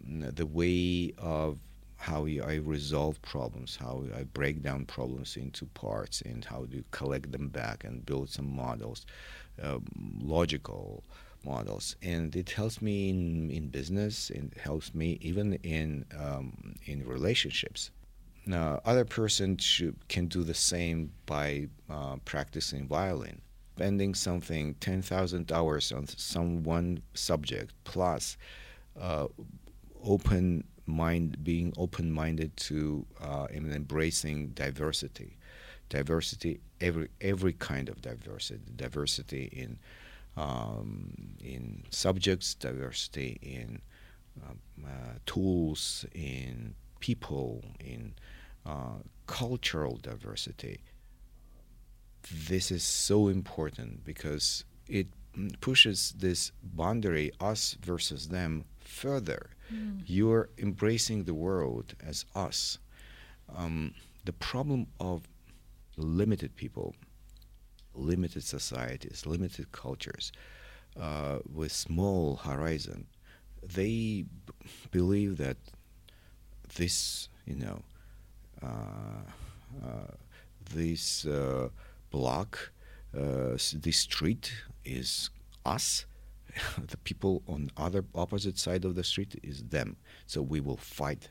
mm, 0.07 0.35
the 0.35 0.47
way 0.47 1.13
of 1.19 1.59
how 1.97 2.25
I 2.27 2.55
resolve 2.63 3.21
problems, 3.21 3.77
how 3.77 4.05
I 4.17 4.23
break 4.23 4.63
down 4.63 4.87
problems 4.87 5.37
into 5.37 5.67
parts, 5.67 6.23
and 6.23 6.45
how 6.45 6.65
to 6.67 6.83
collect 6.93 7.31
them 7.31 7.49
back 7.49 7.85
and 7.85 8.07
build 8.07 8.31
some 8.31 8.51
models, 8.57 9.05
um, 9.63 9.85
logical 10.19 11.05
models. 11.45 11.97
And 12.03 12.35
it 12.35 12.51
helps 12.51 12.81
me 12.81 13.11
in, 13.11 13.51
in 13.51 13.69
business. 13.69 14.31
It 14.31 14.57
helps 14.59 14.95
me 14.95 15.19
even 15.21 15.55
in 15.63 16.07
um, 16.19 16.77
in 16.87 17.07
relationships. 17.07 17.91
Now, 18.47 18.81
other 18.87 19.05
person 19.05 19.59
can 20.09 20.27
do 20.27 20.43
the 20.43 20.55
same 20.55 21.13
by 21.27 21.69
uh, 21.91 22.17
practicing 22.25 22.89
violin 22.89 23.43
spending 23.81 24.15
something 24.15 24.75
10,000 24.75 25.51
hours 25.51 25.91
on 25.91 26.07
some 26.07 26.63
one 26.65 27.03
subject 27.15 27.73
plus 27.85 28.37
uh, 29.01 29.27
open 30.05 30.63
mind 30.85 31.43
being 31.43 31.73
open 31.79 32.13
minded 32.13 32.55
to 32.59 33.07
uh, 33.23 33.47
and 33.51 33.73
embracing 33.73 34.49
diversity. 34.49 35.39
Diversity 35.89 36.61
every 36.83 37.09
every 37.23 37.55
kind 37.55 37.89
of 37.89 38.03
diversity. 38.03 38.61
Diversity 38.77 39.45
in 39.45 39.79
um, 40.37 41.37
in 41.43 41.83
subjects 41.89 42.53
diversity 42.53 43.39
in 43.41 43.81
um, 44.45 44.59
uh, 44.85 45.15
tools 45.25 46.05
in 46.15 46.75
people 46.99 47.65
in 47.81 48.13
uh, 48.67 49.01
cultural 49.27 49.99
diversity 50.03 50.83
this 52.47 52.71
is 52.71 52.83
so 52.83 53.29
important 53.29 54.05
because 54.05 54.65
it 54.89 55.09
pushes 55.61 56.13
this 56.19 56.53
boundary, 56.63 57.33
us 57.41 57.77
versus 57.83 58.29
them, 58.29 58.65
further. 58.81 59.51
Mm. 59.73 60.03
You're 60.07 60.51
embracing 60.59 61.25
the 61.25 61.35
world 61.35 61.95
as 62.05 62.25
us. 62.35 62.79
Um, 63.55 63.95
the 64.25 64.33
problem 64.33 64.87
of 64.99 65.29
limited 65.97 66.57
people, 66.57 66.95
limited 67.95 68.43
societies, 68.45 69.27
limited 69.27 69.73
cultures, 69.73 70.33
uh, 71.01 71.39
with 71.53 71.73
small 71.73 72.37
horizon, 72.37 73.07
they 73.63 74.25
b- 74.25 74.53
believe 74.91 75.37
that 75.37 75.57
this, 76.77 77.29
you 77.47 77.57
know, 77.57 77.83
uh, 78.63 79.23
uh, 79.85 80.15
this 80.75 81.27
uh, 81.27 81.69
block, 82.11 82.73
uh, 83.17 83.57
the 83.75 83.93
street 83.93 84.53
is 84.85 85.31
us. 85.65 86.07
the 86.89 86.97
people 86.99 87.43
on 87.47 87.71
other 87.77 88.05
opposite 88.15 88.59
side 88.59 88.85
of 88.85 88.95
the 88.95 89.05
street 89.05 89.39
is 89.43 89.63
them. 89.65 89.97
So 90.27 90.43
we 90.43 90.61
will 90.61 90.77
fight. 90.77 91.29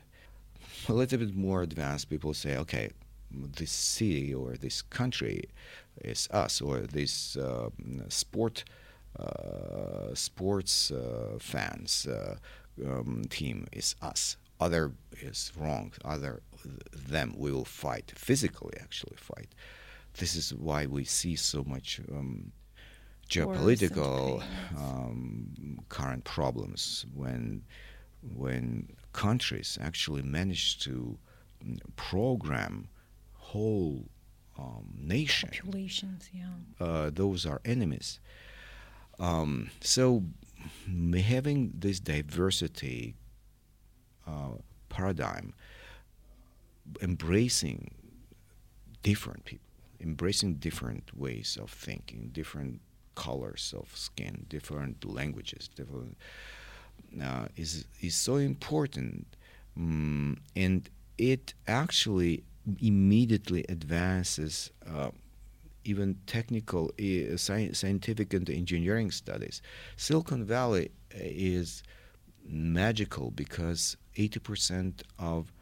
A 0.88 0.92
little 0.92 1.18
bit 1.18 1.34
more 1.34 1.62
advanced 1.62 2.08
people 2.08 2.32
say, 2.34 2.56
okay, 2.56 2.90
this 3.30 3.70
city 3.70 4.34
or 4.34 4.54
this 4.56 4.82
country 4.82 5.44
is 6.02 6.28
us, 6.30 6.60
or 6.60 6.80
this 6.80 7.36
uh, 7.36 7.70
sport 8.08 8.64
uh, 9.18 10.14
sports 10.14 10.90
uh, 10.92 11.36
fans 11.40 12.06
uh, 12.06 12.36
um, 12.86 13.22
team 13.28 13.66
is 13.72 13.96
us. 14.00 14.36
Other 14.60 14.92
is 15.20 15.52
wrong. 15.56 15.92
Other 16.04 16.42
them 16.94 17.34
we 17.36 17.50
will 17.50 17.64
fight 17.64 18.12
physically. 18.14 18.74
Actually, 18.80 19.16
fight 19.16 19.48
this 20.20 20.36
is 20.36 20.54
why 20.54 20.86
we 20.86 21.02
see 21.02 21.34
so 21.34 21.64
much 21.64 21.98
um, 22.12 22.52
geopolitical 23.28 24.42
um, 24.76 25.78
current 25.88 26.24
problems 26.24 27.06
when 27.14 27.62
when 28.34 28.86
countries 29.14 29.78
actually 29.80 30.20
manage 30.22 30.78
to 30.80 31.18
program 31.96 32.88
whole 33.32 34.04
um, 34.58 34.94
nation 34.98 35.48
populations. 35.48 36.28
Yeah, 36.34 36.86
uh, 36.86 37.10
those 37.10 37.46
are 37.46 37.62
enemies. 37.64 38.20
Um, 39.18 39.70
so 39.80 40.22
having 41.14 41.72
this 41.74 41.98
diversity 41.98 43.14
uh, 44.26 44.58
paradigm, 44.90 45.54
embracing 47.00 47.94
different 49.02 49.46
people 49.46 49.69
embracing 50.00 50.54
different 50.54 51.16
ways 51.16 51.58
of 51.60 51.70
thinking, 51.70 52.30
different 52.32 52.80
colors 53.14 53.74
of 53.76 53.94
skin, 53.96 54.46
different 54.48 55.04
languages, 55.04 55.68
different 55.68 56.16
uh, 57.22 57.46
is 57.56 57.86
is 58.00 58.14
so 58.14 58.36
important, 58.36 59.26
um, 59.76 60.36
and 60.54 60.88
it 61.18 61.54
actually 61.66 62.44
immediately 62.80 63.64
advances. 63.68 64.70
Uh, 64.86 65.10
even 65.82 66.14
technical, 66.26 66.90
uh, 67.00 67.36
scientific, 67.38 68.34
and 68.34 68.50
engineering 68.50 69.10
studies. 69.10 69.62
Silicon 69.96 70.44
Valley 70.44 70.90
uh, 71.14 71.18
is 71.22 71.82
magical 72.46 73.30
because 73.30 73.96
80% 74.14 75.02
of 75.18 75.52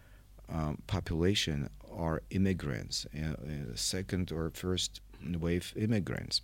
um, 0.48 0.82
population 0.88 1.68
are 1.98 2.22
immigrants, 2.30 3.06
uh, 3.14 3.32
uh, 3.32 3.74
second 3.74 4.30
or 4.32 4.50
first 4.54 5.00
wave 5.38 5.74
immigrants. 5.76 6.40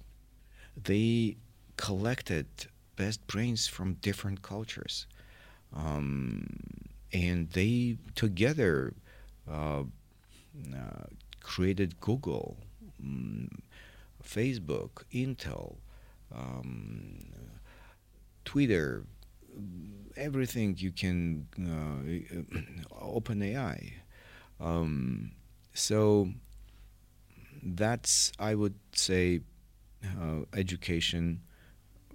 They 0.77 1.37
collected 1.77 2.47
best 2.97 3.27
brains 3.27 3.67
from 3.67 3.95
different 3.95 4.43
cultures. 4.43 5.07
Um, 5.75 6.47
and 7.13 7.49
they 7.51 7.97
together 8.15 8.95
uh, 9.51 9.85
uh, 10.73 11.07
created 11.41 12.01
Google, 12.01 12.57
um, 13.01 13.49
Facebook, 14.23 15.05
Intel, 15.13 15.77
um, 16.35 17.27
Twitter, 18.45 19.05
everything 20.17 20.75
you 20.79 20.91
can, 20.91 21.47
uh, 21.59 22.95
OpenAI. 23.05 23.93
Um, 24.61 25.33
so 25.75 26.31
that's, 27.63 28.33
I 28.39 28.55
would 28.55 28.75
say, 28.93 29.41
uh, 30.05 30.45
education 30.55 31.43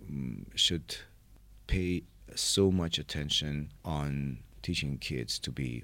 um, 0.08 0.46
should 0.56 0.96
pay 1.68 2.04
so 2.36 2.72
much 2.72 2.98
attention 2.98 3.72
on 3.84 4.40
teaching 4.62 4.98
kids 4.98 5.40
to 5.40 5.52
be 5.52 5.84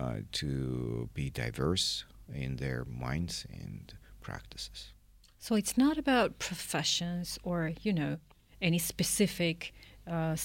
uh, 0.00 0.20
to 0.32 1.08
be 1.14 1.30
diverse 1.30 2.04
in 2.32 2.56
their 2.56 2.84
minds 2.86 3.46
and 3.52 3.92
practices. 4.20 4.92
So 5.38 5.54
it's 5.56 5.76
not 5.76 5.98
about 5.98 6.38
professions 6.38 7.38
or 7.42 7.72
you 7.82 7.92
know 7.92 8.18
any 8.62 8.78
specific 8.78 9.72
uh, 10.06 10.36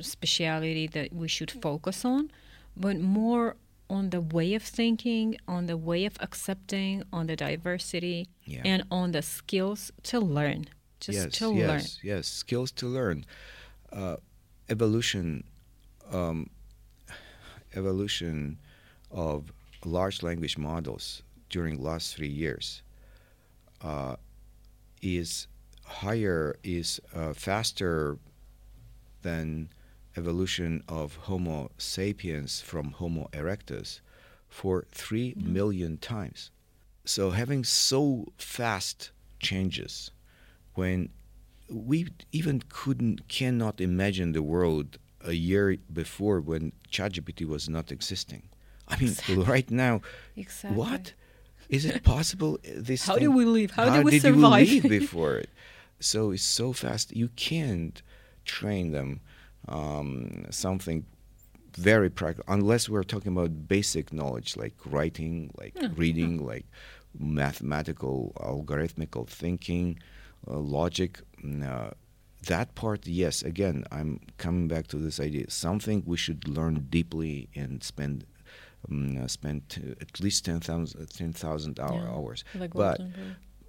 speciality 0.00 0.86
that 0.88 1.12
we 1.12 1.28
should 1.28 1.50
focus 1.50 2.04
on, 2.04 2.30
but 2.76 2.98
more 3.00 3.56
on 3.92 4.08
the 4.08 4.22
way 4.22 4.54
of 4.54 4.62
thinking, 4.62 5.36
on 5.46 5.66
the 5.66 5.76
way 5.76 6.06
of 6.06 6.16
accepting, 6.20 7.02
on 7.12 7.26
the 7.26 7.36
diversity, 7.36 8.26
yeah. 8.46 8.62
and 8.64 8.82
on 8.90 9.12
the 9.12 9.20
skills 9.20 9.92
to 10.02 10.18
learn. 10.18 10.64
Just 10.98 11.18
yes, 11.18 11.32
to 11.38 11.54
yes, 11.54 11.68
learn. 11.68 11.82
Yes, 12.02 12.26
skills 12.26 12.70
to 12.72 12.86
learn. 12.86 13.26
Uh, 13.92 14.16
evolution, 14.70 15.44
um, 16.10 16.48
evolution 17.74 18.58
of 19.10 19.52
large 19.84 20.22
language 20.22 20.56
models 20.56 21.22
during 21.50 21.76
last 21.82 22.16
three 22.16 22.34
years 22.44 22.82
uh, 23.82 24.16
is 25.02 25.48
higher, 25.84 26.56
is 26.64 26.98
uh, 27.14 27.34
faster 27.34 28.16
than 29.20 29.68
evolution 30.16 30.82
of 30.88 31.16
Homo 31.26 31.70
sapiens 31.78 32.60
from 32.60 32.92
Homo 32.92 33.28
erectus 33.32 34.00
for 34.48 34.84
three 34.92 35.34
million 35.36 35.96
times. 35.96 36.50
So 37.04 37.30
having 37.30 37.64
so 37.64 38.26
fast 38.38 39.10
changes 39.40 40.10
when 40.74 41.08
we 41.68 42.08
even 42.32 42.62
couldn't 42.68 43.28
cannot 43.28 43.80
imagine 43.80 44.32
the 44.32 44.42
world 44.42 44.98
a 45.24 45.32
year 45.32 45.76
before 45.92 46.40
when 46.40 46.72
ChatGPT 46.90 47.46
was 47.46 47.68
not 47.68 47.90
existing. 47.90 48.42
I 48.88 48.98
mean, 48.98 49.16
right 49.46 49.70
now, 49.70 50.02
Exactly. 50.36 50.76
what 50.76 51.14
is 51.68 51.84
it 51.84 52.02
possible? 52.02 52.58
uh, 52.64 52.70
This 52.76 53.06
How 53.06 53.14
thing- 53.14 53.22
did 53.24 53.34
we 53.34 53.44
live? 53.44 53.70
How 53.70 53.88
did 53.90 54.04
we 54.04 54.10
did 54.12 54.22
survive? 54.22 54.68
you 54.68 54.80
live 54.82 54.90
before 55.00 55.36
it? 55.36 55.50
So 56.00 56.32
it's 56.32 56.42
so 56.42 56.72
fast. 56.72 57.16
You 57.16 57.28
can't 57.36 58.02
train 58.44 58.90
them 58.90 59.20
um, 59.68 60.44
something 60.50 61.04
very 61.76 62.10
practical 62.10 62.44
unless 62.52 62.88
we're 62.88 63.02
talking 63.04 63.32
about 63.32 63.66
basic 63.68 64.12
knowledge 64.12 64.56
like 64.56 64.74
writing, 64.84 65.50
like 65.58 65.74
reading, 65.96 66.44
like 66.44 66.66
mathematical, 67.18 68.32
algorithmical 68.36 69.26
thinking, 69.28 69.98
uh, 70.48 70.58
logic. 70.58 71.20
mm, 71.42 71.62
Uh, 71.66 71.90
that 72.48 72.74
part, 72.74 73.06
yes. 73.06 73.42
Again, 73.42 73.84
I'm 73.92 74.18
coming 74.36 74.66
back 74.66 74.88
to 74.88 74.96
this 74.96 75.20
idea. 75.20 75.48
Something 75.48 76.02
we 76.04 76.16
should 76.16 76.48
learn 76.48 76.86
deeply 76.90 77.48
and 77.54 77.82
spend 77.84 78.26
um, 78.90 79.16
uh, 79.16 79.28
spend 79.28 79.62
at 80.00 80.18
least 80.20 80.44
10,000 80.44 81.06
10,000 81.06 81.78
hour, 81.78 82.02
Yeah, 82.02 82.10
hours. 82.16 82.42
like 82.56 82.74
but 82.74 83.00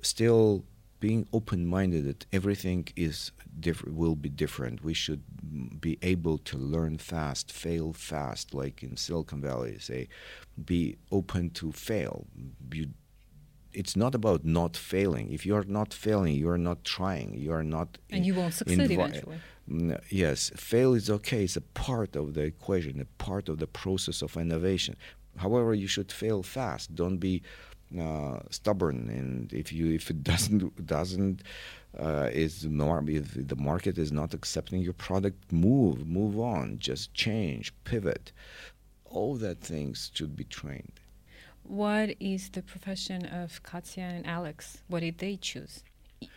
still 0.02 0.64
being 1.08 1.28
open-minded 1.40 2.04
that 2.10 2.22
everything 2.40 2.82
is 3.08 3.16
different 3.68 3.94
will 4.02 4.16
be 4.26 4.30
different 4.44 4.76
we 4.90 4.96
should 5.04 5.22
be 5.88 5.94
able 6.14 6.38
to 6.50 6.56
learn 6.74 6.94
fast 7.14 7.46
fail 7.64 7.88
fast 8.12 8.46
like 8.62 8.78
in 8.86 8.92
silicon 9.06 9.40
valley 9.50 9.76
say 9.90 10.02
be 10.72 10.82
open 11.20 11.44
to 11.60 11.66
fail 11.90 12.16
you, 12.80 12.86
it's 13.82 13.96
not 14.04 14.14
about 14.20 14.42
not 14.60 14.74
failing 14.94 15.26
if 15.38 15.42
you 15.48 15.54
are 15.60 15.68
not 15.80 15.90
failing 16.06 16.34
you 16.44 16.50
are 16.56 16.64
not 16.70 16.80
trying 16.98 17.30
you 17.46 17.52
are 17.60 17.68
not 17.78 17.90
And 18.10 18.20
in- 18.20 18.24
you 18.28 18.34
won't 18.40 18.54
succeed 18.62 18.80
invi- 18.80 18.98
eventually. 19.00 19.40
Mm, 19.70 20.00
Yes, 20.24 20.40
fail 20.70 20.92
is 21.00 21.08
okay. 21.18 21.42
It's 21.48 21.58
a 21.66 21.68
part 21.88 22.12
of 22.22 22.26
the 22.36 22.44
equation, 22.54 22.94
a 23.08 23.10
part 23.28 23.46
of 23.52 23.56
the 23.64 23.70
process 23.84 24.18
of 24.26 24.32
innovation. 24.46 24.94
However, 25.46 25.72
you 25.84 25.88
should 25.96 26.12
fail 26.24 26.40
fast. 26.58 26.86
Don't 27.02 27.20
be 27.30 27.36
uh, 28.00 28.40
stubborn. 28.50 29.10
And 29.10 29.52
if 29.54 29.72
you 29.72 29.92
if 29.92 30.10
it 30.10 30.24
doesn't 30.32 30.86
doesn't 30.86 31.44
uh, 32.00 32.30
is 32.32 32.66
if 32.66 33.48
the 33.48 33.56
market 33.56 33.98
is 33.98 34.12
not 34.12 34.34
accepting 34.34 34.82
your 34.82 34.94
product, 34.94 35.52
move 35.52 36.08
move 36.08 36.40
on. 36.40 36.80
Just 36.80 37.14
change, 37.14 37.74
pivot. 37.84 38.32
All 39.06 39.36
that 39.36 39.62
things 39.62 40.12
should 40.14 40.36
be 40.36 40.44
trained. 40.46 41.00
What 41.64 42.16
is 42.20 42.50
the 42.50 42.62
profession 42.62 43.26
of 43.26 43.64
Katya 43.64 44.04
and 44.04 44.28
Alex? 44.28 44.80
What 44.88 45.00
did 45.00 45.20
they 45.20 45.38
choose? 45.38 45.84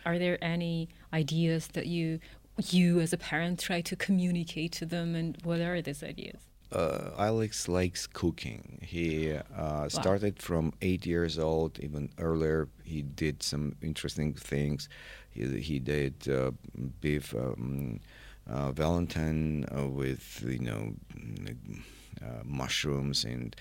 Are 0.05 0.19
there 0.19 0.43
any 0.43 0.89
ideas 1.13 1.69
that 1.69 1.87
you 1.87 2.21
you 2.63 3.01
as 3.01 3.13
a 3.13 3.19
parent 3.19 3.59
try 3.59 3.81
to 3.83 3.97
communicate 3.97 4.73
to 4.73 4.87
them 4.87 5.15
and 5.15 5.37
what 5.43 5.61
are 5.61 5.83
these 5.83 6.03
ideas? 6.03 6.41
Uh, 6.73 7.11
Alex 7.19 7.69
likes 7.69 8.07
cooking. 8.07 8.79
He 8.83 9.33
uh, 9.57 9.89
started 9.89 10.43
from 10.43 10.73
eight 10.83 11.07
years 11.07 11.39
old. 11.39 11.79
Even 11.81 12.11
earlier, 12.19 12.69
he 12.85 13.03
did 13.03 13.43
some 13.43 13.77
interesting 13.83 14.35
things. 14.35 14.89
He, 15.31 15.61
he 15.61 15.79
did 15.79 16.29
uh, 16.29 16.53
beef 17.01 17.35
um, 17.35 18.01
uh, 18.49 18.73
Valentine 18.73 19.67
uh, 19.77 19.87
with 19.87 20.43
you 20.47 20.59
know 20.59 20.95
mm, 21.17 21.83
uh, 22.23 22.43
mushrooms 22.45 23.25
and 23.25 23.55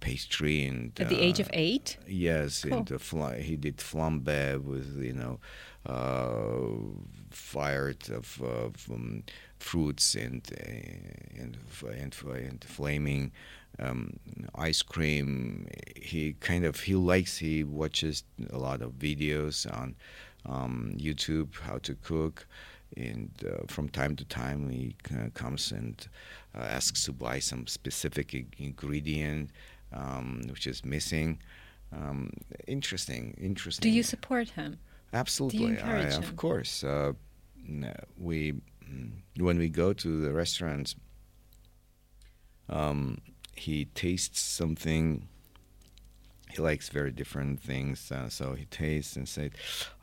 pastry 0.00 0.64
and 0.64 0.92
At 1.00 1.08
the 1.08 1.20
age 1.20 1.40
of 1.40 1.48
eight? 1.52 1.96
Yes, 2.06 2.64
Cool. 2.64 2.78
and 2.78 3.00
fly, 3.00 3.40
he 3.40 3.56
did 3.56 3.78
flambe 3.78 4.62
with 4.62 5.00
you 5.00 5.12
know 5.12 5.38
uh, 5.86 6.76
fired 7.30 8.10
of, 8.10 8.40
of 8.42 8.74
um, 8.90 9.22
fruits 9.62 10.14
and 10.14 10.42
uh, 10.52 11.42
and 11.42 11.56
f- 11.70 11.84
and, 12.02 12.12
f- 12.12 12.48
and 12.48 12.64
flaming 12.64 13.32
um, 13.78 14.18
ice 14.54 14.82
cream. 14.82 15.66
He 15.96 16.34
kind 16.40 16.64
of 16.64 16.80
he 16.80 16.94
likes 16.94 17.38
he 17.38 17.64
watches 17.64 18.24
a 18.50 18.58
lot 18.58 18.82
of 18.82 18.92
videos 18.92 19.56
on 19.80 19.94
um, 20.46 20.94
YouTube 20.96 21.50
how 21.60 21.78
to 21.78 21.94
cook. 21.94 22.46
And 22.94 23.30
uh, 23.46 23.64
from 23.68 23.88
time 23.88 24.16
to 24.16 24.24
time, 24.26 24.68
he 24.68 24.94
uh, 25.10 25.30
comes 25.32 25.72
and 25.72 25.96
uh, 26.54 26.60
asks 26.78 27.04
to 27.06 27.12
buy 27.12 27.38
some 27.38 27.66
specific 27.66 28.34
ing- 28.34 28.52
ingredient 28.58 29.50
um, 29.94 30.42
which 30.50 30.66
is 30.66 30.84
missing. 30.84 31.38
Um, 31.92 32.30
interesting, 32.66 33.34
interesting. 33.40 33.82
Do 33.82 33.94
you 33.96 34.02
support 34.02 34.50
him? 34.50 34.78
Absolutely, 35.12 35.66
I, 35.66 35.70
encourage 35.70 36.14
of 36.14 36.28
him? 36.28 36.36
course. 36.36 36.84
Uh, 36.84 37.12
we 38.18 38.54
when 39.36 39.58
we 39.58 39.68
go 39.68 39.92
to 39.92 40.20
the 40.20 40.32
restaurants, 40.32 40.94
um, 42.68 43.18
he 43.54 43.86
tastes 43.86 44.40
something. 44.40 45.28
He 46.50 46.60
likes 46.60 46.90
very 46.90 47.10
different 47.10 47.60
things, 47.60 48.12
uh, 48.12 48.28
so 48.28 48.52
he 48.52 48.66
tastes 48.66 49.16
and 49.16 49.26
said, 49.26 49.52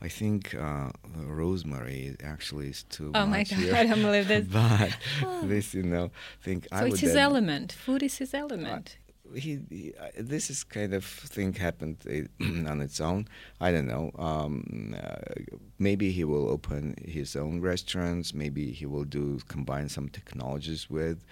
"I 0.02 0.08
think 0.08 0.56
uh, 0.56 0.90
rosemary 1.16 2.16
actually 2.24 2.70
is 2.70 2.84
too 2.84 3.12
Oh 3.14 3.28
my 3.28 3.44
God, 3.44 3.60
here." 3.60 3.76
I 3.76 3.84
don't 3.86 4.02
believe 4.02 4.28
this. 4.28 4.48
but 4.52 4.98
this, 5.44 5.74
you 5.76 5.84
know, 5.84 6.10
think 6.42 6.68
I 6.72 6.80
So 6.80 6.86
it's 6.88 7.00
his 7.02 7.16
element. 7.16 7.72
Food 7.74 8.02
is 8.02 8.18
his 8.18 8.34
element. 8.34 8.98
He, 9.36 9.60
he 9.70 9.94
uh, 10.00 10.10
this 10.18 10.50
is 10.50 10.64
kind 10.64 10.94
of 10.94 11.04
thing 11.06 11.54
happened 11.54 11.98
uh, 12.08 12.44
on 12.70 12.82
its 12.82 13.00
own. 13.00 13.28
I 13.60 13.72
don't 13.72 13.88
know. 13.88 14.12
Um, 14.18 14.96
uh, 15.02 15.56
maybe 15.78 16.12
he 16.12 16.24
will 16.24 16.50
open 16.50 16.96
his 17.06 17.36
own 17.36 17.62
restaurants. 17.62 18.34
Maybe 18.34 18.72
he 18.72 18.86
will 18.86 19.04
do 19.04 19.40
combine 19.48 19.90
some 19.90 20.10
technologies 20.10 20.90
with 20.90 21.24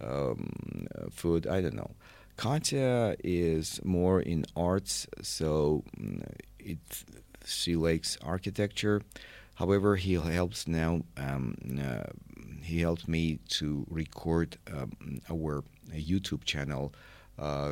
um, 0.00 0.86
uh, 0.94 1.10
food. 1.10 1.46
I 1.46 1.60
don't 1.60 1.74
know. 1.74 1.90
Katya 2.36 3.16
is 3.22 3.80
more 3.84 4.20
in 4.20 4.46
arts, 4.56 5.06
so 5.20 5.84
mm, 5.98 6.22
it 6.58 6.78
she 7.44 7.76
likes 7.76 8.16
architecture. 8.22 9.02
However, 9.56 9.96
he 9.96 10.14
helps 10.14 10.66
now. 10.66 11.02
Um, 11.18 11.54
uh, 11.78 12.04
he 12.62 12.80
helped 12.80 13.08
me 13.08 13.40
to 13.48 13.84
record 13.90 14.56
um, 14.72 15.20
our 15.30 15.64
YouTube 15.92 16.44
channel 16.44 16.94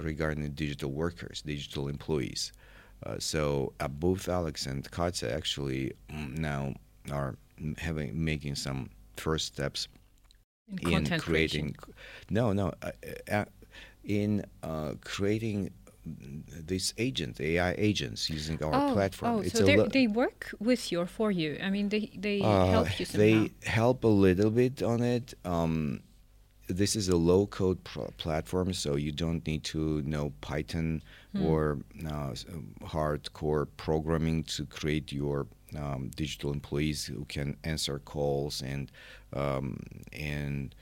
regarding 0.02 0.48
digital 0.50 0.90
workers, 0.90 1.42
digital 1.42 1.88
employees. 1.88 2.52
Uh, 3.04 3.16
so 3.18 3.72
uh, 3.80 3.88
both 3.88 4.28
Alex 4.28 4.66
and 4.66 4.90
Katya 4.90 5.30
actually 5.30 5.92
mm, 6.10 6.36
now 6.36 6.74
are 7.12 7.36
having 7.78 8.24
making 8.24 8.54
some 8.56 8.90
first 9.16 9.46
steps 9.46 9.88
In 10.82 11.06
in 11.06 11.20
creating. 11.20 11.76
No, 12.30 12.52
no, 12.52 12.72
uh, 12.82 12.90
uh, 13.30 13.44
in 14.04 14.44
uh, 14.62 14.94
creating 15.04 15.70
these 16.66 16.94
agents, 16.98 17.40
AI 17.40 17.74
agents, 17.78 18.30
using 18.30 18.62
our 18.62 18.90
oh, 18.90 18.92
platform. 18.94 19.36
Oh, 19.36 19.40
It's 19.40 19.58
so 19.58 19.64
a 19.64 19.66
they 19.66 19.76
lo- 19.76 19.88
they 19.88 20.06
work 20.06 20.54
with 20.58 20.90
you 20.90 21.00
or 21.00 21.06
for 21.06 21.30
you. 21.30 21.58
I 21.62 21.70
mean, 21.70 21.88
they 21.88 22.10
they 22.16 22.40
uh, 22.40 22.66
help 22.66 22.98
you 22.98 23.06
somehow. 23.06 23.18
They 23.18 23.50
help 23.64 24.04
a 24.04 24.08
little 24.08 24.50
bit 24.50 24.82
on 24.82 25.02
it. 25.02 25.34
Um, 25.44 26.00
this 26.68 26.96
is 26.96 27.08
a 27.08 27.16
low 27.16 27.46
code 27.46 27.82
pr- 27.84 28.12
platform, 28.16 28.72
so 28.72 28.96
you 28.96 29.12
don't 29.12 29.46
need 29.46 29.64
to 29.64 30.02
know 30.02 30.32
Python 30.40 31.02
Hmm. 31.32 31.44
or 31.44 31.78
uh, 32.06 32.32
um, 32.52 32.74
hardcore 32.82 33.66
programming 33.76 34.44
to 34.44 34.64
create 34.64 35.12
your 35.12 35.46
um, 35.76 36.10
digital 36.16 36.52
employees 36.52 37.04
who 37.04 37.24
can 37.26 37.56
answer 37.64 37.98
calls 37.98 38.62
and 38.62 38.90
um, 39.34 39.78
and 40.12 40.74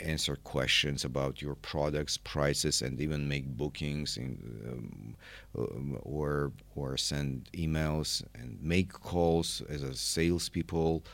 answer 0.00 0.34
questions 0.36 1.04
about 1.04 1.42
your 1.42 1.54
products, 1.54 2.16
prices, 2.16 2.82
and 2.82 3.00
even 3.00 3.28
make 3.28 3.46
bookings 3.46 4.16
in, 4.16 4.38
um, 4.66 5.16
um, 5.62 5.98
or 6.02 6.52
or 6.74 6.96
send 6.96 7.48
emails 7.52 8.24
and 8.34 8.58
make 8.62 8.92
calls 8.92 9.62
as 9.68 9.82
a 9.82 9.94
salespeople. 9.94 11.04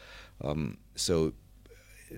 Um, 0.42 0.78
so 0.94 1.32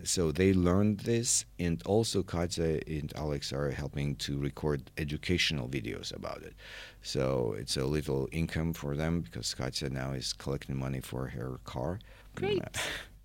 so 0.05 0.32
they 0.32 0.53
learned 0.53 1.01
this, 1.01 1.45
and 1.59 1.82
also 1.86 2.22
Katya 2.22 2.80
and 2.86 3.12
Alex 3.16 3.53
are 3.53 3.70
helping 3.70 4.16
to 4.16 4.39
record 4.39 4.91
educational 4.99 5.68
videos 5.68 6.14
about 6.14 6.43
it. 6.43 6.55
So 7.03 7.55
it's 7.59 7.76
a 7.76 7.84
little 7.84 8.28
income 8.32 8.72
for 8.72 8.97
them 8.97 9.20
because 9.22 9.55
Katya 9.55 9.91
now 9.91 10.12
is 10.12 10.32
collecting 10.32 10.76
money 10.76 11.01
for 11.01 11.28
her 11.28 11.59
car. 11.64 11.99
Great. 12.34 12.62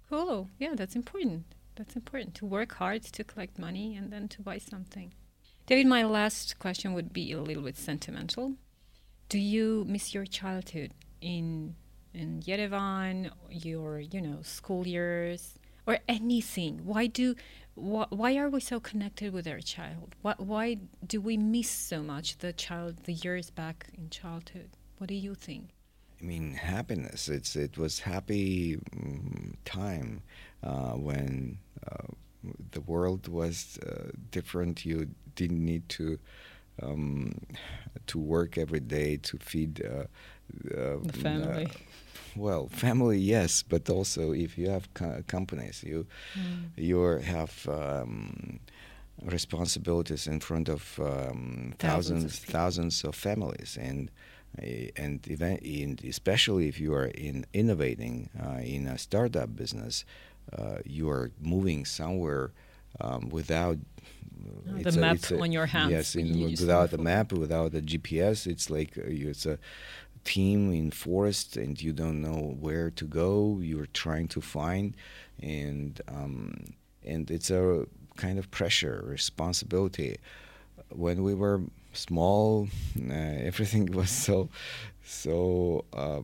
Cool. 0.10 0.48
Yeah, 0.60 0.76
that's 0.76 0.96
important. 0.96 1.44
That's 1.76 1.96
important 1.96 2.36
to 2.36 2.46
work 2.46 2.74
hard 2.74 3.02
to 3.02 3.24
collect 3.24 3.58
money 3.58 3.96
and 3.96 4.14
then 4.14 4.28
to 4.28 4.44
buy 4.44 4.60
something. 4.60 5.12
David, 5.66 5.88
my 5.88 6.04
last 6.04 6.60
question 6.60 6.94
would 6.94 7.12
be 7.12 7.32
a 7.32 7.42
little 7.42 7.64
bit 7.64 7.78
sentimental. 7.78 8.54
Do 9.30 9.40
you 9.40 9.86
miss 9.88 10.14
your 10.14 10.26
childhood 10.28 10.92
in 11.20 11.76
in 12.14 12.42
Yerevan, 12.42 13.32
your 13.50 14.00
you 14.00 14.22
know 14.22 14.44
school 14.44 14.86
years? 14.86 15.58
Or 15.86 16.00
anything 16.08 16.80
why 16.84 17.08
do 17.08 17.36
why, 17.76 18.06
why 18.10 18.38
are 18.38 18.50
we 18.50 18.60
so 18.60 18.80
connected 18.80 19.34
with 19.34 19.48
our 19.48 19.60
child 19.60 20.16
why, 20.22 20.36
why 20.38 20.78
do 21.06 21.20
we 21.20 21.38
miss 21.38 21.70
so 21.70 22.02
much 22.02 22.38
the 22.40 22.54
child 22.54 22.98
the 23.06 23.14
years 23.14 23.50
back 23.50 23.88
in 23.98 24.10
childhood 24.10 24.70
what 24.98 25.08
do 25.08 25.16
you 25.16 25.36
think 25.36 25.70
I 26.24 26.26
mean, 26.26 26.54
happiness. 26.54 27.28
It's 27.28 27.58
it 27.58 27.78
was 27.78 28.00
happy 28.00 28.80
um, 28.94 29.58
time 29.66 30.22
uh, 30.64 30.94
when 30.94 31.58
uh, 31.86 32.08
the 32.72 32.80
world 32.80 33.28
was 33.28 33.78
uh, 33.86 34.12
different. 34.32 34.86
You 34.86 35.10
didn't 35.36 35.64
need 35.64 35.90
to 35.90 36.18
um, 36.82 37.34
to 38.08 38.20
work 38.20 38.58
every 38.58 38.80
day 38.80 39.18
to 39.18 39.38
feed 39.38 39.86
uh, 39.86 40.06
the 40.64 41.14
family. 41.14 41.68
Well, 42.36 42.68
family, 42.68 43.20
yes, 43.20 43.64
but 43.64 43.90
also 43.90 44.32
if 44.32 44.58
you 44.58 44.70
have 44.70 44.94
co- 44.94 45.24
companies, 45.28 45.84
you 45.84 46.06
mm. 46.36 46.70
you 46.76 47.02
have. 47.02 47.68
Um, 47.68 48.60
responsibilities 49.22 50.26
in 50.28 50.40
front 50.40 50.68
of 50.68 51.00
um, 51.00 51.76
thousands 51.78 52.24
thousands 52.24 52.26
of, 52.26 52.46
thousands 52.46 53.04
of 53.04 53.16
families 53.16 53.78
and 53.80 54.10
and, 54.58 55.26
event, 55.28 55.62
and 55.64 56.04
especially 56.04 56.68
if 56.68 56.80
you 56.80 56.94
are 56.94 57.06
in 57.06 57.46
innovating 57.54 58.30
uh, 58.40 58.60
in 58.60 58.88
a 58.88 58.98
startup 58.98 59.56
business, 59.56 60.06
uh, 60.58 60.78
you 60.86 61.10
are 61.10 61.32
moving 61.42 61.86
somewhere 61.86 62.52
um, 63.02 63.30
without 63.30 63.78
the 64.66 64.90
a, 64.90 64.92
map 64.92 65.18
a, 65.32 65.40
on 65.40 65.52
your 65.52 65.66
hands. 65.66 65.92
Yes, 65.92 66.16
in, 66.16 66.40
without 66.52 66.94
a 66.94 66.98
map, 66.98 67.32
without 67.32 67.74
a 67.74 67.82
GPS, 67.82 68.46
it's 68.46 68.70
like 68.70 68.98
uh, 68.98 69.04
it's 69.06 69.46
a 69.46 69.58
team 70.24 70.72
in 70.72 70.92
forest, 70.92 71.58
and 71.58 71.82
you 71.82 71.94
don't 71.94 72.22
know 72.22 72.56
where 72.60 72.90
to 72.92 73.06
go. 73.06 73.60
You're 73.62 73.88
trying 73.88 74.28
to 74.30 74.42
find, 74.42 74.96
and 75.42 76.00
um, 76.08 76.74
and 77.04 77.30
it's 77.30 77.52
a 77.52 77.86
kind 78.16 78.40
of 78.40 78.50
pressure, 78.52 79.04
responsibility. 79.06 80.18
When 80.90 81.24
we 81.24 81.34
were 81.34 81.62
small. 81.94 82.68
Uh, 82.98 83.14
everything 83.14 83.92
was 83.92 84.10
so 84.10 84.50
so. 85.04 85.86
Uh, 85.94 86.22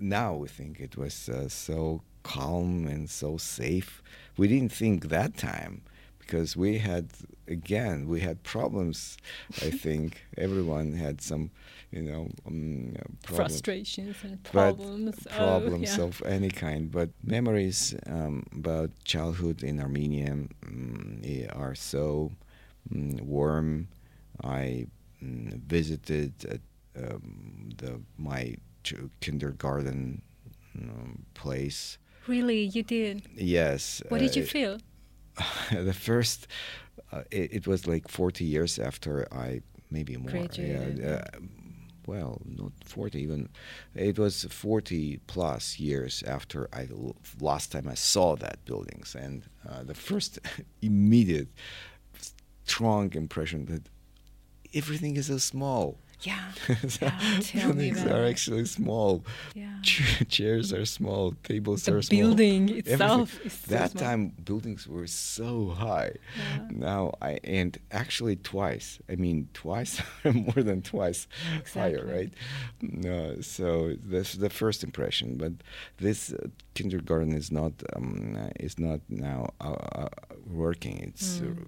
now 0.00 0.34
we 0.34 0.48
think 0.48 0.78
it 0.78 0.96
was 0.96 1.28
uh, 1.28 1.48
so 1.48 2.02
calm 2.22 2.86
and 2.86 3.10
so 3.10 3.36
safe. 3.36 4.02
We 4.36 4.46
didn't 4.46 4.72
think 4.72 5.08
that 5.08 5.36
time 5.36 5.82
because 6.28 6.56
we 6.56 6.78
had 6.78 7.08
again 7.48 8.06
we 8.06 8.20
had 8.20 8.42
problems. 8.42 9.16
I 9.62 9.70
think 9.84 10.22
everyone 10.36 10.92
had 10.92 11.20
some, 11.20 11.50
you 11.90 12.02
know, 12.02 12.28
um, 12.46 12.94
frustrations 13.22 14.16
and 14.22 14.42
problems. 14.44 15.26
problems 15.26 15.98
oh, 15.98 16.02
yeah. 16.02 16.08
of 16.08 16.22
any 16.26 16.50
kind. 16.50 16.92
But 16.92 17.10
memories 17.24 17.94
um, 18.06 18.44
about 18.54 18.90
childhood 19.04 19.62
in 19.62 19.80
Armenia 19.80 20.32
um, 20.32 21.22
are 21.54 21.74
so 21.74 22.30
mm, 22.92 23.20
warm 23.22 23.88
I 24.44 24.86
mm, 25.24 25.54
visited 25.62 26.32
uh, 26.44 27.04
um, 27.04 27.70
the 27.78 28.00
my 28.18 28.56
kindergarten 29.20 30.22
um, 30.76 31.24
place. 31.32 31.96
Really, 32.26 32.64
you 32.64 32.82
did? 32.82 33.22
Yes. 33.34 34.02
What 34.10 34.20
did 34.20 34.36
you 34.36 34.42
uh, 34.42 34.46
feel? 34.46 34.78
the 35.72 35.92
first, 35.92 36.46
uh, 37.12 37.22
it, 37.30 37.52
it, 37.52 37.66
was 37.66 37.86
like 37.86 38.08
40 38.08 38.44
years 38.44 38.78
after 38.78 39.26
I, 39.32 39.62
maybe 39.90 40.16
more. 40.16 40.30
Graduated. 40.30 40.98
Yeah, 40.98 41.24
uh, 41.34 41.38
well, 42.06 42.40
not 42.46 42.72
40 42.84 43.20
even. 43.20 43.48
It 43.94 44.18
was 44.18 44.44
40 44.44 45.20
plus 45.26 45.78
years 45.78 46.22
after 46.26 46.68
I 46.72 46.88
last 47.38 47.72
time 47.72 47.86
I 47.86 47.94
saw 47.94 48.34
that 48.36 48.64
buildings, 48.64 49.14
and 49.14 49.42
uh, 49.68 49.82
the 49.84 49.94
first 49.94 50.38
immediate 50.82 51.48
strong 52.64 53.12
impression 53.14 53.66
that 53.66 53.82
everything 54.74 55.16
is 55.16 55.26
so 55.26 55.38
small. 55.38 55.98
Yeah. 56.22 56.50
so 56.88 57.06
yeah 57.06 57.66
buildings 57.66 58.04
are 58.04 58.26
actually 58.26 58.64
small. 58.64 59.24
Yeah. 59.54 59.76
chairs 60.28 60.72
are 60.72 60.84
small. 60.84 61.34
Tables 61.44 61.84
the 61.84 61.94
are 61.96 62.02
small. 62.02 62.20
building 62.20 62.68
itself 62.70 63.34
Everything. 63.36 63.46
is 63.46 63.52
so 63.52 63.74
that 63.74 63.90
small. 63.92 64.02
time 64.02 64.32
buildings 64.44 64.88
were 64.88 65.06
so 65.06 65.68
high. 65.70 66.12
Yeah. 66.36 66.68
Now 66.70 67.12
I 67.22 67.38
and 67.44 67.78
actually 67.92 68.36
twice. 68.36 68.98
I 69.08 69.14
mean 69.14 69.48
twice 69.54 70.02
more 70.24 70.62
than 70.62 70.82
twice 70.82 71.28
exactly. 71.58 71.80
higher, 71.80 72.04
right? 72.04 72.32
No, 72.82 73.40
so 73.40 73.94
that's 74.04 74.34
the 74.34 74.50
first 74.50 74.82
impression. 74.82 75.36
But 75.36 75.52
this 75.98 76.32
uh, 76.32 76.48
kindergarten 76.74 77.32
is 77.32 77.52
not 77.52 77.72
um, 77.94 78.36
is 78.58 78.78
not 78.78 79.00
now 79.08 79.52
uh, 79.60 79.72
uh, 79.94 80.08
working. 80.46 80.98
It's 80.98 81.38
mm 81.38 81.66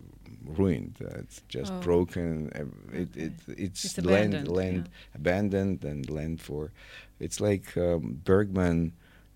ruined. 0.58 0.96
Uh, 1.02 1.18
it's 1.18 1.42
just 1.48 1.72
oh. 1.72 1.80
broken. 1.80 2.50
It, 2.54 2.68
okay. 2.88 3.22
it, 3.22 3.32
it's, 3.48 3.84
it's 3.84 3.98
land 3.98 4.34
abandoned, 4.34 4.48
land 4.48 4.88
yeah. 4.88 5.16
abandoned 5.16 5.84
and 5.84 6.10
land 6.10 6.40
for. 6.40 6.72
It's 7.18 7.40
like 7.40 7.76
um, 7.76 8.20
Bergman. 8.24 8.92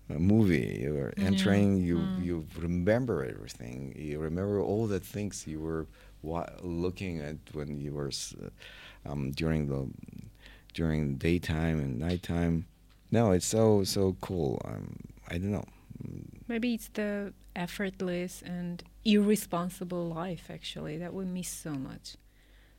A 0.07 0.19
movie 0.19 0.81
you're 0.83 1.15
entering 1.17 1.77
you 1.77 1.97
mm. 1.97 2.23
you 2.23 2.45
remember 2.59 3.25
everything 3.25 3.91
you 3.97 4.19
remember 4.19 4.61
all 4.61 4.85
the 4.85 4.99
things 4.99 5.47
you 5.47 5.59
were 5.59 5.87
wa- 6.21 6.47
looking 6.61 7.21
at 7.21 7.37
when 7.53 7.79
you 7.79 7.91
were 7.91 8.11
um, 9.07 9.31
during 9.31 9.67
the 9.67 9.87
during 10.75 11.15
daytime 11.15 11.79
and 11.79 11.97
nighttime 11.97 12.67
no 13.09 13.31
it's 13.31 13.47
so 13.47 13.83
so 13.83 14.15
cool 14.21 14.61
um, 14.65 14.95
i 15.29 15.39
don't 15.39 15.51
know 15.51 15.65
maybe 16.47 16.75
it's 16.75 16.89
the 16.89 17.33
effortless 17.55 18.41
and 18.41 18.83
irresponsible 19.03 20.07
life 20.09 20.49
actually. 20.49 20.97
That 20.97 21.13
we 21.13 21.25
miss 21.25 21.49
so 21.49 21.71
much. 21.71 22.15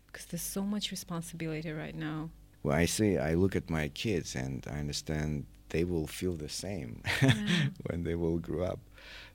Because 0.06 0.26
there's 0.26 0.42
so 0.42 0.62
much 0.62 0.90
responsibility 0.90 1.72
right 1.72 1.94
now. 1.94 2.30
Well 2.62 2.76
i 2.76 2.86
see 2.86 3.18
i 3.18 3.34
look 3.34 3.54
at 3.54 3.70
my 3.70 3.88
kids 3.88 4.34
and 4.34 4.66
i 4.70 4.78
understand 4.78 5.46
they 5.68 5.84
will 5.84 6.06
feel 6.06 6.34
the 6.34 6.48
same 6.48 7.02
yeah. 7.22 7.32
when 7.86 8.04
they 8.04 8.14
will 8.14 8.38
grow 8.38 8.64
up. 8.64 8.80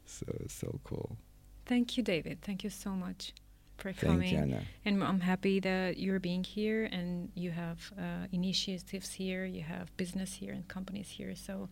So 0.06 0.26
so 0.48 0.80
cool. 0.84 1.18
Thank 1.66 1.98
you 1.98 2.04
david. 2.04 2.42
Thank 2.42 2.64
you 2.64 2.70
so 2.70 2.92
much 2.92 3.34
for 3.78 3.94
Thank 3.94 4.12
coming. 4.12 4.34
You, 4.34 4.40
Anna. 4.40 4.62
and 4.86 5.04
i'm 5.04 5.22
happy 5.22 5.60
that 5.60 5.98
you're 5.98 6.20
being 6.20 6.44
here 6.44 6.84
and 6.92 7.30
you 7.36 7.52
have 7.52 7.92
uh, 7.98 8.28
initiatives 8.32 9.14
here 9.14 9.46
you 9.46 9.64
have 9.64 9.96
business 9.98 10.34
here 10.36 10.54
and 10.54 10.68
companies 10.68 11.10
here. 11.18 11.36
So 11.36 11.70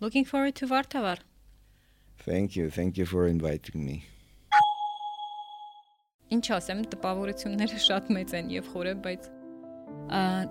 looking 0.00 0.24
forward 0.24 0.54
to 0.56 0.66
Vardavar 0.66 1.18
Thank 2.24 2.56
you. 2.56 2.70
Thank 2.70 2.96
you 2.98 3.06
for 3.06 3.26
inviting 3.26 3.84
me. 3.84 4.02
Ինչ 6.34 6.46
ասեմ, 6.56 6.80
տպավորությունները 6.90 7.78
շատ 7.84 8.08
մեծ 8.16 8.32
են 8.34 8.48
եւ 8.56 8.70
խորը, 8.72 8.94
բայց 9.04 9.28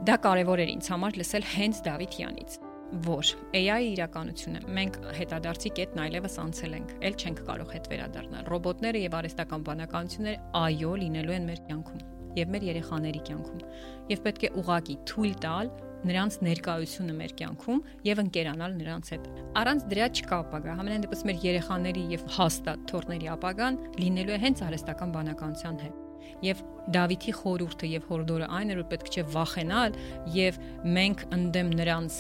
դա 0.07 0.16
կարեւոր 0.24 0.61
էր 0.63 0.72
ինձ 0.72 0.88
համար 0.93 1.18
լսել 1.20 1.45
հենց 1.51 1.82
Դավիթյանից, 1.88 2.55
որ 3.05 3.32
AI-ի 3.59 3.89
իրականությունը 3.95 4.61
մենք 4.78 4.99
հետադարձի 5.20 5.72
կետն 5.80 6.01
այլևս 6.05 6.38
անցել 6.45 6.78
ենք, 6.80 6.93
ել 7.09 7.18
չենք 7.20 7.41
կարող 7.49 7.74
հետ 7.76 7.89
վերադառնալ։ 7.91 8.49
Ռոբոտները 8.55 9.01
եւ 9.03 9.18
արհեստական 9.20 9.66
բանականությունները 9.68 10.43
այո 10.61 10.93
լինելու 11.03 11.36
են 11.36 11.49
մեր 11.49 11.61
կյանքում 11.68 12.05
եւ 12.36 12.55
մեր 12.55 12.68
երեխաների 12.70 13.22
կյանքում։ 13.30 13.61
Եվ 14.11 14.24
պետք 14.26 14.45
է 14.45 14.51
ուղակի 14.63 14.95
թույլ 15.11 15.36
տալ 15.43 15.72
նրանց 16.06 16.38
ներկայությունը 16.45 17.16
մեր 17.20 17.34
կյանքում 17.39 17.82
եւ 18.06 18.22
ընկերանալ 18.26 18.78
նրանց 18.80 19.12
հետ։ 19.16 19.28
Առանց 19.62 19.86
դրա 19.91 20.08
չկա 20.16 20.39
ապագա։ 20.45 20.76
Համենայն 20.80 21.06
դեպս 21.06 21.24
մեր 21.30 21.41
երեխաների 21.45 22.06
եւ 22.14 22.24
հաստատ 22.36 22.86
թորների 22.91 23.30
ապագան 23.36 23.80
լինելու 24.03 24.36
է 24.36 24.39
հենց 24.45 24.64
արհեստական 24.66 25.16
բանականության 25.16 25.82
հետ։ 25.86 26.01
Եվ 26.45 26.62
Դավիթի 26.95 27.34
խորուրդը 27.39 27.89
եւ 27.95 28.08
հորդորը 28.10 28.47
այն 28.56 28.72
է, 28.72 28.78
որ 28.80 28.88
պետք 28.91 29.12
չէ 29.14 29.24
վախենալ 29.36 29.95
եւ 30.36 30.58
մենք 30.95 31.24
ընդդեմ 31.38 31.70
նրանց 31.80 32.18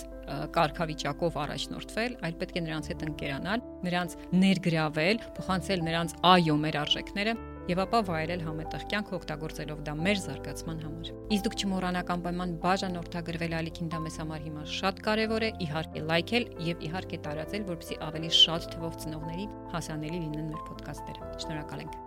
կարգավիճակով 0.55 1.35
առաջնորդվել, 1.43 2.15
այլ 2.25 2.37
պետք 2.41 2.55
է 2.55 2.63
նրանց 2.65 2.87
հետ 2.91 3.03
ընկերանալ, 3.05 3.65
նրանց 3.85 4.15
ներգրավել, 4.41 5.19
փոխանցել 5.37 5.85
նրանց 5.85 6.15
այո 6.33 6.55
մեր 6.65 6.79
արժեքները 6.81 7.35
եւ 7.69 7.81
ապա 7.85 8.01
վայելել 8.09 8.43
համետեղ 8.45 8.83
կյանք 8.91 9.11
օգտագործելով 9.17 9.83
դա 9.87 9.95
մեր 10.05 10.21
զարգացման 10.25 10.83
համար։ 10.85 11.11
Իսկ 11.35 11.47
դուք 11.47 11.57
չմոռանաք 11.65 12.11
անպայման 12.15 12.55
բաժանորդագրվել 12.65 13.57
ալիքին 13.59 13.91
դա 13.95 14.01
մեզ 14.05 14.19
համար 14.21 14.47
հիմա 14.47 14.65
շատ 14.75 15.03
կարեւոր 15.09 15.47
է, 15.49 15.51
իհարկե 15.65 16.07
լայքել 16.13 16.49
եւ 16.69 16.89
իհարկե 16.89 17.21
տարածել, 17.25 17.69
որպեսզի 17.73 18.01
ավելի 18.09 18.33
շատ 18.45 18.73
թվով 18.75 18.99
ծնողների 19.05 19.47
հասանելի 19.73 20.19
լինեն 20.25 20.51
մեր 20.53 20.67
ոդկասթերը։ 20.75 21.31
Շնորհակալ 21.45 21.87
ենք։ 21.87 22.04